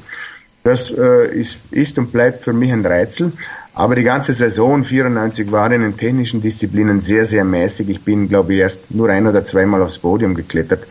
Das 0.65 0.91
äh, 0.91 1.29
ist, 1.29 1.59
ist 1.71 1.99
und 1.99 2.11
bleibt 2.11 2.43
für 2.43 2.55
mich 2.55 2.73
ein 2.73 2.85
Rätsel. 2.85 3.33
Aber 3.75 3.95
die 3.95 4.03
ganze 4.03 4.33
Saison 4.33 4.85
94 4.85 5.53
war 5.53 5.71
in 5.71 5.83
den 5.83 5.97
technischen 5.97 6.41
Disziplinen 6.41 7.01
sehr, 7.01 7.27
sehr 7.27 7.45
mäßig. 7.45 7.89
Ich 7.91 8.03
bin, 8.03 8.29
glaube 8.29 8.55
ich, 8.55 8.61
erst 8.61 8.91
nur 8.91 9.11
ein 9.11 9.27
oder 9.27 9.45
zweimal 9.45 9.83
aufs 9.83 9.99
Podium 9.99 10.35
geklettert. 10.35 10.85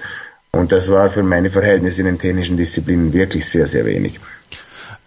Und 0.52 0.72
das 0.72 0.90
war 0.92 1.10
für 1.10 1.24
meine 1.24 1.50
Verhältnisse 1.50 2.02
in 2.02 2.08
den 2.08 2.20
technischen 2.20 2.56
Disziplinen 2.56 3.12
wirklich 3.12 3.46
sehr, 3.48 3.66
sehr 3.66 3.86
wenig. 3.86 4.20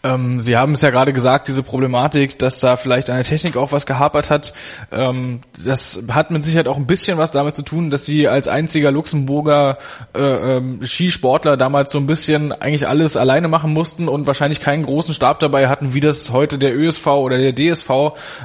Ähm, 0.02 0.40
Sie 0.40 0.56
haben 0.56 0.72
es 0.72 0.82
ja 0.82 0.90
gerade 0.90 1.12
gesagt, 1.12 1.48
diese 1.48 1.62
Problematik, 1.62 2.38
dass 2.38 2.60
da 2.60 2.76
vielleicht 2.76 3.10
an 3.10 3.16
der 3.16 3.24
Technik 3.24 3.56
auch 3.56 3.72
was 3.72 3.86
gehapert 3.86 4.30
hat. 4.30 4.52
Ähm, 4.92 5.40
das 5.64 6.02
hat 6.10 6.30
mit 6.30 6.44
Sicherheit 6.44 6.68
auch 6.68 6.76
ein 6.76 6.86
bisschen 6.86 7.18
was 7.18 7.32
damit 7.32 7.54
zu 7.54 7.62
tun, 7.62 7.90
dass 7.90 8.04
Sie 8.04 8.28
als 8.28 8.48
einziger 8.48 8.90
Luxemburger 8.90 9.78
äh, 10.14 10.56
ähm, 10.56 10.80
Skisportler 10.84 11.56
damals 11.56 11.92
so 11.92 11.98
ein 11.98 12.06
bisschen 12.06 12.52
eigentlich 12.52 12.86
alles 12.86 13.16
alleine 13.16 13.48
machen 13.48 13.72
mussten 13.72 14.08
und 14.08 14.26
wahrscheinlich 14.26 14.60
keinen 14.60 14.84
großen 14.84 15.14
Stab 15.14 15.38
dabei 15.40 15.68
hatten, 15.68 15.94
wie 15.94 16.00
das 16.00 16.30
heute 16.30 16.58
der 16.58 16.76
ÖSV 16.76 17.06
oder 17.06 17.38
der 17.38 17.54
DSV 17.54 17.90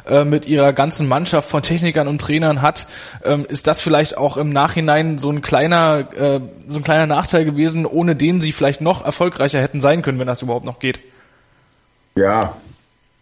äh, 0.07 0.23
mit 0.23 0.47
ihrer 0.47 0.73
ganzen 0.73 1.07
Mannschaft 1.07 1.49
von 1.49 1.61
Technikern 1.61 2.07
und 2.07 2.19
Trainern 2.19 2.61
hat. 2.61 2.87
Ähm, 3.23 3.45
ist 3.47 3.67
das 3.67 3.81
vielleicht 3.81 4.17
auch 4.17 4.37
im 4.37 4.49
Nachhinein 4.49 5.17
so 5.17 5.29
ein 5.29 5.41
kleiner, 5.41 6.07
äh, 6.15 6.39
so 6.67 6.79
ein 6.79 6.83
kleiner 6.83 7.07
Nachteil 7.07 7.45
gewesen, 7.45 7.85
ohne 7.85 8.15
den 8.15 8.41
Sie 8.41 8.51
vielleicht 8.51 8.81
noch 8.81 9.05
erfolgreicher 9.05 9.61
hätten 9.61 9.81
sein 9.81 10.01
können, 10.01 10.19
wenn 10.19 10.27
das 10.27 10.41
überhaupt 10.41 10.65
noch 10.65 10.79
geht? 10.79 10.99
Ja, 12.15 12.57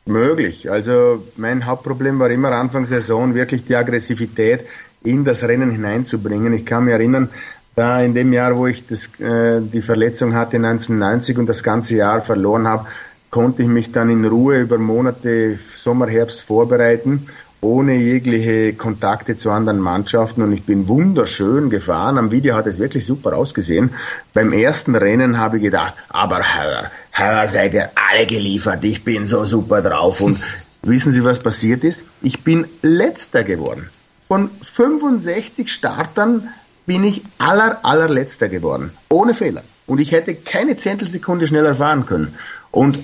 möglich. 0.05 0.69
Also 0.69 1.23
mein 1.37 1.65
Hauptproblem 1.65 2.19
war 2.19 2.29
immer 2.29 2.51
Anfang 2.51 2.85
Saison 2.85 3.33
wirklich 3.35 3.65
die 3.65 3.75
Aggressivität 3.75 4.65
in 5.03 5.23
das 5.23 5.43
Rennen 5.43 5.71
hineinzubringen. 5.71 6.53
Ich 6.53 6.65
kann 6.65 6.85
mich 6.85 6.93
erinnern, 6.93 7.29
da 7.75 8.01
in 8.01 8.13
dem 8.13 8.33
Jahr, 8.33 8.57
wo 8.57 8.67
ich 8.67 8.85
das, 8.87 9.07
äh, 9.19 9.61
die 9.61 9.81
Verletzung 9.81 10.33
hatte 10.33 10.57
1990 10.57 11.37
und 11.37 11.47
das 11.47 11.63
ganze 11.63 11.95
Jahr 11.95 12.21
verloren 12.21 12.67
habe, 12.67 12.87
konnte 13.29 13.61
ich 13.61 13.67
mich 13.67 13.91
dann 13.91 14.09
in 14.09 14.25
Ruhe 14.25 14.59
über 14.59 14.77
Monate 14.77 15.59
Sommer, 15.75 16.07
Herbst 16.07 16.41
vorbereiten 16.41 17.27
ohne 17.61 17.95
jegliche 17.95 18.73
Kontakte 18.73 19.35
zu 19.35 19.51
anderen 19.51 19.79
Mannschaften 19.79 20.41
und 20.41 20.53
ich 20.53 20.63
bin 20.63 20.87
wunderschön 20.87 21.69
gefahren. 21.69 22.17
Am 22.17 22.31
Video 22.31 22.55
hat 22.55 22.67
es 22.67 22.79
wirklich 22.79 23.05
super 23.05 23.35
ausgesehen. 23.35 23.91
Beim 24.33 24.53
ersten 24.53 24.95
Rennen 24.95 25.37
habe 25.37 25.57
ich 25.57 25.63
gedacht, 25.63 25.93
aber 26.09 26.37
hör, 26.37 26.91
hör, 27.11 27.47
seid 27.47 27.73
ihr 27.73 27.89
alle 27.95 28.25
geliefert, 28.25 28.83
ich 28.83 29.03
bin 29.03 29.27
so 29.27 29.43
super 29.43 29.81
drauf 29.81 30.21
und 30.21 30.37
wissen 30.83 31.11
Sie, 31.11 31.23
was 31.23 31.39
passiert 31.39 31.83
ist? 31.83 32.01
Ich 32.21 32.43
bin 32.43 32.65
letzter 32.81 33.43
geworden. 33.43 33.89
Von 34.27 34.49
65 34.61 35.71
Startern 35.71 36.49
bin 36.85 37.03
ich 37.03 37.23
aller, 37.39 37.79
allerletzter 37.83 38.47
geworden. 38.47 38.91
Ohne 39.09 39.33
Fehler. 39.33 39.63
Und 39.85 39.99
ich 39.99 40.11
hätte 40.11 40.35
keine 40.35 40.77
Zehntelsekunde 40.77 41.47
schneller 41.47 41.75
fahren 41.75 42.05
können. 42.05 42.35
Und 42.71 42.99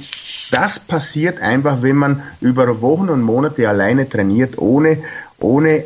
das 0.51 0.79
passiert 0.79 1.41
einfach, 1.41 1.81
wenn 1.81 1.95
man 1.95 2.23
über 2.41 2.81
Wochen 2.81 3.09
und 3.09 3.21
Monate 3.21 3.67
alleine 3.67 4.07
trainiert, 4.07 4.57
ohne, 4.57 4.99
ohne 5.39 5.83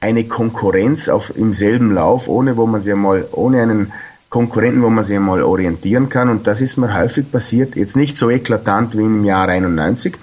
eine 0.00 0.24
Konkurrenz 0.24 1.08
auf, 1.08 1.36
im 1.36 1.52
selben 1.52 1.94
Lauf, 1.94 2.26
ohne 2.28 2.56
wo 2.56 2.66
man 2.66 2.80
sich 2.80 2.92
einmal, 2.92 3.26
ohne 3.32 3.62
einen 3.62 3.92
Konkurrenten, 4.30 4.82
wo 4.82 4.90
man 4.90 5.04
sich 5.04 5.16
einmal 5.16 5.42
orientieren 5.42 6.08
kann. 6.08 6.28
Und 6.28 6.46
das 6.46 6.60
ist 6.60 6.76
mir 6.76 6.98
häufig 6.98 7.30
passiert. 7.30 7.76
Jetzt 7.76 7.96
nicht 7.96 8.18
so 8.18 8.30
eklatant 8.30 8.96
wie 8.96 9.02
im 9.02 9.24
Jahr 9.24 9.48
91, 9.48 10.16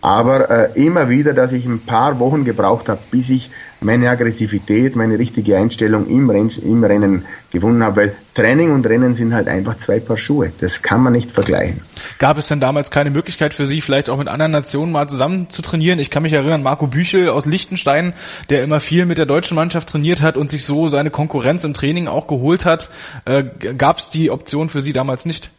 aber 0.00 0.50
äh, 0.50 0.84
immer 0.84 1.08
wieder, 1.08 1.34
dass 1.34 1.52
ich 1.52 1.64
ein 1.64 1.80
paar 1.80 2.18
Wochen 2.20 2.44
gebraucht 2.44 2.88
habe, 2.88 3.00
bis 3.10 3.30
ich 3.30 3.50
meine 3.80 4.10
Aggressivität, 4.10 4.96
meine 4.96 5.18
richtige 5.18 5.56
Einstellung 5.56 6.06
im, 6.08 6.28
Renn, 6.30 6.50
im 6.62 6.82
Rennen 6.82 7.24
gefunden 7.50 7.82
habe, 7.82 7.96
weil 7.96 8.16
Training 8.34 8.72
und 8.72 8.86
Rennen 8.86 9.14
sind 9.14 9.34
halt 9.34 9.48
einfach 9.48 9.78
zwei 9.78 10.00
Paar 10.00 10.16
Schuhe. 10.16 10.52
Das 10.60 10.82
kann 10.82 11.02
man 11.02 11.12
nicht 11.12 11.30
vergleichen. 11.30 11.80
Gab 12.18 12.38
es 12.38 12.48
denn 12.48 12.60
damals 12.60 12.90
keine 12.90 13.10
Möglichkeit 13.10 13.54
für 13.54 13.66
Sie, 13.66 13.80
vielleicht 13.80 14.10
auch 14.10 14.18
mit 14.18 14.28
anderen 14.28 14.52
Nationen 14.52 14.90
mal 14.90 15.08
zusammen 15.08 15.48
zu 15.48 15.62
trainieren? 15.62 15.98
Ich 15.98 16.10
kann 16.10 16.22
mich 16.22 16.32
erinnern, 16.32 16.62
Marco 16.62 16.86
Büchel 16.86 17.28
aus 17.28 17.46
Liechtenstein, 17.46 18.14
der 18.50 18.62
immer 18.62 18.80
viel 18.80 19.06
mit 19.06 19.18
der 19.18 19.26
deutschen 19.26 19.54
Mannschaft 19.54 19.88
trainiert 19.88 20.22
hat 20.22 20.36
und 20.36 20.50
sich 20.50 20.64
so 20.64 20.88
seine 20.88 21.10
Konkurrenz 21.10 21.64
im 21.64 21.74
Training 21.74 22.08
auch 22.08 22.26
geholt 22.26 22.64
hat. 22.64 22.90
Äh, 23.24 23.44
Gab 23.76 23.98
es 23.98 24.10
die 24.10 24.30
Option 24.30 24.68
für 24.68 24.82
Sie 24.82 24.92
damals 24.92 25.24
nicht? 25.24 25.50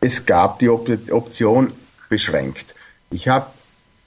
Es 0.00 0.26
gab 0.26 0.58
die 0.58 0.68
Option 0.68 1.72
beschränkt. 2.08 2.74
Ich 3.10 3.28
habe 3.28 3.46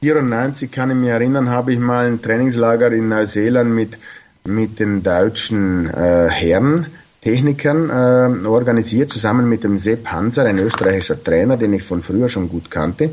94 0.02 0.72
kann 0.72 0.90
ich 0.90 0.98
mich 0.98 1.10
erinnern, 1.10 1.50
habe 1.50 1.74
ich 1.74 1.80
mal 1.80 2.08
ein 2.08 2.22
Trainingslager 2.22 2.92
in 2.92 3.10
Neuseeland 3.10 3.70
mit 3.70 3.98
mit 4.44 4.80
den 4.80 5.04
deutschen 5.04 5.90
äh, 5.90 6.28
Herren 6.30 6.88
Technikern 7.22 7.90
äh, 7.90 8.48
organisiert, 8.48 9.12
zusammen 9.12 9.48
mit 9.48 9.64
dem 9.64 9.78
Sepp 9.78 10.08
Hanser, 10.08 10.46
ein 10.46 10.58
österreichischer 10.58 11.24
Trainer, 11.24 11.56
den 11.56 11.74
ich 11.74 11.84
von 11.84 12.02
früher 12.02 12.30
schon 12.30 12.50
gut 12.50 12.72
kannte. 12.72 13.12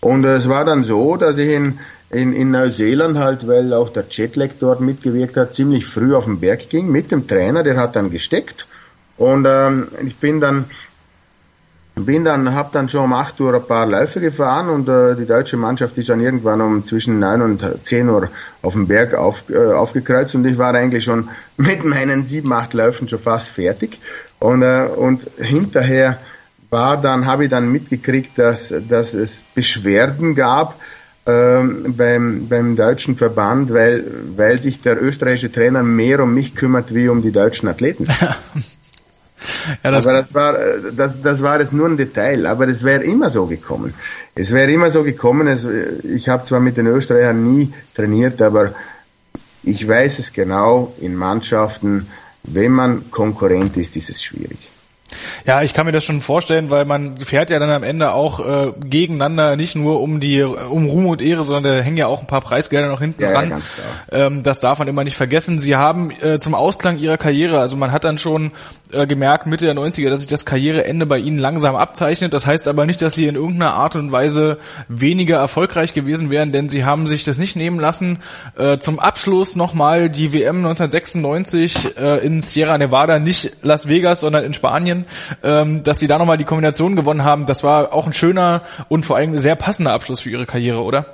Und 0.00 0.24
äh, 0.24 0.36
es 0.36 0.48
war 0.48 0.66
dann 0.66 0.84
so, 0.84 1.16
dass 1.16 1.38
ich 1.38 1.48
in, 1.48 1.78
in, 2.10 2.34
in 2.34 2.50
Neuseeland 2.50 3.16
halt, 3.16 3.48
weil 3.48 3.72
auch 3.72 3.88
der 3.88 4.04
Jetlag 4.10 4.50
dort 4.60 4.80
mitgewirkt 4.80 5.36
hat, 5.36 5.54
ziemlich 5.54 5.86
früh 5.86 6.14
auf 6.14 6.26
den 6.26 6.40
Berg 6.40 6.68
ging 6.68 6.92
mit 6.92 7.10
dem 7.10 7.26
Trainer, 7.26 7.62
der 7.62 7.78
hat 7.78 7.96
dann 7.96 8.10
gesteckt. 8.10 8.66
Und 9.16 9.46
ähm, 9.48 9.88
ich 10.06 10.16
bin 10.16 10.40
dann 10.40 10.66
bin 12.04 12.24
dann, 12.24 12.54
hab 12.54 12.72
dann 12.72 12.88
schon 12.88 13.04
um 13.04 13.12
8 13.12 13.40
Uhr 13.40 13.54
ein 13.54 13.66
paar 13.66 13.86
Läufe 13.86 14.20
gefahren 14.20 14.68
und 14.68 14.88
äh, 14.88 15.14
die 15.14 15.26
deutsche 15.26 15.56
Mannschaft 15.56 15.96
ist 15.98 16.08
dann 16.08 16.20
irgendwann 16.20 16.60
um 16.60 16.86
zwischen 16.86 17.18
9 17.18 17.42
und 17.42 17.64
10 17.84 18.08
Uhr 18.08 18.28
auf 18.62 18.72
dem 18.72 18.86
Berg 18.86 19.14
auf, 19.14 19.42
äh, 19.48 19.72
aufgekreuzt 19.72 20.34
und 20.34 20.44
ich 20.44 20.58
war 20.58 20.74
eigentlich 20.74 21.04
schon 21.04 21.28
mit 21.56 21.84
meinen 21.84 22.26
7, 22.26 22.52
8 22.52 22.74
Läufen 22.74 23.08
schon 23.08 23.20
fast 23.20 23.48
fertig. 23.48 23.98
Und, 24.38 24.62
äh, 24.62 24.86
und 24.94 25.22
hinterher 25.38 26.18
war 26.70 27.00
dann, 27.00 27.26
habe 27.26 27.44
ich 27.44 27.50
dann 27.50 27.72
mitgekriegt, 27.72 28.38
dass, 28.38 28.72
dass 28.88 29.14
es 29.14 29.42
Beschwerden 29.54 30.34
gab 30.34 30.78
ähm, 31.26 31.94
beim, 31.96 32.48
beim 32.48 32.76
deutschen 32.76 33.16
Verband, 33.16 33.72
weil, 33.72 34.04
weil 34.36 34.62
sich 34.62 34.80
der 34.82 35.02
österreichische 35.02 35.52
Trainer 35.52 35.82
mehr 35.82 36.22
um 36.22 36.34
mich 36.34 36.54
kümmert 36.54 36.94
wie 36.94 37.08
um 37.08 37.22
die 37.22 37.32
deutschen 37.32 37.68
Athleten. 37.68 38.06
Ja, 39.82 39.90
das 39.90 40.06
aber 40.06 40.16
das 40.16 40.34
war, 40.34 40.56
das, 40.96 41.12
das 41.22 41.42
war 41.42 41.60
jetzt 41.60 41.72
nur 41.72 41.86
ein 41.86 41.96
Detail, 41.96 42.46
aber 42.46 42.68
es 42.68 42.82
wäre 42.82 43.04
immer 43.04 43.28
so 43.28 43.46
gekommen. 43.46 43.94
Es 44.34 44.52
wäre 44.52 44.70
immer 44.70 44.90
so 44.90 45.02
gekommen, 45.02 45.48
es, 45.48 45.66
ich 46.04 46.28
habe 46.28 46.44
zwar 46.44 46.60
mit 46.60 46.76
den 46.76 46.86
Österreichern 46.86 47.42
nie 47.42 47.72
trainiert, 47.94 48.40
aber 48.42 48.74
ich 49.62 49.86
weiß 49.86 50.18
es 50.18 50.32
genau, 50.32 50.94
in 51.00 51.16
Mannschaften, 51.16 52.08
wenn 52.44 52.72
man 52.72 53.10
Konkurrent 53.10 53.76
ist, 53.76 53.96
ist 53.96 54.10
es 54.10 54.22
schwierig. 54.22 54.58
Ja, 55.46 55.62
ich 55.62 55.72
kann 55.72 55.86
mir 55.86 55.92
das 55.92 56.04
schon 56.04 56.20
vorstellen, 56.20 56.70
weil 56.70 56.84
man 56.84 57.16
fährt 57.16 57.50
ja 57.50 57.58
dann 57.58 57.70
am 57.70 57.82
Ende 57.82 58.12
auch 58.12 58.40
äh, 58.40 58.72
gegeneinander, 58.78 59.56
nicht 59.56 59.74
nur 59.74 60.00
um 60.00 60.20
die 60.20 60.42
um 60.42 60.86
Ruhm 60.86 61.06
und 61.06 61.22
Ehre, 61.22 61.44
sondern 61.44 61.76
da 61.76 61.82
hängen 61.82 61.96
ja 61.96 62.06
auch 62.06 62.20
ein 62.20 62.26
paar 62.26 62.40
Preisgelder 62.40 62.88
noch 62.88 63.00
hinten 63.00 63.22
ja, 63.22 63.32
dran. 63.32 63.50
Ja, 63.50 64.26
ähm, 64.26 64.42
das 64.42 64.60
darf 64.60 64.78
man 64.78 64.88
immer 64.88 65.04
nicht 65.04 65.16
vergessen. 65.16 65.58
Sie 65.58 65.76
haben 65.76 66.10
äh, 66.10 66.38
zum 66.38 66.54
Ausklang 66.54 66.98
ihrer 66.98 67.16
Karriere, 67.16 67.60
also 67.60 67.76
man 67.76 67.92
hat 67.92 68.04
dann 68.04 68.18
schon 68.18 68.52
äh, 68.92 69.06
gemerkt 69.06 69.46
Mitte 69.46 69.64
der 69.64 69.74
90er, 69.74 70.10
dass 70.10 70.20
sich 70.20 70.28
das 70.28 70.44
Karriereende 70.44 71.06
bei 71.06 71.18
ihnen 71.18 71.38
langsam 71.38 71.76
abzeichnet. 71.76 72.34
Das 72.34 72.46
heißt 72.46 72.68
aber 72.68 72.84
nicht, 72.84 73.00
dass 73.00 73.14
sie 73.14 73.26
in 73.26 73.34
irgendeiner 73.34 73.74
Art 73.74 73.96
und 73.96 74.12
Weise 74.12 74.58
weniger 74.88 75.38
erfolgreich 75.38 75.94
gewesen 75.94 76.30
wären, 76.30 76.52
denn 76.52 76.68
sie 76.68 76.84
haben 76.84 77.06
sich 77.06 77.24
das 77.24 77.38
nicht 77.38 77.56
nehmen 77.56 77.80
lassen. 77.80 78.18
Äh, 78.56 78.78
zum 78.78 78.98
Abschluss 78.98 79.56
nochmal 79.56 80.10
die 80.10 80.32
WM 80.32 80.58
1996 80.58 81.96
äh, 81.96 82.26
in 82.26 82.40
Sierra 82.40 82.76
Nevada, 82.76 83.18
nicht 83.18 83.52
Las 83.62 83.88
Vegas, 83.88 84.20
sondern 84.20 84.44
in 84.44 84.52
Spanien 84.52 84.97
ähm, 85.42 85.84
dass 85.84 85.98
sie 85.98 86.06
da 86.06 86.18
nochmal 86.18 86.38
die 86.38 86.44
Kombination 86.44 86.96
gewonnen 86.96 87.24
haben. 87.24 87.46
Das 87.46 87.64
war 87.64 87.92
auch 87.92 88.06
ein 88.06 88.12
schöner 88.12 88.62
und 88.88 89.04
vor 89.04 89.16
allem 89.16 89.36
sehr 89.38 89.56
passender 89.56 89.92
Abschluss 89.92 90.20
für 90.20 90.30
ihre 90.30 90.46
Karriere, 90.46 90.82
oder? 90.82 91.06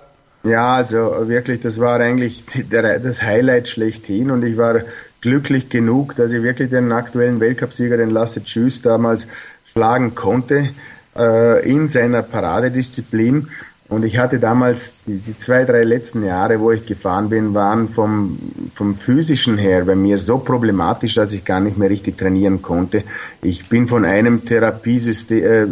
Ja, 0.45 0.75
also 0.75 1.27
wirklich, 1.27 1.63
das 1.63 1.81
war 1.81 1.99
eigentlich 2.01 2.45
das 2.71 3.23
Highlight 3.23 3.69
schlechthin 3.69 4.31
und 4.31 4.45
ich 4.45 4.59
war 4.59 4.81
glücklich 5.23 5.71
genug, 5.71 6.17
dass 6.17 6.33
ich 6.33 6.43
wirklich 6.43 6.69
den 6.69 6.93
aktuellen 6.93 7.41
Weltcupsieger, 7.41 7.97
den 7.97 8.11
Lasse 8.11 8.45
Tschüss, 8.45 8.83
damals 8.83 9.27
schlagen 9.73 10.15
konnte 10.15 10.69
äh, 11.17 11.67
in 11.67 11.89
seiner 11.89 12.23
Paradedisziplin. 12.23 13.49
Und 13.89 14.05
ich 14.05 14.17
hatte 14.17 14.39
damals 14.39 14.93
die, 15.07 15.19
die, 15.19 15.37
zwei, 15.39 15.65
drei 15.65 15.85
letzten 15.85 16.25
Jahre, 16.25 16.59
wo 16.59 16.73
ich 16.73 16.87
gefahren 16.87 17.29
bin, 17.29 17.53
waren 17.53 17.91
vom, 17.91 18.39
vom 18.75 18.97
physischen 18.97 19.59
her 19.59 19.85
bei 19.85 19.95
mir 19.95 20.19
so 20.19 20.39
problematisch, 20.39 21.15
dass 21.15 21.33
ich 21.33 21.45
gar 21.45 21.61
nicht 21.61 21.77
mehr 21.77 21.91
richtig 21.91 22.17
trainieren 22.17 22.63
konnte. 22.63 23.03
Ich 23.43 23.69
bin 23.69 23.87
von 23.87 24.07
einem 24.07 24.45
Therapiesystem, 24.45 25.39
äh, 25.39 25.63
äh, 25.63 25.69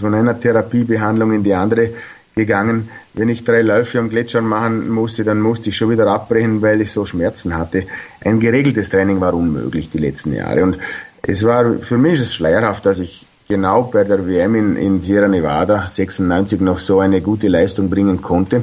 von 0.00 0.14
einer 0.14 0.40
Therapiebehandlung 0.40 1.32
in 1.32 1.42
die 1.42 1.54
andere 1.54 1.90
gegangen. 2.36 2.88
Wenn 3.14 3.28
ich 3.28 3.42
drei 3.42 3.62
Läufe 3.62 3.98
am 3.98 4.08
Gletscher 4.08 4.40
machen 4.40 4.88
musste, 4.88 5.24
dann 5.24 5.40
musste 5.40 5.70
ich 5.70 5.76
schon 5.76 5.90
wieder 5.90 6.06
abbrechen, 6.06 6.62
weil 6.62 6.80
ich 6.80 6.92
so 6.92 7.04
Schmerzen 7.04 7.56
hatte. 7.56 7.82
Ein 8.24 8.38
geregeltes 8.38 8.88
Training 8.88 9.20
war 9.20 9.34
unmöglich 9.34 9.90
die 9.92 9.98
letzten 9.98 10.32
Jahre. 10.32 10.62
Und 10.62 10.78
es 11.22 11.44
war, 11.44 11.74
für 11.74 11.98
mich 11.98 12.14
ist 12.14 12.20
es 12.20 12.34
schleierhaft, 12.34 12.86
dass 12.86 13.00
ich 13.00 13.26
genau 13.48 13.84
bei 13.84 14.04
der 14.04 14.26
WM 14.26 14.54
in, 14.54 14.76
in 14.76 15.00
Sierra 15.00 15.26
Nevada 15.26 15.88
96 15.88 16.60
noch 16.60 16.78
so 16.78 17.00
eine 17.00 17.20
gute 17.20 17.48
Leistung 17.48 17.88
bringen 17.88 18.20
konnte. 18.20 18.62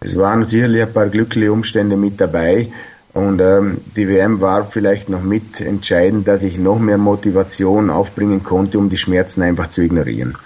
Es 0.00 0.16
waren 0.16 0.46
sicherlich 0.48 0.82
ein 0.82 0.92
paar 0.92 1.08
glückliche 1.08 1.52
Umstände 1.52 1.96
mit 1.96 2.20
dabei 2.20 2.68
und 3.12 3.40
ähm, 3.40 3.78
die 3.94 4.08
WM 4.08 4.40
war 4.40 4.64
vielleicht 4.64 5.10
noch 5.10 5.22
mit 5.22 5.60
entscheidend, 5.60 6.26
dass 6.26 6.42
ich 6.42 6.58
noch 6.58 6.78
mehr 6.78 6.98
Motivation 6.98 7.90
aufbringen 7.90 8.42
konnte, 8.42 8.78
um 8.78 8.88
die 8.88 8.96
Schmerzen 8.96 9.42
einfach 9.42 9.68
zu 9.68 9.82
ignorieren. 9.82 10.36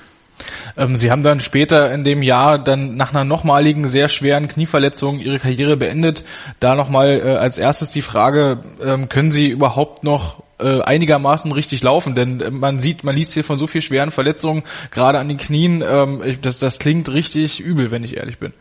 Ähm, 0.76 0.96
Sie 0.96 1.10
haben 1.10 1.22
dann 1.22 1.40
später 1.40 1.92
in 1.94 2.02
dem 2.02 2.22
Jahr 2.22 2.58
dann 2.62 2.96
nach 2.96 3.14
einer 3.14 3.24
nochmaligen 3.24 3.86
sehr 3.86 4.08
schweren 4.08 4.48
Knieverletzung 4.48 5.20
Ihre 5.20 5.38
Karriere 5.38 5.76
beendet. 5.76 6.24
Da 6.58 6.74
nochmal 6.74 7.20
äh, 7.20 7.36
als 7.36 7.56
erstes 7.56 7.92
die 7.92 8.02
Frage, 8.02 8.58
ähm, 8.82 9.08
können 9.08 9.30
Sie 9.30 9.48
überhaupt 9.48 10.02
noch 10.02 10.42
äh, 10.58 10.80
einigermaßen 10.80 11.52
richtig 11.52 11.82
laufen, 11.82 12.14
denn 12.14 12.40
äh, 12.40 12.50
man 12.50 12.80
sieht, 12.80 13.04
man 13.04 13.14
liest 13.14 13.34
hier 13.34 13.44
von 13.44 13.58
so 13.58 13.66
viel 13.66 13.82
schweren 13.82 14.10
Verletzungen, 14.10 14.62
gerade 14.90 15.18
an 15.18 15.28
den 15.28 15.38
Knien, 15.38 15.82
ähm, 15.86 16.22
das, 16.42 16.58
das 16.58 16.78
klingt 16.78 17.08
richtig 17.12 17.60
übel, 17.60 17.90
wenn 17.90 18.04
ich 18.04 18.16
ehrlich 18.16 18.38
bin. 18.38 18.52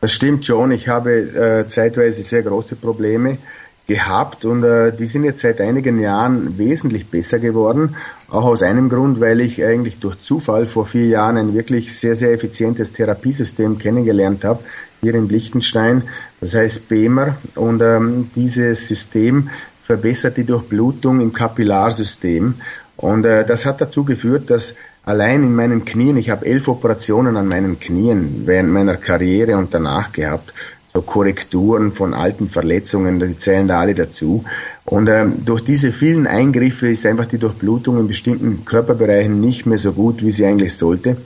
Das 0.00 0.12
stimmt 0.12 0.44
schon. 0.44 0.70
Ich 0.70 0.88
habe 0.88 1.12
äh, 1.12 1.68
zeitweise 1.68 2.22
sehr 2.22 2.42
große 2.42 2.76
Probleme 2.76 3.38
gehabt 3.86 4.44
und 4.44 4.62
äh, 4.62 4.92
die 4.92 5.06
sind 5.06 5.24
jetzt 5.24 5.40
seit 5.40 5.60
einigen 5.60 6.00
Jahren 6.00 6.58
wesentlich 6.58 7.06
besser 7.06 7.38
geworden. 7.38 7.96
Auch 8.28 8.44
aus 8.44 8.62
einem 8.62 8.88
Grund, 8.88 9.20
weil 9.20 9.40
ich 9.40 9.64
eigentlich 9.64 10.00
durch 10.00 10.20
Zufall 10.20 10.66
vor 10.66 10.86
vier 10.86 11.06
Jahren 11.06 11.36
ein 11.36 11.54
wirklich 11.54 11.94
sehr, 11.94 12.16
sehr 12.16 12.32
effizientes 12.32 12.92
Therapiesystem 12.92 13.78
kennengelernt 13.78 14.44
habe, 14.44 14.60
hier 15.00 15.14
in 15.14 15.28
Liechtenstein. 15.28 16.02
Das 16.40 16.54
heißt 16.54 16.88
BEMER 16.88 17.36
und 17.54 17.80
ähm, 17.82 18.30
dieses 18.34 18.88
System 18.88 19.48
verbessert 19.84 20.36
die 20.36 20.44
Durchblutung 20.44 21.20
im 21.20 21.32
Kapillarsystem. 21.32 22.54
Und 22.96 23.24
äh, 23.24 23.44
das 23.44 23.64
hat 23.64 23.80
dazu 23.80 24.04
geführt, 24.04 24.50
dass 24.50 24.74
allein 25.04 25.42
in 25.42 25.54
meinen 25.54 25.84
Knien, 25.84 26.16
ich 26.16 26.30
habe 26.30 26.46
elf 26.46 26.68
Operationen 26.68 27.36
an 27.36 27.46
meinen 27.46 27.78
Knien 27.78 28.42
während 28.46 28.72
meiner 28.72 28.96
Karriere 28.96 29.56
und 29.56 29.74
danach 29.74 30.12
gehabt, 30.12 30.52
so 30.94 31.02
Korrekturen 31.02 31.92
von 31.92 32.14
alten 32.14 32.48
Verletzungen, 32.48 33.18
die 33.18 33.36
zählen 33.36 33.66
da 33.66 33.80
alle 33.80 33.94
dazu. 33.94 34.44
Und 34.84 35.08
ähm, 35.08 35.44
durch 35.44 35.64
diese 35.64 35.90
vielen 35.90 36.26
Eingriffe 36.26 36.88
ist 36.88 37.04
einfach 37.04 37.26
die 37.26 37.38
Durchblutung 37.38 37.98
in 37.98 38.08
bestimmten 38.08 38.64
Körperbereichen 38.64 39.40
nicht 39.40 39.66
mehr 39.66 39.78
so 39.78 39.92
gut, 39.92 40.22
wie 40.22 40.30
sie 40.30 40.46
eigentlich 40.46 40.74
sollte. 40.76 41.16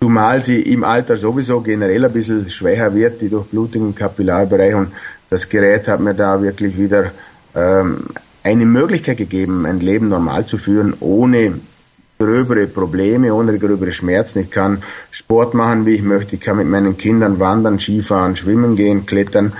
Zumal 0.00 0.42
sie 0.42 0.60
im 0.62 0.84
Alter 0.84 1.16
sowieso 1.16 1.60
generell 1.60 2.04
ein 2.04 2.12
bisschen 2.12 2.48
schwächer 2.48 2.94
wird, 2.94 3.20
die 3.20 3.28
Durchblutung 3.28 3.86
im 3.86 3.94
Kapillarbereich. 3.94 4.74
Und 4.74 4.92
das 5.30 5.48
Gerät 5.48 5.88
hat 5.88 6.00
mir 6.00 6.14
da 6.14 6.40
wirklich 6.40 6.78
wieder 6.78 7.10
ähm, 7.54 8.06
eine 8.42 8.66
Möglichkeit 8.66 9.18
gegeben, 9.18 9.66
ein 9.66 9.80
Leben 9.80 10.08
normal 10.08 10.46
zu 10.46 10.58
führen, 10.58 10.94
ohne 11.00 11.54
gröbere 12.18 12.66
Probleme, 12.66 13.34
ohne 13.34 13.58
gröbere 13.58 13.92
Schmerzen. 13.92 14.40
Ich 14.40 14.50
kann 14.50 14.82
Sport 15.10 15.54
machen, 15.54 15.86
wie 15.86 15.94
ich 15.94 16.02
möchte. 16.02 16.36
Ich 16.36 16.40
kann 16.40 16.56
mit 16.56 16.68
meinen 16.68 16.96
Kindern 16.96 17.40
wandern, 17.40 17.80
Skifahren, 17.80 18.36
schwimmen 18.36 18.76
gehen, 18.76 19.06
klettern. 19.06 19.52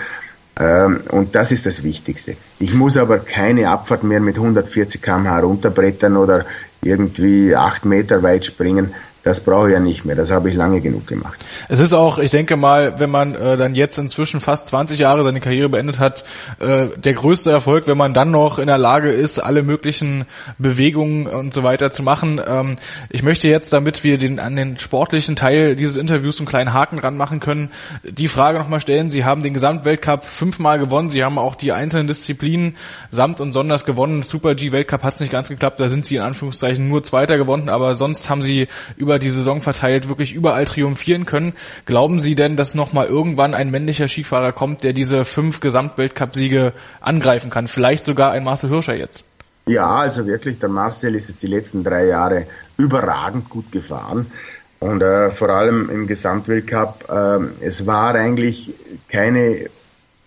Ähm, 0.59 1.01
und 1.11 1.35
das 1.35 1.51
ist 1.51 1.67
das 1.67 1.83
Wichtigste. 1.83 2.37
Ich 2.59 2.75
muss 2.75 2.97
aber 2.97 3.19
keine 3.19 3.69
Abfahrt 3.71 4.05
mehr 4.05 4.21
mit 4.21 4.37
140 4.37 5.01
km/h 5.01 5.41
runterbrettern 5.41 6.17
oder 6.17 6.45
irgendwie 6.83 7.55
acht 7.57 7.85
Meter 7.85 8.23
weit 8.23 8.45
springen. 8.45 8.95
Das 9.25 9.39
brauche 9.41 9.69
ich 9.69 9.73
ja 9.75 9.81
nicht 9.81 10.05
mehr. 10.05 10.17
Das 10.17 10.33
habe 10.33 10.51
ich 10.51 10.57
lange 10.57 10.81
genug 10.81 11.07
gemacht. 11.07 11.39
Es 11.69 11.79
ist 11.79 11.93
auch, 11.93 12.19
ich 12.19 12.33
denke 12.33 12.57
mal, 12.57 12.99
wenn 12.99 13.11
man 13.11 13.37
äh, 13.37 13.57
dann 13.57 13.77
jetzt 13.77 13.97
inzwischen 13.97 14.41
fast 14.41 14.67
20 14.67 14.99
Jahre 14.99 15.23
seine 15.23 15.41
Karriere 15.41 15.69
beendet 15.69 16.01
hat, 16.01 16.25
äh, 16.59 16.89
der 16.97 17.13
größte 17.15 17.51
Erfolg, 17.51 17.87
wenn 17.87 17.97
man 17.97 18.15
dann 18.15 18.33
noch 18.33 18.59
in 18.59 18.67
der 18.67 18.79
Lage 18.79 19.11
ist, 19.11 19.39
alle 19.39 19.63
möglichen 19.63 20.25
Bewegungen 20.59 21.29
und 21.29 21.55
so 21.55 21.63
weiter 21.63 21.93
zu 21.93 22.03
machen. 22.03 22.41
Ähm, 22.45 22.77
ich 23.11 23.23
möchte 23.23 23.49
jetzt, 23.49 23.73
damit 23.73 24.03
wir 24.03 24.19
den 24.19 24.41
an 24.41 24.57
den 24.57 24.79
sportlichen 24.79 25.37
Teil 25.37 25.77
dieses 25.77 25.97
Interviews 25.97 26.39
einen 26.39 26.49
kleinen 26.49 26.73
Haken 26.73 26.99
dran 26.99 27.17
machen 27.17 27.39
können, 27.39 27.71
die 28.03 28.29
Frage 28.29 28.59
nochmal 28.59 28.81
stellen. 28.81 29.09
Sie 29.09 29.25
haben 29.25 29.43
den 29.43 29.55
Gesamtweltcup 29.55 30.25
fünfmal 30.25 30.81
gewonnen. 30.81 31.11
Sie 31.11 31.23
haben 31.23 31.39
auch 31.39 31.55
die 31.55 31.71
einzelnen 31.71 32.09
Disziplinen 32.09 32.77
samt 33.11 33.41
und 33.41 33.53
sonders 33.53 33.85
gewonnen. 33.85 34.23
Super 34.23 34.57
G-Weltcup 34.57 35.05
hat 35.05 35.15
es 35.15 35.21
nicht 35.21 35.33
ganz 35.33 35.49
geklappt. 35.49 35.79
Da 35.79 35.89
sind 35.89 36.07
Sie 36.07 36.17
in 36.17 36.23
Anführungszeichen 36.23 36.89
nur 36.89 37.05
Zweiter 37.05 37.37
gewonnen, 37.37 37.69
aber 37.69 37.95
sonst 37.95 38.29
haben 38.29 38.43
Sie 38.43 38.67
über 38.97 39.12
über 39.13 39.19
die 39.19 39.29
Saison 39.29 39.61
verteilt 39.61 40.09
wirklich 40.09 40.33
überall 40.33 40.65
triumphieren 40.65 41.27
können. 41.27 41.53
Glauben 41.85 42.19
Sie 42.19 42.35
denn, 42.35 42.57
dass 42.57 42.75
nochmal 42.75 43.09
irgendwann 43.09 43.53
ein 43.53 43.71
männlicher 43.71 44.09
Skifahrer 44.09 44.53
kommt, 44.53 44.85
der 44.85 44.95
diese 44.95 45.27
fünf 45.27 45.61
Gesamtweltcup-Siege 45.61 46.73
angreifen 47.03 47.51
kann? 47.51 47.69
Vielleicht 47.69 48.07
sogar 48.07 48.33
ein 48.33 48.43
Marcel 48.43 48.71
Hirscher 48.71 48.95
jetzt? 48.95 49.27
Ja, 49.67 49.97
also 49.97 50.27
wirklich, 50.27 50.59
der 50.61 50.71
Marcel 50.71 51.15
ist 51.15 51.29
jetzt 51.29 51.43
die 51.43 51.47
letzten 51.47 51.85
drei 51.85 52.07
Jahre 52.07 52.47
überragend 52.79 53.51
gut 53.51 53.71
gefahren. 53.71 54.33
Und 54.81 55.03
äh, 55.03 55.31
vor 55.31 55.51
allem 55.51 55.91
im 55.91 56.07
Gesamtweltcup, 56.07 57.05
äh, 57.11 57.67
es 57.67 57.87
war 57.87 58.15
eigentlich 58.15 58.73
keine 59.11 59.67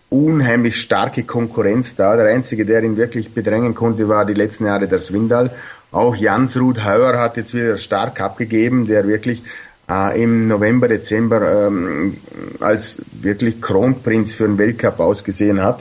unheimlich 0.09 0.79
starke 0.79 1.23
Konkurrenz 1.23 1.95
da. 1.95 2.15
Der 2.15 2.27
Einzige, 2.27 2.65
der 2.65 2.83
ihn 2.83 2.97
wirklich 2.97 3.33
bedrängen 3.33 3.73
konnte, 3.73 4.07
war 4.07 4.25
die 4.25 4.35
letzten 4.35 4.67
Jahre 4.67 4.87
der 4.87 4.99
Swindal. 4.99 5.49
Auch 5.95 6.13
Jans-Ruth 6.13 6.83
Hauer 6.83 7.17
hat 7.17 7.37
jetzt 7.37 7.53
wieder 7.53 7.77
stark 7.77 8.19
abgegeben, 8.19 8.85
der 8.85 9.07
wirklich 9.07 9.41
äh, 9.89 10.21
im 10.21 10.49
November, 10.49 10.89
Dezember 10.89 11.67
ähm, 11.67 12.17
als 12.59 13.01
wirklich 13.13 13.61
Kronprinz 13.61 14.35
für 14.35 14.43
den 14.43 14.57
Weltcup 14.57 14.99
ausgesehen 14.99 15.61
hat. 15.61 15.79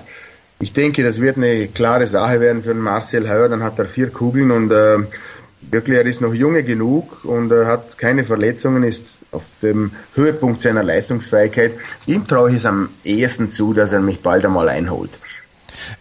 Ich 0.60 0.72
denke, 0.72 1.02
das 1.02 1.20
wird 1.20 1.36
eine 1.36 1.66
klare 1.66 2.06
Sache 2.06 2.38
werden 2.38 2.62
für 2.62 2.74
Marcel 2.74 3.28
Heuer. 3.28 3.48
Dann 3.48 3.64
hat 3.64 3.76
er 3.80 3.86
vier 3.86 4.10
Kugeln 4.10 4.52
und 4.52 4.70
äh, 4.70 4.98
wirklich, 5.72 5.98
er 5.98 6.06
ist 6.06 6.20
noch 6.20 6.32
junge 6.32 6.62
genug 6.62 7.24
und 7.24 7.50
äh, 7.50 7.66
hat 7.66 7.98
keine 7.98 8.22
Verletzungen, 8.22 8.84
ist 8.84 9.02
auf 9.32 9.42
dem 9.62 9.90
Höhepunkt 10.14 10.60
seiner 10.60 10.84
Leistungsfähigkeit. 10.84 11.72
Ihm 12.06 12.24
traue 12.28 12.50
ich 12.50 12.58
es 12.58 12.66
am 12.66 12.88
ehesten 13.02 13.50
zu, 13.50 13.74
dass 13.74 13.92
er 13.92 13.98
mich 13.98 14.20
bald 14.20 14.44
einmal 14.44 14.68
einholt. 14.68 15.10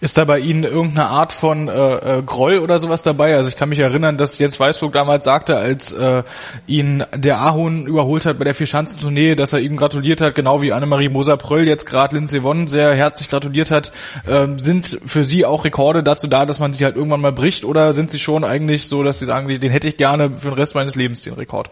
Ist 0.01 0.17
da 0.17 0.25
bei 0.25 0.39
Ihnen 0.39 0.63
irgendeine 0.63 1.07
Art 1.07 1.33
von 1.33 1.67
äh, 1.67 2.19
äh, 2.19 2.21
Groll 2.23 2.59
oder 2.59 2.79
sowas 2.79 3.03
dabei? 3.03 3.35
Also 3.35 3.49
ich 3.49 3.57
kann 3.57 3.69
mich 3.69 3.79
erinnern, 3.79 4.17
dass 4.17 4.37
Jens 4.37 4.59
Weißflug 4.59 4.93
damals 4.93 5.25
sagte, 5.25 5.57
als 5.57 5.93
äh, 5.93 6.23
ihn 6.67 7.03
der 7.15 7.39
Ahun 7.39 7.87
überholt 7.87 8.25
hat 8.25 8.39
bei 8.39 8.45
der 8.45 8.55
Vierschanzentournee, 8.55 9.35
dass 9.35 9.53
er 9.53 9.59
ihm 9.59 9.77
gratuliert 9.77 10.21
hat, 10.21 10.35
genau 10.35 10.61
wie 10.61 10.73
Annemarie 10.73 11.09
Moser-Pröll 11.09 11.67
jetzt 11.67 11.85
gerade 11.85 12.15
Lindsey 12.15 12.43
Vonn 12.43 12.67
sehr 12.67 12.93
herzlich 12.93 13.29
gratuliert 13.29 13.71
hat. 13.71 13.91
Ähm, 14.27 14.59
sind 14.59 14.99
für 15.05 15.25
Sie 15.25 15.45
auch 15.45 15.65
Rekorde 15.65 16.03
dazu 16.03 16.27
da, 16.27 16.45
dass 16.45 16.59
man 16.59 16.73
sich 16.73 16.83
halt 16.83 16.95
irgendwann 16.95 17.21
mal 17.21 17.31
bricht 17.31 17.65
oder 17.65 17.93
sind 17.93 18.11
Sie 18.11 18.19
schon 18.19 18.43
eigentlich 18.43 18.87
so, 18.87 19.03
dass 19.03 19.19
Sie 19.19 19.25
sagen, 19.25 19.47
den 19.47 19.71
hätte 19.71 19.87
ich 19.87 19.97
gerne 19.97 20.37
für 20.37 20.49
den 20.49 20.57
Rest 20.57 20.75
meines 20.75 20.95
Lebens, 20.95 21.23
den 21.23 21.33
Rekord? 21.33 21.69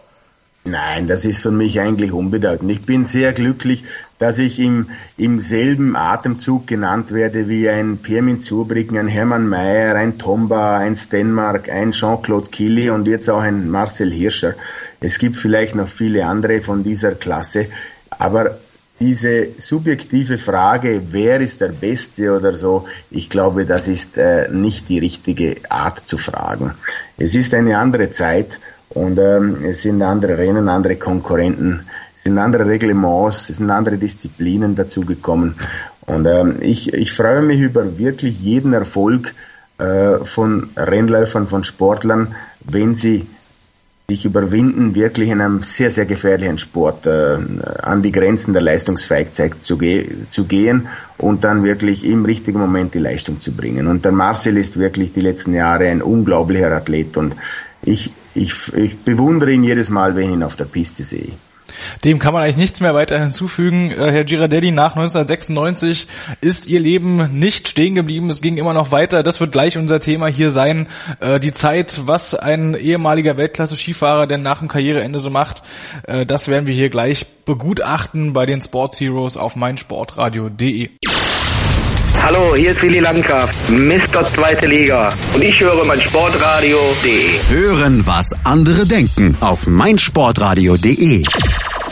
Nein, 0.64 1.08
das 1.08 1.24
ist 1.24 1.40
für 1.42 1.50
mich 1.50 1.80
eigentlich 1.80 2.12
unbedeutend. 2.12 2.70
Ich 2.70 2.82
bin 2.82 3.04
sehr 3.04 3.32
glücklich, 3.32 3.82
dass 4.20 4.38
ich 4.38 4.60
im, 4.60 4.90
im 5.16 5.40
selben 5.40 5.96
Atemzug 5.96 6.68
genannt 6.68 7.12
werde 7.12 7.48
wie 7.48 7.68
ein 7.68 7.98
Pirmin 7.98 8.40
Zurbriggen, 8.40 8.96
ein 8.96 9.08
Hermann 9.08 9.48
Mayer, 9.48 9.96
ein 9.96 10.18
Tomba, 10.18 10.78
ein 10.78 10.94
Stenmark, 10.94 11.68
ein 11.68 11.90
Jean-Claude 11.90 12.48
Killy 12.50 12.90
und 12.90 13.08
jetzt 13.08 13.28
auch 13.28 13.40
ein 13.40 13.68
Marcel 13.68 14.12
Hirscher. 14.12 14.54
Es 15.00 15.18
gibt 15.18 15.36
vielleicht 15.36 15.74
noch 15.74 15.88
viele 15.88 16.24
andere 16.26 16.60
von 16.60 16.84
dieser 16.84 17.16
Klasse, 17.16 17.66
aber 18.10 18.58
diese 19.00 19.48
subjektive 19.58 20.38
Frage, 20.38 21.02
wer 21.10 21.40
ist 21.40 21.60
der 21.60 21.72
Beste 21.72 22.36
oder 22.36 22.56
so, 22.56 22.86
ich 23.10 23.28
glaube, 23.28 23.66
das 23.66 23.88
ist 23.88 24.16
äh, 24.16 24.48
nicht 24.48 24.88
die 24.88 25.00
richtige 25.00 25.56
Art 25.68 26.06
zu 26.06 26.18
fragen. 26.18 26.74
Es 27.18 27.34
ist 27.34 27.52
eine 27.52 27.78
andere 27.78 28.12
Zeit 28.12 28.60
und 28.94 29.18
ähm, 29.18 29.58
es 29.64 29.82
sind 29.82 30.02
andere 30.02 30.36
Rennen, 30.38 30.68
andere 30.68 30.96
Konkurrenten, 30.96 31.80
es 32.16 32.24
sind 32.24 32.38
andere 32.38 32.66
Reglements, 32.66 33.50
es 33.50 33.56
sind 33.56 33.70
andere 33.70 33.96
Disziplinen 33.96 34.74
dazugekommen. 34.74 35.56
Und 36.06 36.26
ähm, 36.26 36.56
ich, 36.60 36.92
ich 36.92 37.12
freue 37.12 37.42
mich 37.42 37.60
über 37.60 37.98
wirklich 37.98 38.40
jeden 38.40 38.72
Erfolg 38.72 39.34
äh, 39.78 40.18
von 40.24 40.70
Rennläufern, 40.76 41.48
von 41.48 41.64
Sportlern, 41.64 42.34
wenn 42.60 42.96
sie 42.96 43.26
sich 44.08 44.24
überwinden, 44.24 44.94
wirklich 44.94 45.30
in 45.30 45.40
einem 45.40 45.62
sehr, 45.62 45.90
sehr 45.90 46.04
gefährlichen 46.04 46.58
Sport 46.58 47.06
äh, 47.06 47.38
an 47.82 48.02
die 48.02 48.12
Grenzen 48.12 48.52
der 48.52 48.62
Leistungsfähigkeit 48.62 49.52
zu, 49.62 49.78
ge 49.78 50.08
zu 50.30 50.44
gehen 50.44 50.88
und 51.18 51.44
dann 51.44 51.64
wirklich 51.64 52.04
im 52.04 52.24
richtigen 52.24 52.58
Moment 52.58 52.94
die 52.94 52.98
Leistung 52.98 53.40
zu 53.40 53.52
bringen. 53.52 53.86
Und 53.86 54.04
der 54.04 54.12
Marcel 54.12 54.58
ist 54.58 54.78
wirklich 54.78 55.12
die 55.14 55.20
letzten 55.20 55.54
Jahre 55.54 55.88
ein 55.88 56.02
unglaublicher 56.02 56.70
Athlet 56.72 57.16
und 57.16 57.34
ich, 57.82 58.12
ich, 58.34 58.72
ich 58.74 58.98
bewundere 58.98 59.52
ihn 59.52 59.64
jedes 59.64 59.90
Mal, 59.90 60.16
wenn 60.16 60.28
ich 60.28 60.34
ihn 60.34 60.42
auf 60.42 60.56
der 60.56 60.64
Piste 60.64 61.02
sehe. 61.02 61.32
Dem 62.04 62.18
kann 62.18 62.34
man 62.34 62.42
eigentlich 62.42 62.56
nichts 62.56 62.80
mehr 62.80 62.94
weiter 62.94 63.18
hinzufügen. 63.18 63.90
Äh, 63.90 64.12
Herr 64.12 64.24
Girardelli, 64.24 64.70
nach 64.70 64.96
1996 64.96 66.06
ist 66.40 66.66
Ihr 66.66 66.80
Leben 66.80 67.38
nicht 67.38 67.68
stehen 67.68 67.94
geblieben. 67.94 68.30
Es 68.30 68.40
ging 68.40 68.56
immer 68.56 68.74
noch 68.74 68.90
weiter. 68.90 69.22
Das 69.22 69.40
wird 69.40 69.52
gleich 69.52 69.78
unser 69.78 70.00
Thema 70.00 70.26
hier 70.26 70.50
sein. 70.50 70.88
Äh, 71.20 71.40
die 71.40 71.52
Zeit, 71.52 72.02
was 72.06 72.34
ein 72.34 72.74
ehemaliger 72.74 73.36
Weltklasse-Skifahrer 73.36 74.26
denn 74.26 74.42
nach 74.42 74.58
dem 74.58 74.68
Karriereende 74.68 75.20
so 75.20 75.30
macht, 75.30 75.62
äh, 76.06 76.26
das 76.26 76.48
werden 76.48 76.66
wir 76.66 76.74
hier 76.74 76.90
gleich 76.90 77.26
begutachten 77.44 78.32
bei 78.32 78.46
den 78.46 78.60
Sports 78.60 79.00
Heroes 79.00 79.36
auf 79.36 79.56
meinsportradio.de. 79.56 80.90
Hallo, 82.20 82.54
hier 82.56 82.70
ist 82.70 82.82
Willi 82.82 83.00
Landgraf, 83.00 83.50
Mr. 83.68 84.24
Zweite 84.34 84.66
Liga. 84.66 85.12
Und 85.34 85.42
ich 85.42 85.60
höre 85.60 85.84
mein 85.86 86.00
Sportradio.de. 86.00 87.30
Hören, 87.48 88.06
was 88.06 88.30
andere 88.44 88.86
denken 88.86 89.36
auf 89.40 89.66
meinsportradio.de. 89.66 91.22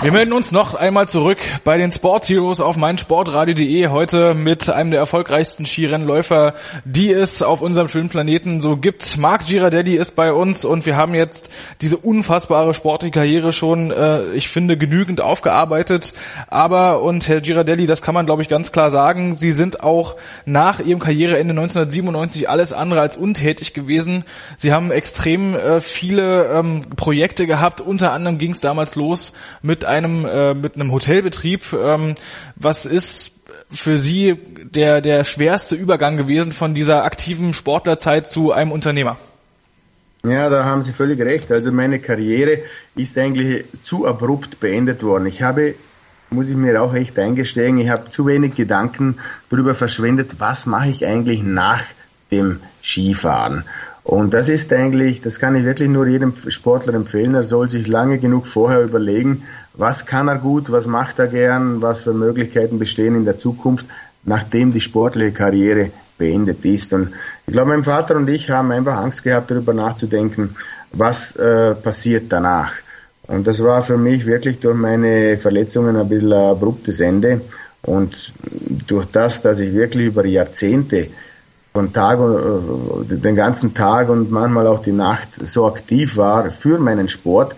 Wir 0.03 0.13
melden 0.13 0.33
uns 0.33 0.51
noch 0.51 0.75
einmal 0.75 1.11
zurück 1.11 1.37
bei 1.63 1.77
den 1.77 1.93
Sport 1.93 2.27
Heroes 2.27 2.63
auf 2.63 2.79
meinsportradio.de 2.79 3.89
heute 3.89 4.33
mit 4.33 4.71
einem 4.71 4.93
der 4.93 4.99
erfolgreichsten 4.99 5.67
Skirennläufer, 5.67 6.55
die 6.87 7.13
es 7.13 7.43
auf 7.43 7.61
unserem 7.61 7.89
schönen 7.89 8.09
Planeten 8.09 8.63
so 8.63 8.79
gibt. 8.79 9.19
Marc 9.19 9.47
Girardelli 9.47 9.97
ist 9.97 10.17
bei 10.17 10.33
uns 10.33 10.65
und 10.65 10.87
wir 10.87 10.97
haben 10.97 11.15
jetzt 11.15 11.51
diese 11.83 11.99
unfassbare 11.99 12.73
sportliche 12.73 13.13
Karriere 13.13 13.53
schon, 13.53 13.91
äh, 13.91 14.33
ich 14.33 14.49
finde, 14.49 14.79
genügend 14.79 15.21
aufgearbeitet. 15.21 16.15
Aber, 16.49 17.03
und 17.03 17.29
Herr 17.29 17.43
Girardelli, 17.43 17.87
das 17.87 18.01
kann 18.01 18.15
man 18.15 18.25
glaube 18.25 18.41
ich 18.41 18.49
ganz 18.49 18.73
klar 18.73 18.89
sagen, 18.89 19.35
Sie 19.35 19.53
sind 19.53 19.83
auch 19.83 20.17
nach 20.47 20.81
Ihrem 20.81 21.01
Karriereende 21.01 21.53
1997 21.53 22.49
alles 22.49 22.73
andere 22.73 23.03
als 23.03 23.19
untätig 23.19 23.75
gewesen. 23.75 24.25
Sie 24.57 24.73
haben 24.73 24.93
extrem 24.93 25.55
äh, 25.55 25.83
viele 25.83 26.47
ähm, 26.47 26.87
Projekte 26.97 27.47
gehabt, 27.47 27.83
unter 27.83 28.13
anderem 28.13 28.39
ging 28.39 28.53
es 28.53 28.61
damals 28.61 28.97
los 28.97 29.35
mit 29.61 29.90
einem 29.91 30.25
äh, 30.25 30.55
mit 30.55 30.77
einem 30.77 30.93
Hotelbetrieb. 30.93 31.73
Ähm, 31.73 32.15
was 32.57 32.87
ist 32.87 33.41
für 33.71 33.99
Sie 33.99 34.39
der 34.63 35.01
der 35.01 35.25
schwerste 35.25 35.75
Übergang 35.75 36.17
gewesen 36.17 36.53
von 36.53 36.75
dieser 36.75 37.05
aktiven 37.05 37.53
Sportlerzeit 37.53 38.31
zu 38.31 38.53
einem 38.53 38.73
Unternehmer? 38.73 39.19
Ja, 40.23 40.51
da 40.51 40.65
haben 40.65 40.83
Sie 40.83 40.93
völlig 40.93 41.21
recht. 41.21 41.51
Also 41.51 41.73
meine 41.73 41.99
Karriere 41.99 42.59
ist 42.95 43.17
eigentlich 43.17 43.65
zu 43.83 44.07
abrupt 44.07 44.61
beendet 44.61 45.03
worden. 45.03 45.27
Ich 45.27 45.43
habe, 45.43 45.75
muss 46.31 46.51
ich 46.51 46.57
mir 46.57 46.83
auch 46.83 46.95
echt 46.95 47.19
eingestehen, 47.19 47.79
ich 47.79 47.89
habe 47.89 48.11
zu 48.11 48.27
wenig 48.27 48.55
Gedanken 48.55 49.17
darüber 49.49 49.75
verschwendet, 49.75 50.33
was 50.39 50.67
mache 50.67 50.91
ich 50.91 51.07
eigentlich 51.07 51.43
nach 51.43 51.83
dem 52.31 52.61
Skifahren. 52.83 53.65
Und 54.05 54.35
das 54.35 54.49
ist 54.49 54.73
eigentlich, 54.73 55.23
das 55.23 55.39
kann 55.39 55.57
ich 55.57 55.65
wirklich 55.65 55.89
nur 55.89 56.07
jedem 56.07 56.35
Sportler 56.49 56.95
empfehlen. 56.95 57.35
Er 57.35 57.45
soll 57.45 57.71
sich 57.71 57.87
lange 57.87 58.19
genug 58.19 58.47
vorher 58.47 58.83
überlegen, 58.83 59.45
was 59.81 60.05
kann 60.05 60.29
er 60.29 60.37
gut, 60.37 60.71
was 60.71 60.87
macht 60.87 61.19
er 61.19 61.27
gern, 61.27 61.81
was 61.81 62.03
für 62.03 62.13
Möglichkeiten 62.13 62.79
bestehen 62.79 63.17
in 63.17 63.25
der 63.25 63.39
Zukunft, 63.39 63.87
nachdem 64.25 64.73
die 64.73 64.81
sportliche 64.83 65.33
Karriere 65.33 65.91
beendet 66.19 66.63
ist. 66.67 66.93
Und 66.93 67.13
ich 67.47 67.53
glaube, 67.55 67.71
mein 67.71 67.83
Vater 67.83 68.15
und 68.17 68.29
ich 68.29 68.51
haben 68.51 68.71
einfach 68.73 68.97
Angst 68.99 69.25
gehabt, 69.25 69.51
darüber 69.51 69.73
nachzudenken, 69.73 70.55
was 70.93 71.35
äh, 71.37 71.75
passiert 71.75 72.25
danach. 72.29 72.73
Und 73.27 73.47
das 73.47 73.63
war 73.63 73.83
für 73.83 73.97
mich 73.97 74.27
wirklich 74.27 74.61
durch 74.61 74.77
meine 74.77 75.39
Verletzungen 75.39 75.97
ein 75.97 76.09
bisschen 76.09 76.33
ein 76.33 76.51
abruptes 76.51 77.01
Ende. 77.01 77.41
Und 77.83 78.33
durch 78.87 79.07
das, 79.07 79.41
dass 79.41 79.61
ich 79.61 79.73
wirklich 79.73 80.09
über 80.09 80.27
Jahrzehnte 80.27 81.07
von 81.73 81.91
Tag, 81.93 82.19
äh, 82.19 83.15
den 83.15 83.35
ganzen 83.35 83.73
Tag 83.73 84.11
und 84.11 84.31
manchmal 84.31 84.67
auch 84.67 84.83
die 84.83 84.93
Nacht 84.93 85.29
so 85.43 85.67
aktiv 85.67 86.19
war 86.19 86.51
für 86.51 86.79
meinen 86.79 87.09
Sport, 87.09 87.55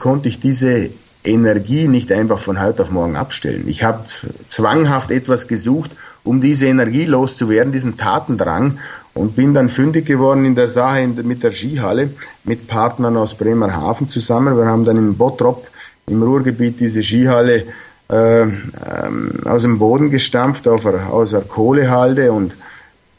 konnte 0.00 0.28
ich 0.28 0.40
diese 0.40 0.90
Energie 1.28 1.88
nicht 1.88 2.10
einfach 2.12 2.38
von 2.38 2.60
heute 2.60 2.82
auf 2.82 2.90
morgen 2.90 3.16
abstellen. 3.16 3.64
Ich 3.66 3.82
habe 3.82 4.04
zwanghaft 4.48 5.10
etwas 5.10 5.46
gesucht, 5.48 5.90
um 6.24 6.40
diese 6.40 6.66
Energie 6.66 7.04
loszuwerden, 7.04 7.72
diesen 7.72 7.96
Tatendrang 7.96 8.78
und 9.14 9.36
bin 9.36 9.54
dann 9.54 9.68
fündig 9.68 10.06
geworden 10.06 10.44
in 10.44 10.54
der 10.54 10.68
Sache 10.68 11.06
mit 11.06 11.42
der 11.42 11.52
Skihalle 11.52 12.10
mit 12.44 12.68
Partnern 12.68 13.16
aus 13.16 13.34
Bremerhaven 13.34 14.08
zusammen. 14.08 14.56
Wir 14.56 14.66
haben 14.66 14.84
dann 14.84 14.96
in 14.96 15.16
Bottrop 15.16 15.66
im 16.06 16.22
Ruhrgebiet 16.22 16.80
diese 16.80 17.02
Skihalle 17.02 17.64
äh, 18.10 18.42
ähm, 18.42 18.60
aus 19.44 19.62
dem 19.62 19.78
Boden 19.78 20.10
gestampft, 20.10 20.66
auf, 20.66 20.84
aus 20.86 21.34
einer 21.34 21.44
Kohlehalde 21.44 22.32
und 22.32 22.54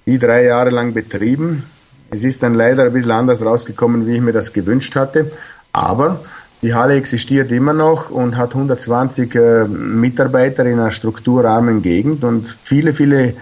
die 0.06 0.18
drei 0.18 0.46
Jahre 0.46 0.72
lang 0.72 0.94
betrieben. 0.94 1.64
Es 2.10 2.24
ist 2.24 2.42
dann 2.42 2.56
leider 2.56 2.86
ein 2.86 2.94
bisschen 2.94 3.12
anders 3.12 3.44
rausgekommen, 3.44 4.08
wie 4.08 4.16
ich 4.16 4.22
mir 4.22 4.34
das 4.34 4.54
gewünscht 4.54 4.96
hatte, 4.96 5.32
aber 5.72 6.22
die 6.62 6.74
Halle 6.74 6.96
existiert 6.96 7.52
immer 7.52 7.74
noch 7.74 8.10
und 8.10 8.36
hat 8.36 8.54
120 8.54 9.36
äh, 9.36 9.64
Mitarbeiter 9.66 10.66
in 10.66 10.80
einer 10.80 10.92
strukturarmen 10.92 11.82
Gegend 11.82 12.24
und 12.24 12.56
viele, 12.64 12.94
viele 12.94 13.34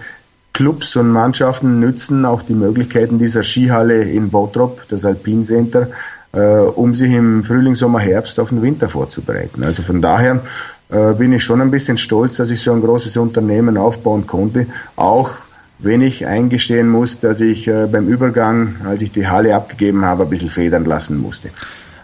Clubs 0.52 0.96
und 0.96 1.10
Mannschaften 1.10 1.80
nützen 1.80 2.24
auch 2.24 2.42
die 2.42 2.54
Möglichkeiten 2.54 3.18
dieser 3.18 3.42
Skihalle 3.42 4.02
in 4.02 4.30
Bottrop, 4.30 4.82
das 4.88 5.04
Alpine 5.04 5.44
Center, 5.44 5.88
äh, 6.32 6.40
um 6.40 6.94
sich 6.94 7.12
im 7.12 7.44
Frühling, 7.44 7.74
Sommer, 7.74 8.00
Herbst 8.00 8.38
auf 8.40 8.50
den 8.50 8.62
Winter 8.62 8.88
vorzubereiten. 8.88 9.62
Also 9.64 9.82
von 9.82 10.00
daher 10.00 10.40
äh, 10.88 11.12
bin 11.14 11.32
ich 11.32 11.44
schon 11.44 11.60
ein 11.60 11.70
bisschen 11.70 11.98
stolz, 11.98 12.36
dass 12.36 12.50
ich 12.50 12.60
so 12.60 12.72
ein 12.72 12.80
großes 12.80 13.16
Unternehmen 13.16 13.76
aufbauen 13.76 14.26
konnte, 14.26 14.66
auch 14.96 15.30
wenn 15.80 16.02
ich 16.02 16.26
eingestehen 16.26 16.88
muss, 16.88 17.20
dass 17.20 17.40
ich 17.40 17.68
äh, 17.68 17.86
beim 17.86 18.08
Übergang, 18.08 18.76
als 18.84 19.02
ich 19.02 19.12
die 19.12 19.28
Halle 19.28 19.54
abgegeben 19.54 20.04
habe, 20.04 20.24
ein 20.24 20.30
bisschen 20.30 20.50
federn 20.50 20.84
lassen 20.84 21.18
musste. 21.18 21.50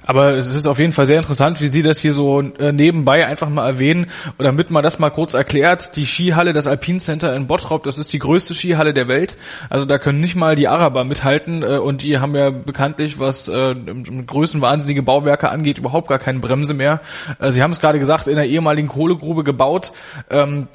Aber 0.06 0.32
es 0.32 0.54
ist 0.54 0.66
auf 0.66 0.78
jeden 0.78 0.92
Fall 0.92 1.06
sehr 1.06 1.18
interessant, 1.18 1.60
wie 1.60 1.68
Sie 1.68 1.82
das 1.82 1.98
hier 1.98 2.12
so 2.12 2.40
äh, 2.40 2.72
nebenbei 2.72 3.26
einfach 3.26 3.48
mal 3.48 3.66
erwähnen, 3.66 4.06
oder 4.38 4.48
damit 4.48 4.70
man 4.70 4.82
das 4.82 4.98
mal 4.98 5.10
kurz 5.10 5.34
erklärt. 5.34 5.96
Die 5.96 6.06
Skihalle, 6.06 6.52
das 6.52 6.66
Alpine 6.66 6.98
Center 6.98 7.34
in 7.34 7.46
Bottrop, 7.46 7.84
das 7.84 7.98
ist 7.98 8.12
die 8.12 8.18
größte 8.18 8.54
Skihalle 8.54 8.92
der 8.92 9.08
Welt. 9.08 9.36
Also 9.70 9.86
da 9.86 9.98
können 9.98 10.20
nicht 10.20 10.36
mal 10.36 10.56
die 10.56 10.68
Araber 10.68 11.04
mithalten 11.04 11.62
äh, 11.62 11.78
und 11.78 12.02
die 12.02 12.18
haben 12.18 12.34
ja 12.34 12.50
bekanntlich, 12.50 13.18
was 13.18 13.48
äh, 13.48 13.74
größenwahnsinnige 13.74 15.02
Bauwerke 15.02 15.48
angeht, 15.50 15.78
überhaupt 15.78 16.08
gar 16.08 16.18
keine 16.18 16.38
Bremse 16.38 16.74
mehr. 16.74 17.00
Sie 17.48 17.62
haben 17.62 17.72
es 17.72 17.80
gerade 17.80 17.98
gesagt, 17.98 18.26
in 18.26 18.36
der 18.36 18.46
ehemaligen 18.46 18.88
Kohlegrube 18.88 19.44
gebaut. 19.44 19.92
Ähm, 20.30 20.68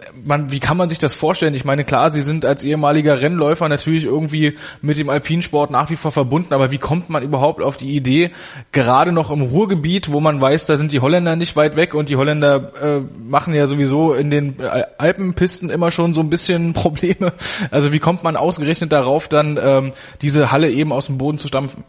wie 0.47 0.59
kann 0.59 0.77
man 0.77 0.89
sich 0.89 0.99
das 0.99 1.13
vorstellen? 1.13 1.53
Ich 1.53 1.65
meine, 1.65 1.83
klar, 1.83 2.11
Sie 2.11 2.21
sind 2.21 2.45
als 2.45 2.63
ehemaliger 2.63 3.21
Rennläufer 3.21 3.69
natürlich 3.69 4.05
irgendwie 4.05 4.57
mit 4.81 4.97
dem 4.97 5.09
Alpinsport 5.09 5.71
nach 5.71 5.89
wie 5.89 5.95
vor 5.95 6.11
verbunden, 6.11 6.53
aber 6.53 6.71
wie 6.71 6.77
kommt 6.77 7.09
man 7.09 7.23
überhaupt 7.23 7.61
auf 7.61 7.77
die 7.77 7.95
Idee, 7.95 8.31
gerade 8.71 9.11
noch 9.11 9.18
noch 9.19 9.31
im 9.31 9.41
Ruhrgebiet, 9.41 10.11
wo 10.11 10.21
man 10.21 10.39
weiß, 10.39 10.65
da 10.65 10.77
sind 10.77 10.93
die 10.93 11.01
Holländer 11.01 11.35
nicht 11.35 11.57
weit 11.57 11.75
weg 11.75 11.93
und 11.93 12.07
die 12.07 12.15
Holländer 12.15 12.71
äh, 12.81 13.01
machen 13.29 13.53
ja 13.53 13.67
sowieso 13.67 14.13
in 14.13 14.31
den 14.31 14.59
äh, 14.59 14.83
Alpenpisten 14.97 15.69
immer 15.69 15.91
schon 15.91 16.13
so 16.13 16.21
ein 16.21 16.29
bisschen 16.29 16.71
Probleme. 16.83 17.33
Also 17.69 17.91
wie 17.91 17.99
kommt 17.99 18.23
man 18.23 18.37
ausgerechnet 18.37 18.93
darauf, 18.93 19.27
dann 19.27 19.59
ähm, 19.61 19.91
diese 20.21 20.51
Halle 20.53 20.71
eben 20.71 20.93
aus 20.93 21.07
dem 21.07 21.17
Boden 21.17 21.37
zu 21.37 21.49
stampfen? 21.49 21.83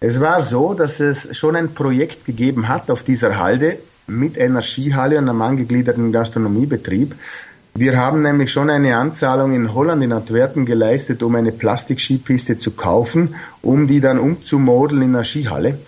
Es 0.00 0.18
war 0.20 0.40
so, 0.42 0.72
dass 0.72 1.00
es 1.00 1.36
schon 1.36 1.54
ein 1.54 1.74
Projekt 1.74 2.24
gegeben 2.24 2.68
hat 2.68 2.90
auf 2.90 3.02
dieser 3.02 3.38
Halde 3.38 3.78
mit 4.06 4.38
einer 4.40 4.62
Skihalle 4.62 5.18
und 5.18 5.28
einem 5.28 5.42
angegliederten 5.42 6.12
Gastronomiebetrieb. 6.12 7.14
Wir 7.74 7.98
haben 7.98 8.22
nämlich 8.22 8.52
schon 8.52 8.68
eine 8.68 8.96
Anzahlung 8.96 9.54
in 9.54 9.72
Holland, 9.72 10.02
in 10.02 10.12
Antwerpen 10.12 10.66
geleistet, 10.66 11.22
um 11.22 11.34
eine 11.34 11.52
Plastikskipiste 11.52 12.58
zu 12.58 12.72
kaufen, 12.72 13.34
um 13.62 13.86
die 13.86 14.00
dann 14.00 14.18
umzumodeln 14.18 15.02
in 15.02 15.14
einer 15.14 15.24
Skihalle. 15.24 15.78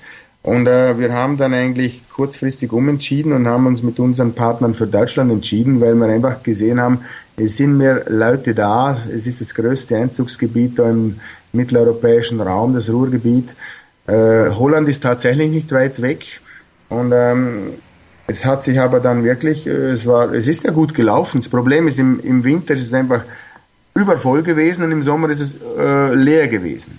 Und 0.45 0.67
äh, 0.67 0.99
wir 0.99 1.15
haben 1.15 1.39
dann 1.39 1.55
eigentlich 1.55 2.03
kurzfristig 2.13 2.71
umentschieden 2.71 3.33
und 3.33 3.49
haben 3.49 3.67
uns 3.67 3.83
mit 3.83 3.99
unseren 3.99 4.35
Partnern 4.35 4.75
für 4.75 4.87
Deutschland 4.87 5.33
entschieden, 5.33 5.81
weil 5.81 5.95
wir 5.95 6.07
einfach 6.07 6.43
gesehen 6.43 6.79
haben, 6.79 7.01
es 7.39 7.57
sind 7.57 7.79
mehr 7.79 8.05
Leute 8.09 8.55
da, 8.55 8.99
es 9.11 9.27
ist 9.27 9.41
das 9.41 9.55
größte 9.55 9.97
Einzugsgebiet 9.97 10.79
da 10.79 10.91
im 10.91 11.19
mitteleuropäischen 11.55 12.43
Raum, 12.43 12.75
das 12.75 12.91
Ruhrgebiet. 12.91 13.49
Äh, 14.07 14.51
Holland 14.51 14.87
ist 14.87 15.03
tatsächlich 15.03 15.51
nicht 15.51 15.73
weit 15.73 16.03
weg 16.03 16.41
und 16.91 17.13
ähm, 17.15 17.71
es 18.27 18.45
hat 18.45 18.65
sich 18.65 18.79
aber 18.79 19.01
dann 19.01 19.25
wirklich, 19.25 19.67
äh, 19.67 19.71
es 19.71 20.05
war, 20.05 20.31
es 20.35 20.47
ist 20.47 20.65
ja 20.65 20.73
gut 20.73 20.93
gelaufen. 20.93 21.41
Das 21.41 21.49
Problem 21.49 21.89
ist, 21.89 21.99
im, 21.99 22.21
im 22.21 22.45
Winter 22.45 22.75
ist 22.75 22.87
es 22.87 22.93
einfach 22.93 23.23
übervoll 23.95 24.43
gewesen 24.43 24.85
und 24.85 24.93
im 24.93 25.03
Sommer 25.03 25.31
ist 25.31 25.41
es 25.41 25.55
äh, 25.79 26.15
leer 26.15 26.49
gewesen. 26.49 26.99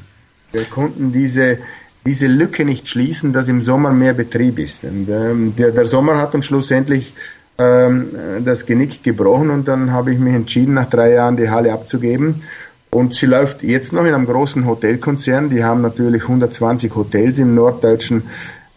Wir 0.52 0.64
konnten 0.64 1.12
diese 1.12 1.60
diese 2.06 2.28
Lücke 2.28 2.66
nicht 2.66 2.88
schließen, 2.88 3.34
dass 3.34 3.48
im 3.48 3.62
Sommer 3.62 3.92
mehr 3.92 4.14
Betrieb 4.14 4.60
ist. 4.60 4.84
Und, 4.84 5.10
ähm, 5.10 5.56
der, 5.58 5.72
der 5.72 5.86
Sommer 5.86 6.18
hat 6.18 6.36
uns 6.36 6.46
schlussendlich 6.46 7.14
ähm, 7.58 8.08
das 8.44 8.66
Genick 8.66 9.04
gebrochen 9.04 9.50
und 9.50 9.68
dann 9.68 9.92
habe 9.92 10.12
ich 10.12 10.20
mich 10.20 10.36
entschieden, 10.36 10.76
nach 10.76 10.90
drei 10.90 11.14
Jahren 11.14 11.38
die 11.38 11.50
Halle 11.50 11.74
abzugeben. 11.74 12.44
Und 12.92 13.16
sie 13.16 13.26
läuft 13.26 13.64
jetzt 13.64 13.92
noch 13.92 14.06
in 14.06 14.14
einem 14.14 14.26
großen 14.26 14.66
Hotelkonzern. 14.66 15.50
Die 15.50 15.64
haben 15.64 15.82
natürlich 15.82 16.24
120 16.24 16.96
Hotels 16.96 17.40
im 17.40 17.56
norddeutschen 17.56 18.24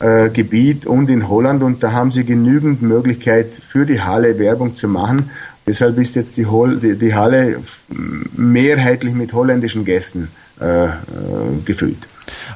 äh, 0.01 0.31
Gebiet 0.31 0.87
und 0.87 1.11
in 1.11 1.29
Holland 1.29 1.63
und 1.63 1.83
da 1.83 1.93
haben 1.93 2.11
sie 2.11 2.25
genügend 2.25 2.83
Möglichkeit 2.83 3.49
für 3.49 3.85
die 3.85 4.01
Halle 4.01 4.39
Werbung 4.39 4.75
zu 4.75 4.89
machen. 4.89 5.31
Deshalb 5.67 5.99
ist 5.99 6.17
jetzt 6.17 6.37
die, 6.37 6.47
Hol 6.47 6.79
die, 6.79 6.97
die 6.97 7.15
Halle 7.15 7.61
mehrheitlich 8.37 9.15
mit 9.15 9.33
holländischen 9.33 9.85
Gästen 9.85 10.29
äh, 10.61 10.87
äh, 10.87 10.91
gefüllt. 11.65 11.99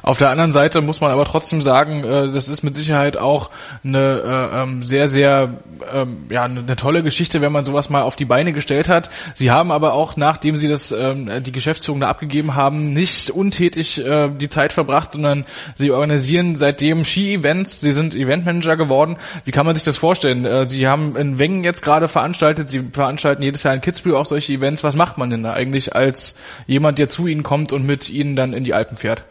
Auf 0.01 0.17
der 0.17 0.29
anderen 0.29 0.51
Seite 0.51 0.81
muss 0.81 1.01
man 1.01 1.11
aber 1.11 1.25
trotzdem 1.25 1.61
sagen, 1.61 2.03
äh, 2.03 2.31
das 2.31 2.49
ist 2.49 2.63
mit 2.63 2.75
Sicherheit 2.75 3.17
auch 3.17 3.49
eine 3.83 4.51
äh, 4.53 4.63
ähm, 4.63 4.83
sehr, 4.83 5.07
sehr, 5.07 5.49
ähm, 5.93 6.25
ja, 6.29 6.43
eine 6.43 6.75
tolle 6.75 7.03
Geschichte, 7.03 7.41
wenn 7.41 7.51
man 7.51 7.63
sowas 7.63 7.89
mal 7.89 8.01
auf 8.01 8.15
die 8.15 8.25
Beine 8.25 8.53
gestellt 8.53 8.89
hat. 8.89 9.09
Sie 9.33 9.51
haben 9.51 9.71
aber 9.71 9.93
auch, 9.93 10.17
nachdem 10.17 10.57
Sie 10.57 10.67
das, 10.67 10.91
ähm, 10.91 11.29
die 11.43 11.51
Geschäftsführung 11.51 12.01
da 12.01 12.09
abgegeben 12.09 12.55
haben, 12.55 12.87
nicht 12.87 13.29
untätig 13.29 14.03
äh, 14.03 14.29
die 14.29 14.49
Zeit 14.49 14.73
verbracht, 14.73 15.13
sondern 15.13 15.45
Sie 15.75 15.91
organisieren 15.91 16.55
seitdem 16.55 17.05
Ski-Events. 17.05 17.81
Sie 17.81 17.91
sind 17.91 18.15
Eventmanager 18.15 18.77
geworden. 18.77 19.17
Wie 19.45 19.51
kann 19.51 19.65
man 19.65 19.75
sich 19.75 19.83
das 19.83 19.97
vorstellen? 19.97 20.45
Äh, 20.45 20.65
Sie 20.65 20.87
haben 20.87 21.15
in 21.15 21.39
Wengen 21.39 21.63
jetzt 21.63 21.81
gerade 21.81 22.07
veranstaltet. 22.07 22.69
Sie 22.69 22.81
veranstalten 22.91 23.43
jedes 23.43 23.63
Jahr 23.63 23.73
in 23.73 23.81
Kitzbühel 23.81 24.15
auch 24.15 24.25
solche 24.25 24.53
Events. 24.53 24.83
Was 24.83 24.95
macht 24.95 25.17
man 25.17 25.29
denn 25.29 25.43
da 25.43 25.53
eigentlich 25.53 25.95
als 25.95 26.35
jemand, 26.67 26.99
der 26.99 27.07
zu 27.07 27.27
Ihnen 27.27 27.43
kommt 27.43 27.71
und 27.73 27.85
mit 27.85 28.09
Ihnen 28.09 28.35
dann 28.35 28.53
in 28.53 28.63
die 28.63 28.73
Alpen 28.73 28.97
fährt? 28.97 29.23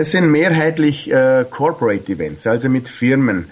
Es 0.00 0.12
sind 0.12 0.30
mehrheitlich 0.30 1.10
äh, 1.10 1.44
Corporate 1.50 2.12
Events, 2.12 2.46
also 2.46 2.68
mit 2.68 2.88
Firmen. 2.88 3.46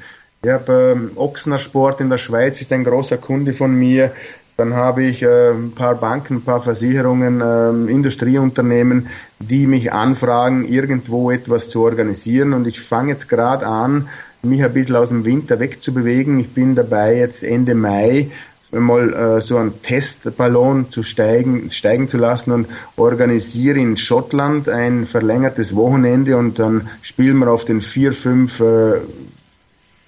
Ich 0.44 0.48
habe 0.48 0.94
ähm, 0.94 1.10
Ochsner 1.16 1.58
Sport 1.58 2.00
in 2.00 2.08
der 2.08 2.18
Schweiz, 2.18 2.60
ist 2.60 2.72
ein 2.72 2.84
großer 2.84 3.16
Kunde 3.16 3.52
von 3.52 3.74
mir. 3.74 4.12
Dann 4.56 4.74
habe 4.74 5.02
ich 5.02 5.24
äh, 5.24 5.50
ein 5.50 5.72
paar 5.72 5.96
Banken, 5.96 6.36
ein 6.36 6.42
paar 6.42 6.62
Versicherungen, 6.62 7.40
äh, 7.40 7.90
Industrieunternehmen, 7.90 9.08
die 9.40 9.66
mich 9.66 9.92
anfragen, 9.92 10.64
irgendwo 10.68 11.32
etwas 11.32 11.68
zu 11.68 11.82
organisieren. 11.82 12.52
Und 12.52 12.68
ich 12.68 12.80
fange 12.80 13.10
jetzt 13.10 13.28
gerade 13.28 13.66
an, 13.66 14.08
mich 14.44 14.62
ein 14.62 14.72
bisschen 14.72 14.94
aus 14.94 15.08
dem 15.08 15.24
Winter 15.24 15.58
wegzubewegen. 15.58 16.38
Ich 16.38 16.54
bin 16.54 16.76
dabei, 16.76 17.16
jetzt 17.16 17.42
Ende 17.42 17.74
Mai 17.74 18.30
mal 18.72 19.12
äh, 19.12 19.40
so 19.40 19.56
einen 19.56 19.82
Testballon 19.82 20.90
zu 20.90 21.02
steigen, 21.02 21.70
steigen 21.70 22.08
zu 22.08 22.18
lassen 22.18 22.52
und 22.52 22.68
organisiere 22.96 23.78
in 23.78 23.96
Schottland 23.96 24.68
ein 24.68 25.06
verlängertes 25.06 25.76
Wochenende 25.76 26.36
und 26.36 26.58
dann 26.58 26.88
spielen 27.02 27.38
wir 27.38 27.50
auf 27.50 27.64
den 27.64 27.80
vier, 27.80 28.12
fünf 28.12 28.60
äh, 28.60 29.00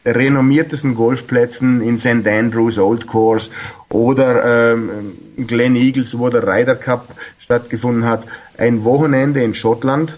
renommiertesten 0.05 0.95
Golfplätzen 0.95 1.81
in 1.83 1.99
St. 1.99 2.27
Andrews 2.27 2.79
Old 2.79 3.07
Course 3.07 3.51
oder 3.91 4.73
ähm, 4.73 4.91
Glen 5.47 5.77
Eagles, 5.77 6.19
wo 6.19 6.29
der 6.29 6.47
Ryder 6.47 6.77
Cup 6.77 7.09
stattgefunden 7.39 8.05
hat, 8.05 8.25
ein 8.57 8.85
Wochenende 8.85 9.43
in 9.43 9.55
Schottland 9.55 10.17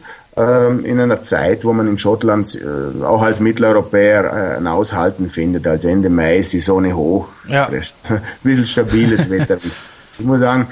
in 0.84 1.00
einer 1.00 1.22
Zeit, 1.22 1.64
wo 1.64 1.72
man 1.72 1.88
in 1.88 1.98
Schottland 1.98 2.60
äh, 2.60 3.02
auch 3.04 3.22
als 3.22 3.40
Mitteleuropäer 3.40 4.24
äh, 4.24 4.56
ein 4.58 4.66
Aushalten 4.66 5.30
findet. 5.30 5.66
Als 5.66 5.84
Ende 5.84 6.10
Mai 6.10 6.38
ist 6.38 6.52
die 6.52 6.60
Sonne 6.60 6.96
hoch, 6.96 7.28
ja. 7.46 7.66
ein 7.68 8.22
bisschen 8.42 8.66
stabiles 8.66 9.28
Wetter. 9.30 9.58
Ich 10.18 10.24
muss 10.24 10.40
sagen, 10.40 10.68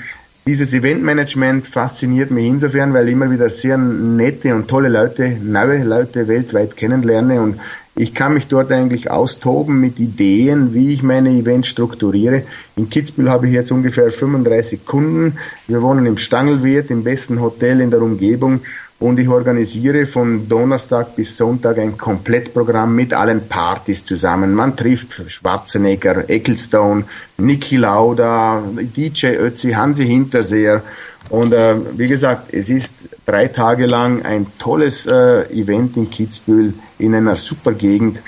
dieses 0.47 0.73
Eventmanagement 0.73 1.67
fasziniert 1.67 2.31
mich 2.31 2.47
insofern, 2.47 2.95
weil 2.95 3.09
ich 3.09 3.13
immer 3.13 3.31
wieder 3.31 3.51
sehr 3.51 3.77
nette 3.77 4.55
und 4.55 4.69
tolle 4.69 4.89
Leute, 4.89 5.37
neue 5.43 5.85
Leute 5.85 6.27
weltweit 6.27 6.77
kennenlerne 6.77 7.41
und 7.41 7.61
ich 7.99 8.15
kann 8.15 8.33
mich 8.33 8.47
dort 8.47 8.71
eigentlich 8.71 9.11
austoben 9.11 9.81
mit 9.81 9.99
Ideen, 9.99 10.73
wie 10.73 10.95
ich 10.95 11.03
meine 11.03 11.31
Events 11.31 11.67
strukturiere. 11.67 12.45
In 12.77 12.89
Kitzbühel 12.89 13.29
habe 13.29 13.49
ich 13.49 13.53
jetzt 13.53 13.73
ungefähr 13.73 14.13
35 14.13 14.87
Kunden. 14.87 15.37
Wir 15.67 15.83
wohnen 15.83 16.07
im 16.07 16.17
Stangelwirt, 16.17 16.91
im 16.91 17.03
besten 17.03 17.41
Hotel 17.41 17.81
in 17.81 17.91
der 17.91 18.01
Umgebung 18.01 18.61
und 19.01 19.19
ich 19.19 19.29
organisiere 19.29 20.07
von 20.07 20.49
Donnerstag 20.49 21.15
bis 21.15 21.37
Sonntag 21.37 21.79
ein 21.79 21.97
Komplettprogramm 21.97 22.95
mit 22.97 23.13
allen 23.13 23.47
Partys 23.49 24.05
zusammen. 24.05 24.55
Man 24.55 24.77
trifft 24.77 25.31
Schwarzenegger, 25.31 26.29
Ecclestone, 26.29 27.05
Niki 27.37 27.77
Lauda, 27.77 28.63
DJ 28.75 29.37
Ötzi, 29.37 29.73
Hansi 29.73 30.07
Hinterseher 30.07 30.83
und 31.31 31.53
äh, 31.53 31.77
wie 31.97 32.09
gesagt, 32.09 32.53
es 32.53 32.69
ist 32.69 32.91
drei 33.25 33.49
Tage 33.49 33.87
lang 33.87 34.25
ein 34.25 34.47
tolles 34.59 35.07
äh, 35.07 35.43
Event 35.53 35.97
in 35.97 36.11
Kitzbühel 36.11 36.75
in 36.99 37.15
einer 37.15 37.37
super 37.37 37.73
Gegend 37.73 38.19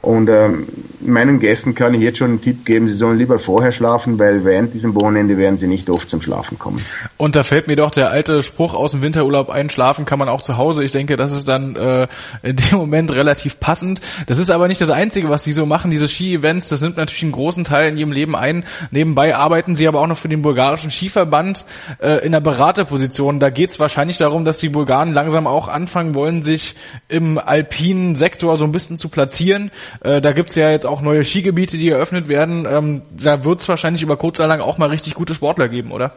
und 0.00 0.28
ähm, 0.28 0.66
meinen 1.00 1.40
Gästen 1.40 1.74
kann 1.74 1.92
ich 1.94 2.00
jetzt 2.00 2.18
schon 2.18 2.30
einen 2.30 2.40
Tipp 2.40 2.64
geben, 2.64 2.86
sie 2.86 2.94
sollen 2.94 3.18
lieber 3.18 3.38
vorher 3.40 3.72
schlafen, 3.72 4.18
weil 4.18 4.44
während 4.44 4.72
diesem 4.72 4.94
Wochenende 4.94 5.36
werden 5.36 5.58
sie 5.58 5.66
nicht 5.66 5.90
oft 5.90 6.08
zum 6.08 6.20
Schlafen 6.20 6.56
kommen. 6.58 6.84
Und 7.16 7.34
da 7.34 7.42
fällt 7.42 7.66
mir 7.66 7.74
doch 7.74 7.90
der 7.90 8.10
alte 8.10 8.42
Spruch 8.42 8.74
aus 8.74 8.92
dem 8.92 9.02
Winterurlaub 9.02 9.50
ein, 9.50 9.70
schlafen 9.70 10.04
kann 10.04 10.18
man 10.20 10.28
auch 10.28 10.40
zu 10.40 10.56
Hause. 10.56 10.84
Ich 10.84 10.92
denke, 10.92 11.16
das 11.16 11.32
ist 11.32 11.48
dann 11.48 11.74
äh, 11.74 12.06
in 12.42 12.56
dem 12.56 12.78
Moment 12.78 13.12
relativ 13.12 13.58
passend. 13.58 14.00
Das 14.26 14.38
ist 14.38 14.50
aber 14.50 14.68
nicht 14.68 14.80
das 14.80 14.90
Einzige, 14.90 15.30
was 15.30 15.42
sie 15.42 15.52
so 15.52 15.66
machen, 15.66 15.90
diese 15.90 16.08
Ski-Events, 16.08 16.68
das 16.68 16.80
nimmt 16.80 16.96
natürlich 16.96 17.24
einen 17.24 17.32
großen 17.32 17.64
Teil 17.64 17.88
in 17.88 17.98
ihrem 17.98 18.12
Leben 18.12 18.36
ein. 18.36 18.64
Nebenbei 18.92 19.34
arbeiten 19.34 19.74
sie 19.74 19.88
aber 19.88 20.00
auch 20.00 20.06
noch 20.06 20.16
für 20.16 20.28
den 20.28 20.42
bulgarischen 20.42 20.92
Skiverband 20.92 21.64
äh, 22.00 22.24
in 22.24 22.32
der 22.32 22.40
Beraterposition. 22.40 23.40
Da 23.40 23.50
geht 23.50 23.70
es 23.70 23.80
wahrscheinlich 23.80 24.18
darum, 24.18 24.44
dass 24.44 24.58
die 24.58 24.68
Bulgaren 24.68 25.12
langsam 25.12 25.48
auch 25.48 25.66
anfangen 25.66 26.14
wollen, 26.14 26.42
sich 26.42 26.76
im 27.08 27.38
alpinen 27.38 28.14
Sektor 28.14 28.56
so 28.56 28.64
ein 28.64 28.72
bisschen 28.72 28.96
zu 28.96 29.08
platzieren 29.08 29.72
äh, 30.00 30.20
da 30.20 30.32
gibt's 30.32 30.54
ja 30.54 30.70
jetzt 30.70 30.86
auch 30.86 31.00
neue 31.00 31.24
Skigebiete, 31.24 31.76
die 31.78 31.90
eröffnet 31.90 32.28
werden. 32.28 32.66
Ähm, 32.70 33.02
da 33.10 33.44
wird's 33.44 33.68
wahrscheinlich 33.68 34.02
über 34.02 34.16
kurz 34.16 34.38
oder 34.38 34.48
lang 34.48 34.60
auch 34.60 34.78
mal 34.78 34.88
richtig 34.88 35.14
gute 35.14 35.34
Sportler 35.34 35.68
geben, 35.68 35.92
oder? 35.92 36.12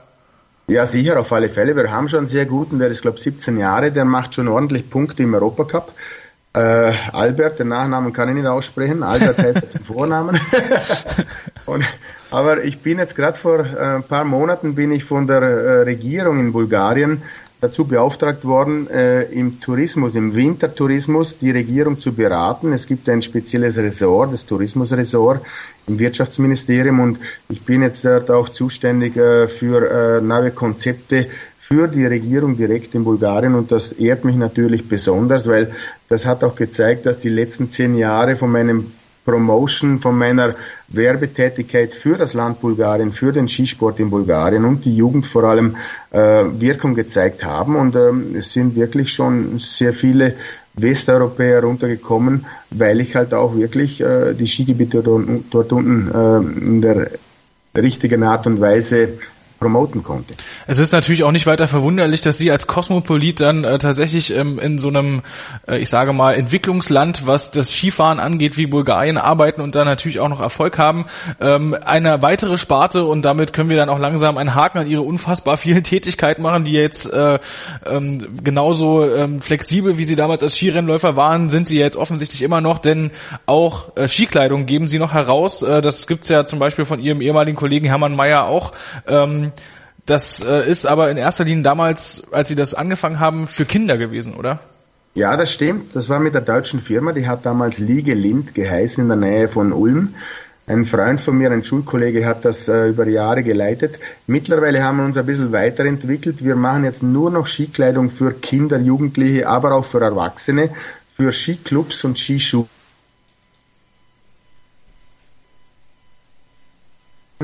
Ja, 0.67 0.85
sicher, 0.85 1.19
auf 1.19 1.31
alle 1.33 1.49
Fälle. 1.49 1.75
Wir 1.75 1.91
haben 1.91 2.07
schon 2.07 2.19
einen 2.19 2.27
sehr 2.27 2.45
guten, 2.45 2.79
der 2.79 2.87
ist, 2.87 3.01
glaube 3.01 3.19
17 3.19 3.57
Jahre, 3.57 3.91
der 3.91 4.05
macht 4.05 4.35
schon 4.35 4.47
ordentlich 4.47 4.89
Punkte 4.89 5.23
im 5.23 5.33
Europacup. 5.33 5.91
Äh, 6.53 6.91
Albert, 7.13 7.59
den 7.59 7.69
Nachnamen 7.69 8.13
kann 8.13 8.29
ich 8.29 8.35
nicht 8.35 8.47
aussprechen. 8.47 9.03
Albert 9.03 9.37
heißt 9.43 9.71
zum 9.71 9.85
Vornamen. 9.85 10.39
Und, 11.65 11.83
aber 12.29 12.63
ich 12.63 12.79
bin 12.79 12.99
jetzt 12.99 13.15
gerade 13.15 13.37
vor 13.37 13.59
äh, 13.59 13.95
ein 13.95 14.03
paar 14.03 14.23
Monaten 14.23 14.75
bin 14.75 14.91
ich 14.91 15.03
von 15.03 15.27
der 15.27 15.41
äh, 15.41 15.81
Regierung 15.81 16.39
in 16.39 16.53
Bulgarien 16.53 17.21
dazu 17.61 17.85
beauftragt 17.85 18.43
worden, 18.43 18.89
äh, 18.89 19.23
im 19.25 19.61
Tourismus, 19.61 20.15
im 20.15 20.35
Wintertourismus 20.35 21.37
die 21.37 21.51
Regierung 21.51 21.99
zu 21.99 22.11
beraten. 22.11 22.73
Es 22.73 22.87
gibt 22.87 23.07
ein 23.07 23.21
spezielles 23.21 23.77
Ressort, 23.77 24.33
das 24.33 24.47
Tourismusressort 24.47 25.41
im 25.87 25.99
Wirtschaftsministerium 25.99 26.99
und 26.99 27.19
ich 27.49 27.61
bin 27.61 27.83
jetzt 27.83 28.03
dort 28.03 28.31
auch 28.31 28.49
zuständig 28.49 29.15
äh, 29.15 29.47
für 29.47 30.17
äh, 30.17 30.21
neue 30.21 30.51
Konzepte 30.51 31.27
für 31.59 31.87
die 31.87 32.05
Regierung 32.05 32.57
direkt 32.57 32.95
in 32.95 33.03
Bulgarien 33.03 33.53
und 33.53 33.71
das 33.71 33.91
ehrt 33.93 34.25
mich 34.25 34.35
natürlich 34.35 34.89
besonders, 34.89 35.47
weil 35.47 35.71
das 36.09 36.25
hat 36.25 36.43
auch 36.43 36.55
gezeigt, 36.55 37.05
dass 37.05 37.19
die 37.19 37.29
letzten 37.29 37.71
zehn 37.71 37.95
Jahre 37.95 38.35
von 38.35 38.51
meinem 38.51 38.91
Promotion 39.25 39.99
von 39.99 40.17
meiner 40.17 40.55
Werbetätigkeit 40.87 41.93
für 41.93 42.17
das 42.17 42.33
Land 42.33 42.61
Bulgarien, 42.61 43.11
für 43.11 43.31
den 43.31 43.47
Skisport 43.47 43.99
in 43.99 44.09
Bulgarien 44.09 44.65
und 44.65 44.83
die 44.85 44.95
Jugend 44.95 45.27
vor 45.27 45.43
allem 45.43 45.75
äh, 46.11 46.43
Wirkung 46.59 46.95
gezeigt 46.95 47.43
haben. 47.43 47.75
Und 47.75 47.95
ähm, 47.95 48.35
es 48.35 48.51
sind 48.51 48.75
wirklich 48.75 49.11
schon 49.11 49.59
sehr 49.59 49.93
viele 49.93 50.35
Westeuropäer 50.73 51.63
runtergekommen, 51.63 52.45
weil 52.69 53.01
ich 53.01 53.15
halt 53.15 53.33
auch 53.33 53.55
wirklich 53.55 54.01
äh, 54.01 54.33
die 54.33 54.47
Skigebiete 54.47 55.01
dort, 55.03 55.27
dort 55.49 55.73
unten 55.73 56.09
äh, 56.11 56.63
in 56.63 56.81
der 56.81 57.11
richtigen 57.75 58.23
Art 58.23 58.47
und 58.47 58.59
Weise 58.59 59.09
promoten 59.61 60.03
konnte. 60.03 60.33
Es 60.65 60.79
ist 60.79 60.91
natürlich 60.91 61.23
auch 61.23 61.31
nicht 61.31 61.45
weiter 61.45 61.67
verwunderlich, 61.67 62.21
dass 62.21 62.39
Sie 62.39 62.49
als 62.49 62.65
Kosmopolit 62.65 63.39
dann 63.39 63.63
äh, 63.63 63.77
tatsächlich 63.77 64.35
ähm, 64.35 64.57
in 64.57 64.79
so 64.79 64.87
einem, 64.87 65.21
äh, 65.67 65.77
ich 65.77 65.87
sage 65.87 66.13
mal, 66.13 66.33
Entwicklungsland, 66.33 67.27
was 67.27 67.51
das 67.51 67.71
Skifahren 67.71 68.19
angeht, 68.19 68.57
wie 68.57 68.65
Bulgarien 68.65 69.19
arbeiten 69.19 69.61
und 69.61 69.75
dann 69.75 69.85
natürlich 69.85 70.19
auch 70.19 70.29
noch 70.29 70.41
Erfolg 70.41 70.79
haben. 70.79 71.05
Ähm, 71.39 71.77
eine 71.85 72.23
weitere 72.23 72.57
Sparte 72.57 73.05
und 73.05 73.21
damit 73.21 73.53
können 73.53 73.69
wir 73.69 73.77
dann 73.77 73.89
auch 73.89 73.99
langsam 73.99 74.39
einen 74.39 74.55
Haken 74.55 74.79
an 74.79 74.87
Ihre 74.87 75.03
unfassbar 75.03 75.57
vielen 75.57 75.83
Tätigkeiten 75.91 76.41
machen, 76.41 76.63
die 76.63 76.73
jetzt 76.73 77.13
äh, 77.13 77.37
ähm, 77.85 78.43
genauso 78.43 79.07
ähm, 79.07 79.39
flexibel, 79.39 79.99
wie 79.99 80.05
Sie 80.05 80.15
damals 80.15 80.41
als 80.41 80.55
Skirennläufer 80.55 81.15
waren, 81.15 81.51
sind 81.51 81.67
Sie 81.67 81.77
jetzt 81.77 81.97
offensichtlich 81.97 82.41
immer 82.41 82.61
noch, 82.61 82.79
denn 82.79 83.11
auch 83.45 83.95
äh, 83.95 84.07
Skikleidung 84.07 84.65
geben 84.65 84.87
Sie 84.87 84.97
noch 84.97 85.13
heraus. 85.13 85.61
Äh, 85.61 85.83
das 85.83 86.07
gibt's 86.07 86.29
ja 86.29 86.45
zum 86.45 86.57
Beispiel 86.57 86.85
von 86.85 86.99
Ihrem 86.99 87.21
ehemaligen 87.21 87.55
Kollegen 87.55 87.85
Hermann 87.85 88.15
Mayer 88.15 88.45
auch. 88.45 88.71
Ähm, 89.07 89.50
das 90.05 90.43
äh, 90.43 90.69
ist 90.69 90.85
aber 90.85 91.11
in 91.11 91.17
erster 91.17 91.43
Linie 91.43 91.63
damals, 91.63 92.23
als 92.31 92.47
Sie 92.47 92.55
das 92.55 92.73
angefangen 92.73 93.19
haben, 93.19 93.47
für 93.47 93.65
Kinder 93.65 93.97
gewesen, 93.97 94.35
oder? 94.35 94.59
Ja, 95.13 95.35
das 95.35 95.51
stimmt. 95.51 95.95
Das 95.95 96.07
war 96.07 96.19
mit 96.19 96.33
der 96.33 96.41
deutschen 96.41 96.81
Firma, 96.81 97.11
die 97.11 97.27
hat 97.27 97.45
damals 97.45 97.79
Liege 97.79 98.13
Lind 98.13 98.55
geheißen 98.55 99.03
in 99.03 99.07
der 99.09 99.17
Nähe 99.17 99.49
von 99.49 99.73
Ulm. 99.73 100.15
Ein 100.67 100.85
Freund 100.85 101.19
von 101.19 101.37
mir, 101.37 101.51
ein 101.51 101.65
Schulkollege, 101.65 102.25
hat 102.25 102.45
das 102.45 102.69
äh, 102.69 102.87
über 102.87 103.05
Jahre 103.07 103.43
geleitet. 103.43 103.95
Mittlerweile 104.27 104.83
haben 104.83 104.97
wir 104.97 105.05
uns 105.05 105.17
ein 105.17 105.25
bisschen 105.25 105.51
weiterentwickelt. 105.51 106.45
Wir 106.45 106.55
machen 106.55 106.85
jetzt 106.85 107.03
nur 107.03 107.29
noch 107.29 107.45
Skikleidung 107.45 108.09
für 108.09 108.31
Kinder, 108.31 108.77
Jugendliche, 108.77 109.49
aber 109.49 109.73
auch 109.73 109.83
für 109.83 109.99
Erwachsene, 109.99 110.69
für 111.17 111.33
Skiclubs 111.33 112.05
und 112.05 112.17
Skischuhe. 112.17 112.67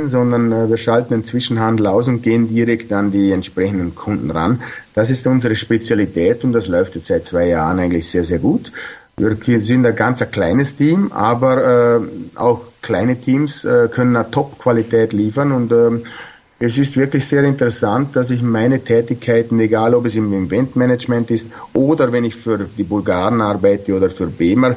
Sondern 0.06 0.52
äh, 0.52 0.70
wir 0.70 0.78
schalten 0.78 1.14
den 1.14 1.26
Zwischenhandel 1.26 1.88
aus 1.88 2.08
und 2.08 2.22
gehen 2.22 2.48
direkt 2.54 2.92
an 2.94 3.12
die 3.12 3.32
entsprechenden 3.32 3.96
Kunden 3.96 4.32
ran. 4.32 4.62
Das 4.94 5.10
ist 5.10 5.28
unsere 5.28 5.56
Spezialität 5.56 6.44
und 6.44 6.54
das 6.54 6.68
läuft 6.68 6.96
jetzt 6.96 7.08
seit 7.08 7.26
zwei 7.26 7.48
Jahren 7.48 7.80
eigentlich 7.80 8.08
sehr, 8.08 8.24
sehr 8.24 8.40
gut. 8.40 8.72
Wir 9.18 9.62
sind 9.62 9.86
ein 9.86 9.96
ganz 9.96 10.22
ein 10.22 10.30
kleines 10.30 10.76
Team, 10.76 11.12
aber 11.12 11.98
äh, 11.98 12.38
auch 12.38 12.62
kleine 12.82 13.20
Teams 13.20 13.66
äh, 13.66 13.90
können 13.92 14.16
eine 14.16 14.30
Top-Qualität 14.30 15.12
liefern 15.12 15.52
und 15.52 15.72
äh, 15.72 16.04
es 16.60 16.78
ist 16.78 16.98
wirklich 16.98 17.26
sehr 17.26 17.44
interessant, 17.44 18.16
dass 18.16 18.32
ich 18.32 18.42
meine 18.42 18.84
Tätigkeiten, 18.84 19.60
egal 19.60 19.94
ob 19.94 20.06
es 20.06 20.16
im 20.16 20.34
Eventmanagement 20.34 21.30
ist 21.30 21.48
oder 21.74 22.12
wenn 22.12 22.26
ich 22.26 22.36
für 22.36 22.68
die 22.78 22.84
Bulgaren 22.84 23.42
arbeite 23.42 23.96
oder 23.96 24.10
für 24.10 24.26
BEMER, 24.26 24.76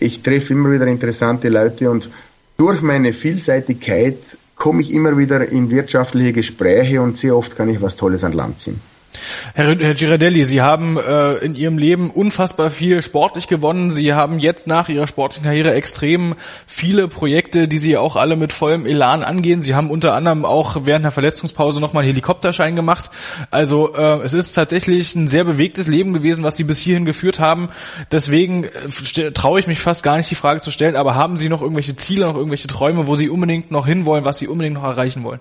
ich 0.00 0.22
treffe 0.22 0.52
immer 0.52 0.70
wieder 0.70 0.86
interessante 0.86 1.48
Leute 1.48 1.90
und 1.90 2.08
durch 2.56 2.82
meine 2.82 3.12
Vielseitigkeit 3.12 4.18
komme 4.56 4.82
ich 4.82 4.92
immer 4.92 5.18
wieder 5.18 5.48
in 5.48 5.70
wirtschaftliche 5.70 6.32
Gespräche 6.32 7.00
und 7.00 7.16
sehr 7.16 7.36
oft 7.36 7.56
kann 7.56 7.68
ich 7.68 7.82
was 7.82 7.96
Tolles 7.96 8.24
an 8.24 8.32
Land 8.32 8.60
ziehen. 8.60 8.80
Herr, 9.54 9.76
Herr 9.78 9.94
Girardelli, 9.94 10.44
Sie 10.44 10.62
haben 10.62 10.98
äh, 10.98 11.34
in 11.36 11.54
Ihrem 11.54 11.78
Leben 11.78 12.10
unfassbar 12.10 12.70
viel 12.70 13.02
sportlich 13.02 13.48
gewonnen. 13.48 13.90
Sie 13.90 14.14
haben 14.14 14.38
jetzt 14.38 14.66
nach 14.66 14.88
Ihrer 14.88 15.06
sportlichen 15.06 15.44
Karriere 15.44 15.72
extrem 15.74 16.34
viele 16.66 17.08
Projekte, 17.08 17.68
die 17.68 17.78
Sie 17.78 17.96
auch 17.96 18.16
alle 18.16 18.36
mit 18.36 18.52
vollem 18.52 18.86
Elan 18.86 19.22
angehen. 19.22 19.62
Sie 19.62 19.74
haben 19.74 19.90
unter 19.90 20.14
anderem 20.14 20.44
auch 20.44 20.76
während 20.84 21.04
der 21.04 21.12
Verletzungspause 21.12 21.80
nochmal 21.80 22.02
einen 22.02 22.12
Helikopterschein 22.12 22.76
gemacht. 22.76 23.10
Also 23.50 23.94
äh, 23.94 24.20
es 24.22 24.32
ist 24.32 24.52
tatsächlich 24.52 25.14
ein 25.14 25.28
sehr 25.28 25.44
bewegtes 25.44 25.86
Leben 25.86 26.12
gewesen, 26.12 26.44
was 26.44 26.56
Sie 26.56 26.64
bis 26.64 26.80
hierhin 26.80 27.04
geführt 27.04 27.38
haben. 27.38 27.68
Deswegen 28.10 28.64
äh, 28.64 29.32
traue 29.32 29.60
ich 29.60 29.66
mich 29.66 29.80
fast 29.80 30.02
gar 30.02 30.16
nicht, 30.16 30.30
die 30.30 30.34
Frage 30.34 30.60
zu 30.60 30.70
stellen, 30.70 30.96
aber 30.96 31.14
haben 31.14 31.36
Sie 31.36 31.48
noch 31.48 31.62
irgendwelche 31.62 31.96
Ziele, 31.96 32.26
noch 32.26 32.36
irgendwelche 32.36 32.68
Träume, 32.68 33.06
wo 33.06 33.14
Sie 33.16 33.28
unbedingt 33.28 33.70
noch 33.70 33.86
hinwollen, 33.86 34.24
was 34.24 34.38
Sie 34.38 34.48
unbedingt 34.48 34.74
noch 34.74 34.84
erreichen 34.84 35.22
wollen? 35.24 35.40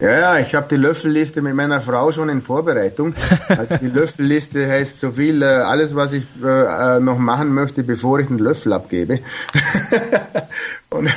Ja, 0.00 0.18
ja, 0.18 0.38
ich 0.38 0.54
habe 0.54 0.66
die 0.70 0.76
Löffelliste 0.76 1.42
mit 1.42 1.54
meiner 1.54 1.82
Frau 1.82 2.10
schon 2.10 2.30
in 2.30 2.40
Vorbereitung. 2.40 3.14
Also 3.48 3.76
die 3.76 3.88
Löffelliste 3.88 4.66
heißt 4.66 4.98
so 4.98 5.10
viel, 5.12 5.42
äh, 5.42 5.44
alles, 5.44 5.94
was 5.94 6.14
ich 6.14 6.24
äh, 6.42 6.96
äh, 6.96 7.00
noch 7.00 7.18
machen 7.18 7.52
möchte, 7.52 7.82
bevor 7.82 8.18
ich 8.20 8.28
den 8.28 8.38
Löffel 8.38 8.72
abgebe. 8.72 9.18
Und 10.90 11.10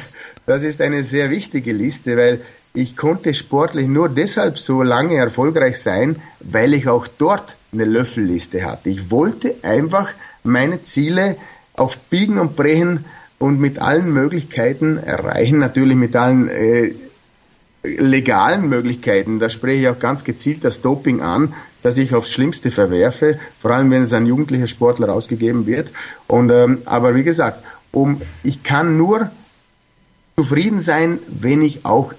das 0.46 0.64
ist 0.64 0.82
eine 0.82 1.04
sehr 1.04 1.30
wichtige 1.30 1.72
Liste, 1.72 2.18
weil 2.18 2.42
ich 2.74 2.98
konnte 2.98 3.34
sportlich 3.34 3.88
nur 3.88 4.10
deshalb 4.10 4.58
so 4.58 4.84
lange 4.84 5.16
erfolgreich 5.16 5.80
sein, 5.80 6.18
weil 6.42 6.74
ich 6.74 6.90
auch 6.90 7.08
dort 7.08 7.56
eine 7.72 7.86
Löffelliste 7.86 8.66
hatte. 8.66 8.90
Ich 8.90 9.10
wollte 9.10 9.56
einfach 9.62 10.10
meine 10.44 10.84
Ziele 10.84 11.38
auf 11.76 11.98
Biegen 12.10 12.38
und 12.38 12.58
Brechen 12.58 13.06
und 13.40 13.62
mit 13.62 13.80
allen 13.80 14.12
Möglichkeiten 14.12 14.98
erreichen, 14.98 15.60
natürlich 15.60 15.96
mit 15.96 16.16
allen 16.16 16.50
äh, 16.50 16.92
legalen 17.84 18.70
Möglichkeiten, 18.70 19.40
da 19.40 19.50
spreche 19.50 19.82
ich 19.82 19.88
auch 19.90 20.00
ganz 20.00 20.24
gezielt 20.24 20.64
das 20.64 20.82
Doping 20.82 21.22
an, 21.22 21.54
dass 21.82 21.98
ich 21.98 22.16
aufs 22.16 22.32
Schlimmste 22.32 22.72
verwerfe, 22.72 23.40
vor 23.60 23.72
allem 23.72 23.92
wenn 23.92 24.04
es 24.04 24.14
an 24.14 24.26
jugendliche 24.26 24.68
Sportler 24.68 25.14
ausgegeben 25.14 25.66
wird. 25.66 25.90
Und 26.28 26.50
ähm, 26.50 26.80
aber 26.86 27.14
wie 27.16 27.24
gesagt, 27.24 27.64
um 27.92 28.22
ich 28.44 28.64
kann 28.64 28.98
nur 28.98 29.32
zufrieden 30.36 30.80
sein, 30.80 31.20
wenn 31.28 31.62
ich 31.62 31.86
auch 31.86 32.14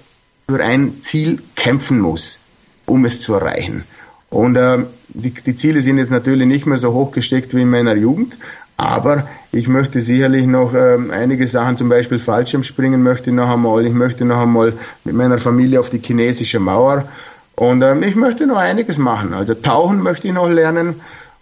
für 0.47 0.63
ein 0.63 1.01
Ziel 1.01 1.41
kämpfen 1.55 1.99
muss, 1.99 2.39
um 2.85 3.03
es 3.05 3.19
zu 3.19 3.33
erreichen. 3.33 3.83
Und 4.29 4.55
äh, 4.55 4.79
die, 5.09 5.31
die 5.31 5.55
Ziele 5.55 5.81
sind 5.81 5.97
jetzt 5.97 6.11
natürlich 6.11 6.47
nicht 6.47 6.65
mehr 6.65 6.77
so 6.77 6.93
hoch 6.93 7.11
gesteckt 7.11 7.55
wie 7.55 7.61
in 7.61 7.69
meiner 7.69 7.95
Jugend, 7.95 8.37
aber 8.77 9.27
ich 9.51 9.67
möchte 9.67 10.01
sicherlich 10.01 10.45
noch 10.45 10.73
ähm, 10.73 11.11
einige 11.11 11.47
Sachen, 11.47 11.77
zum 11.77 11.87
Beispiel 11.87 12.19
Fallschirmspringen 12.19 13.01
möchte 13.01 13.29
ich 13.29 13.35
noch 13.35 13.49
einmal. 13.49 13.85
Ich 13.85 13.93
möchte 13.93 14.25
noch 14.25 14.41
einmal 14.41 14.73
mit 15.05 15.15
meiner 15.15 15.37
Familie 15.37 15.79
auf 15.79 15.89
die 15.89 15.99
chinesische 15.99 16.59
Mauer. 16.59 17.07
Und 17.55 17.81
ähm, 17.81 18.03
ich 18.03 18.15
möchte 18.15 18.45
noch 18.45 18.57
einiges 18.57 18.97
machen. 18.97 19.33
Also 19.33 19.53
tauchen 19.53 20.03
möchte 20.03 20.27
ich 20.27 20.33
noch 20.33 20.49
lernen. 20.49 20.95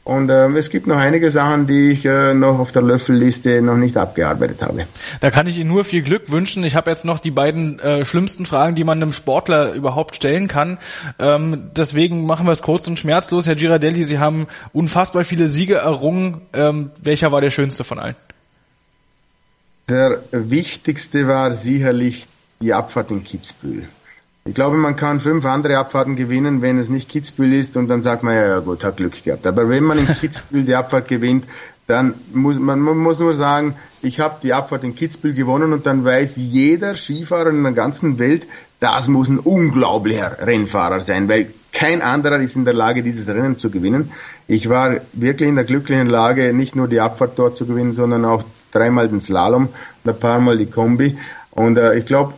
Und 0.06 0.30
ähm, 0.30 0.58
es 0.58 0.70
gibt 0.70 0.86
noch 0.86 0.98
einige 0.98 1.32
Sachen, 1.32 1.66
die 1.66 1.92
ich 1.92 2.06
äh, 2.06 2.34
noch 2.34 2.60
auf 2.60 2.74
der 2.74 2.82
Löffelliste 2.82 3.62
noch 3.62 3.78
nicht 3.78 3.96
abgearbeitet 3.96 4.62
habe. 4.62 4.86
Da 5.22 5.32
kann 5.32 5.48
ich 5.48 5.58
Ihnen 5.58 5.70
nur 5.70 5.86
viel 5.86 6.02
Glück 6.02 6.30
wünschen. 6.30 6.66
Ich 6.66 6.76
habe 6.76 6.92
jetzt 6.92 7.06
noch 7.06 7.20
die 7.20 7.32
beiden 7.32 7.80
äh, 7.80 8.04
schlimmsten 8.04 8.46
Fragen, 8.46 8.76
die 8.76 8.84
man 8.84 9.02
einem 9.02 9.14
Sportler 9.14 9.74
überhaupt 9.74 10.16
stellen 10.16 10.50
kann. 10.50 10.78
Ähm, 11.20 11.70
deswegen 11.78 12.26
machen 12.26 12.46
wir 12.46 12.52
es 12.52 12.62
kurz 12.62 12.86
und 12.88 13.00
schmerzlos. 13.00 13.48
Herr 13.48 13.56
Girardelli, 13.56 14.04
Sie 14.04 14.20
haben 14.20 14.48
unfassbar 14.74 15.24
viele 15.24 15.48
Siege 15.48 15.76
errungen. 15.76 16.42
Ähm, 16.52 16.92
welcher 17.02 17.32
war 17.32 17.40
der 17.40 17.52
schönste 17.52 17.86
von 17.86 17.98
allen? 17.98 18.16
Der 19.88 20.20
wichtigste 20.32 21.30
war 21.30 21.54
sicherlich 21.54 22.28
die 22.60 22.74
Abfahrt 22.74 23.12
in 23.12 23.24
Kitzbühel. 23.24 23.88
Ich 24.46 24.56
glaube, 24.56 24.76
man 24.76 24.98
kann 24.98 25.22
fünf 25.22 25.46
andere 25.46 25.78
Abfahrten 25.78 26.18
gewinnen, 26.18 26.62
wenn 26.62 26.78
es 26.78 26.90
nicht 26.90 27.08
Kitzbühel 27.08 27.54
ist 27.54 27.78
und 27.78 27.88
dann 27.88 28.02
sagt 28.02 28.24
man, 28.24 28.36
ja, 28.36 28.46
ja 28.46 28.60
gut, 28.60 28.84
hat 28.84 28.98
Glück 28.98 29.24
gehabt. 29.24 29.48
Aber 29.48 29.70
wenn 29.70 29.84
man 29.84 30.00
in 30.00 30.08
Kitzbühel 30.20 30.66
die 30.66 30.76
Abfahrt 30.76 31.08
gewinnt, 31.08 31.46
dann 31.88 32.14
muss 32.34 32.60
man, 32.60 32.80
man 32.82 32.98
muss 32.98 33.20
nur 33.20 33.34
sagen, 33.34 33.76
ich 34.02 34.20
habe 34.20 34.40
die 34.44 34.54
Abfahrt 34.54 34.84
in 34.84 34.96
Kitzbühel 34.96 35.34
gewonnen 35.34 35.72
und 35.72 35.86
dann 35.86 36.04
weiß 36.04 36.36
jeder 36.36 36.96
Skifahrer 36.98 37.52
in 37.52 37.64
der 37.64 37.72
ganzen 37.72 38.20
Welt, 38.20 38.44
das 38.82 39.08
muss 39.08 39.30
ein 39.30 39.40
unglaublicher 39.40 40.38
Rennfahrer 40.46 41.00
sein, 41.00 41.30
weil 41.30 41.48
kein 41.72 42.02
anderer 42.02 42.40
ist 42.40 42.58
in 42.58 42.66
der 42.66 42.74
Lage, 42.74 43.02
dieses 43.02 43.28
Rennen 43.28 43.58
zu 43.58 43.70
gewinnen. 43.70 44.12
Ich 44.48 44.68
war 44.68 44.98
wirklich 45.14 45.48
in 45.48 45.56
der 45.56 45.64
glücklichen 45.64 46.08
Lage, 46.08 46.54
nicht 46.54 46.76
nur 46.76 46.90
die 46.90 47.00
Abfahrt 47.00 47.40
dort 47.40 47.56
zu 47.56 47.66
gewinnen, 47.66 47.94
sondern 47.94 48.26
auch 48.26 48.44
dreimal 48.74 49.08
den 49.08 49.22
Slalom 49.22 49.70
und 50.04 50.12
ein 50.12 50.20
paar 50.20 50.40
Mal 50.42 50.58
die 50.58 50.66
Kombi. 50.66 51.18
Und 51.52 51.78
äh, 51.78 51.96
ich 51.96 52.06
glaube, 52.06 52.34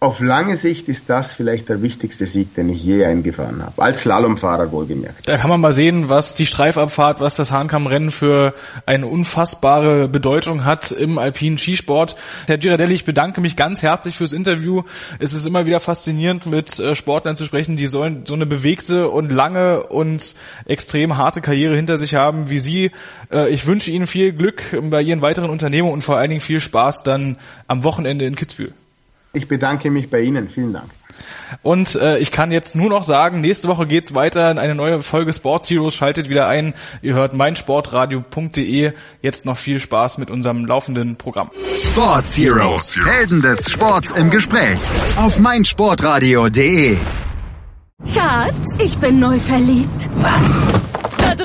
auf 0.00 0.20
lange 0.20 0.54
Sicht 0.54 0.88
ist 0.88 1.10
das 1.10 1.34
vielleicht 1.34 1.68
der 1.68 1.82
wichtigste 1.82 2.26
Sieg, 2.26 2.54
den 2.54 2.68
ich 2.68 2.84
je 2.84 3.04
eingefahren 3.04 3.60
habe. 3.64 3.82
Als 3.82 4.02
Slalomfahrer 4.02 4.70
wohlgemerkt. 4.70 5.28
Da 5.28 5.36
kann 5.38 5.50
man 5.50 5.60
mal 5.60 5.72
sehen, 5.72 6.08
was 6.08 6.36
die 6.36 6.46
Streifabfahrt, 6.46 7.20
was 7.20 7.34
das 7.34 7.50
Hahnkammrennen 7.50 8.12
für 8.12 8.54
eine 8.86 9.08
unfassbare 9.08 10.06
Bedeutung 10.06 10.64
hat 10.64 10.92
im 10.92 11.18
alpinen 11.18 11.58
Skisport. 11.58 12.14
Herr 12.46 12.58
Girardelli, 12.58 12.94
ich 12.94 13.04
bedanke 13.04 13.40
mich 13.40 13.56
ganz 13.56 13.82
herzlich 13.82 14.16
fürs 14.16 14.32
Interview. 14.32 14.84
Es 15.18 15.32
ist 15.32 15.46
immer 15.46 15.66
wieder 15.66 15.80
faszinierend, 15.80 16.46
mit 16.46 16.78
äh, 16.78 16.94
Sportlern 16.94 17.34
zu 17.34 17.44
sprechen, 17.44 17.76
die 17.76 17.88
so 17.88 18.02
eine 18.02 18.46
bewegte 18.46 19.08
und 19.08 19.32
lange 19.32 19.82
und 19.82 20.36
extrem 20.64 21.16
harte 21.16 21.40
Karriere 21.40 21.74
hinter 21.74 21.98
sich 21.98 22.14
haben 22.14 22.50
wie 22.50 22.60
Sie. 22.60 22.92
Äh, 23.32 23.50
ich 23.50 23.66
wünsche 23.66 23.90
Ihnen 23.90 24.06
viel 24.06 24.32
Glück 24.32 24.62
bei 24.90 25.02
Ihren 25.02 25.22
weiteren 25.22 25.50
Unternehmungen 25.50 25.94
und 25.94 26.02
vor 26.02 26.18
allen 26.18 26.30
Dingen 26.30 26.40
viel 26.40 26.60
Spaß 26.60 27.02
dann 27.02 27.36
am 27.66 27.82
Wochenende 27.82 28.24
in 28.24 28.36
Kitzbühel. 28.36 28.72
Ich 29.38 29.46
bedanke 29.46 29.88
mich 29.90 30.10
bei 30.10 30.20
Ihnen. 30.20 30.48
Vielen 30.48 30.72
Dank. 30.72 30.90
Und 31.62 31.94
äh, 31.94 32.18
ich 32.18 32.32
kann 32.32 32.50
jetzt 32.50 32.74
nur 32.74 32.90
noch 32.90 33.04
sagen, 33.04 33.40
nächste 33.40 33.68
Woche 33.68 33.86
geht's 33.86 34.14
weiter 34.14 34.50
in 34.50 34.58
eine 34.58 34.74
neue 34.74 35.00
Folge 35.00 35.32
Sports 35.32 35.70
Heroes. 35.70 35.94
Schaltet 35.94 36.28
wieder 36.28 36.48
ein. 36.48 36.74
Ihr 37.02 37.14
hört 37.14 37.34
meinsportradio.de. 37.34 38.92
Jetzt 39.22 39.46
noch 39.46 39.56
viel 39.56 39.78
Spaß 39.78 40.18
mit 40.18 40.28
unserem 40.30 40.66
laufenden 40.66 41.16
Programm. 41.16 41.50
Sports 41.80 42.36
Heroes. 42.36 42.98
Helden 43.04 43.40
des 43.40 43.70
Sports 43.70 44.10
im 44.16 44.28
Gespräch. 44.28 44.78
Auf 45.16 45.38
meinsportradio.de. 45.38 46.96
Schatz, 48.12 48.78
ich 48.78 48.98
bin 48.98 49.20
neu 49.20 49.38
verliebt. 49.38 50.08
Was? 50.16 50.97